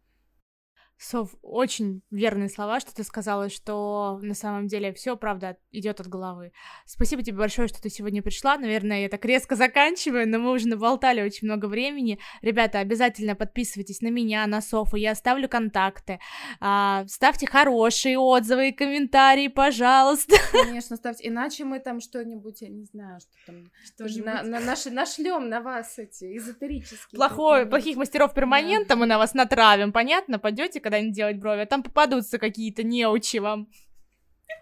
Сов, 0.99 1.35
очень 1.43 2.01
верные 2.11 2.49
слова, 2.49 2.81
что 2.81 2.95
ты 2.95 3.05
сказала, 3.05 3.51
что 3.51 4.19
на 4.23 4.33
самом 4.33 4.67
деле 4.67 4.95
все, 4.95 5.15
правда, 5.15 5.59
идет 5.71 6.01
от 6.01 6.07
головы. 6.07 6.53
Спасибо 6.87 7.23
тебе 7.23 7.37
большое, 7.37 7.69
что 7.69 7.83
ты 7.83 7.91
сегодня 7.91 8.23
пришла. 8.23 8.57
Наверное, 8.57 9.03
я 9.03 9.09
так 9.11 9.23
резко 9.27 9.57
заканчиваю, 9.57 10.27
но 10.27 10.39
мы 10.39 10.53
уже 10.53 10.69
наболтали 10.69 11.21
очень 11.21 11.49
много 11.49 11.67
времени. 11.67 12.19
Ребята, 12.41 12.79
обязательно 12.79 13.35
подписывайтесь 13.35 14.01
на 14.01 14.09
меня, 14.09 14.47
на 14.47 14.63
Софу, 14.63 14.97
я 14.97 15.11
оставлю 15.11 15.51
контакты. 15.51 16.19
А, 16.61 17.05
ставьте 17.09 17.47
хорошие 17.47 18.19
отзывы 18.19 18.71
и 18.71 18.73
комментарии, 18.73 19.49
пожалуйста. 19.49 20.37
Конечно, 20.51 20.97
ставьте, 20.97 21.29
иначе 21.29 21.65
мы 21.65 21.79
там 21.79 22.01
что-нибудь, 22.01 22.63
я 22.63 22.69
не 22.69 22.85
знаю, 22.85 23.21
что 23.21 23.31
там, 23.47 23.71
что 23.85 24.25
на, 24.25 24.43
на, 24.43 24.61
наш, 24.61 24.87
нашлем 24.87 25.51
на 25.51 25.61
вас 25.61 25.99
эти 25.99 26.39
эзотерические. 26.39 27.19
Плохое, 27.19 27.67
плохих 27.67 27.99
мастеров 27.99 28.33
перманента 28.33 28.95
да. 28.95 28.97
мы 28.97 29.05
на 29.05 29.19
вас 29.19 29.35
натравим, 29.35 29.93
понятно? 29.93 30.39
Пойдете 30.39 30.81
когда-нибудь 30.87 31.15
делать 31.15 31.39
брови, 31.39 31.63
а 31.63 31.67
там 31.67 31.83
попадутся 31.83 32.39
какие-то 32.39 32.83
неучи 32.83 33.39
вам. 33.39 33.69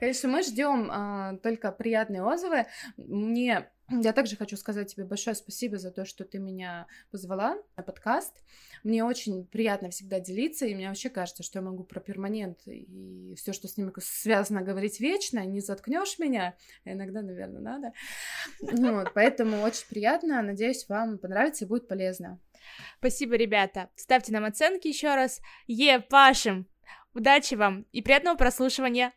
Конечно, 0.00 0.28
мы 0.28 0.42
ждем 0.42 0.88
а, 0.90 1.36
только 1.42 1.70
приятные 1.70 2.22
отзывы. 2.22 2.66
Мне 2.96 3.70
я 3.90 4.14
также 4.14 4.36
хочу 4.36 4.56
сказать 4.56 4.94
тебе 4.94 5.04
большое 5.04 5.36
спасибо 5.36 5.76
за 5.76 5.90
то, 5.90 6.06
что 6.06 6.24
ты 6.24 6.38
меня 6.38 6.86
позвала 7.10 7.58
на 7.76 7.82
подкаст. 7.82 8.32
Мне 8.82 9.04
очень 9.04 9.44
приятно 9.46 9.90
всегда 9.90 10.20
делиться, 10.20 10.64
и 10.64 10.74
мне 10.74 10.88
вообще 10.88 11.10
кажется, 11.10 11.42
что 11.42 11.58
я 11.58 11.62
могу 11.62 11.84
про 11.84 12.00
перманент 12.00 12.60
и 12.66 13.34
все, 13.36 13.52
что 13.52 13.68
с 13.68 13.76
ними 13.76 13.92
связано, 13.98 14.62
говорить 14.62 15.00
вечно, 15.00 15.44
не 15.44 15.60
заткнешь 15.60 16.18
меня. 16.18 16.56
Иногда, 16.86 17.20
наверное, 17.20 17.60
надо. 17.60 17.92
Вот, 18.60 19.12
поэтому 19.12 19.60
очень 19.60 19.86
приятно. 19.88 20.40
Надеюсь, 20.40 20.88
вам 20.88 21.18
понравится 21.18 21.66
и 21.66 21.68
будет 21.68 21.86
полезно. 21.86 22.40
Спасибо, 22.98 23.36
ребята. 23.36 23.90
Ставьте 23.96 24.32
нам 24.32 24.44
оценки 24.44 24.88
еще 24.88 25.14
раз. 25.14 25.40
Е, 25.66 26.00
пашем! 26.00 26.66
Удачи 27.12 27.54
вам 27.54 27.82
и 27.92 28.02
приятного 28.02 28.36
прослушивания! 28.36 29.12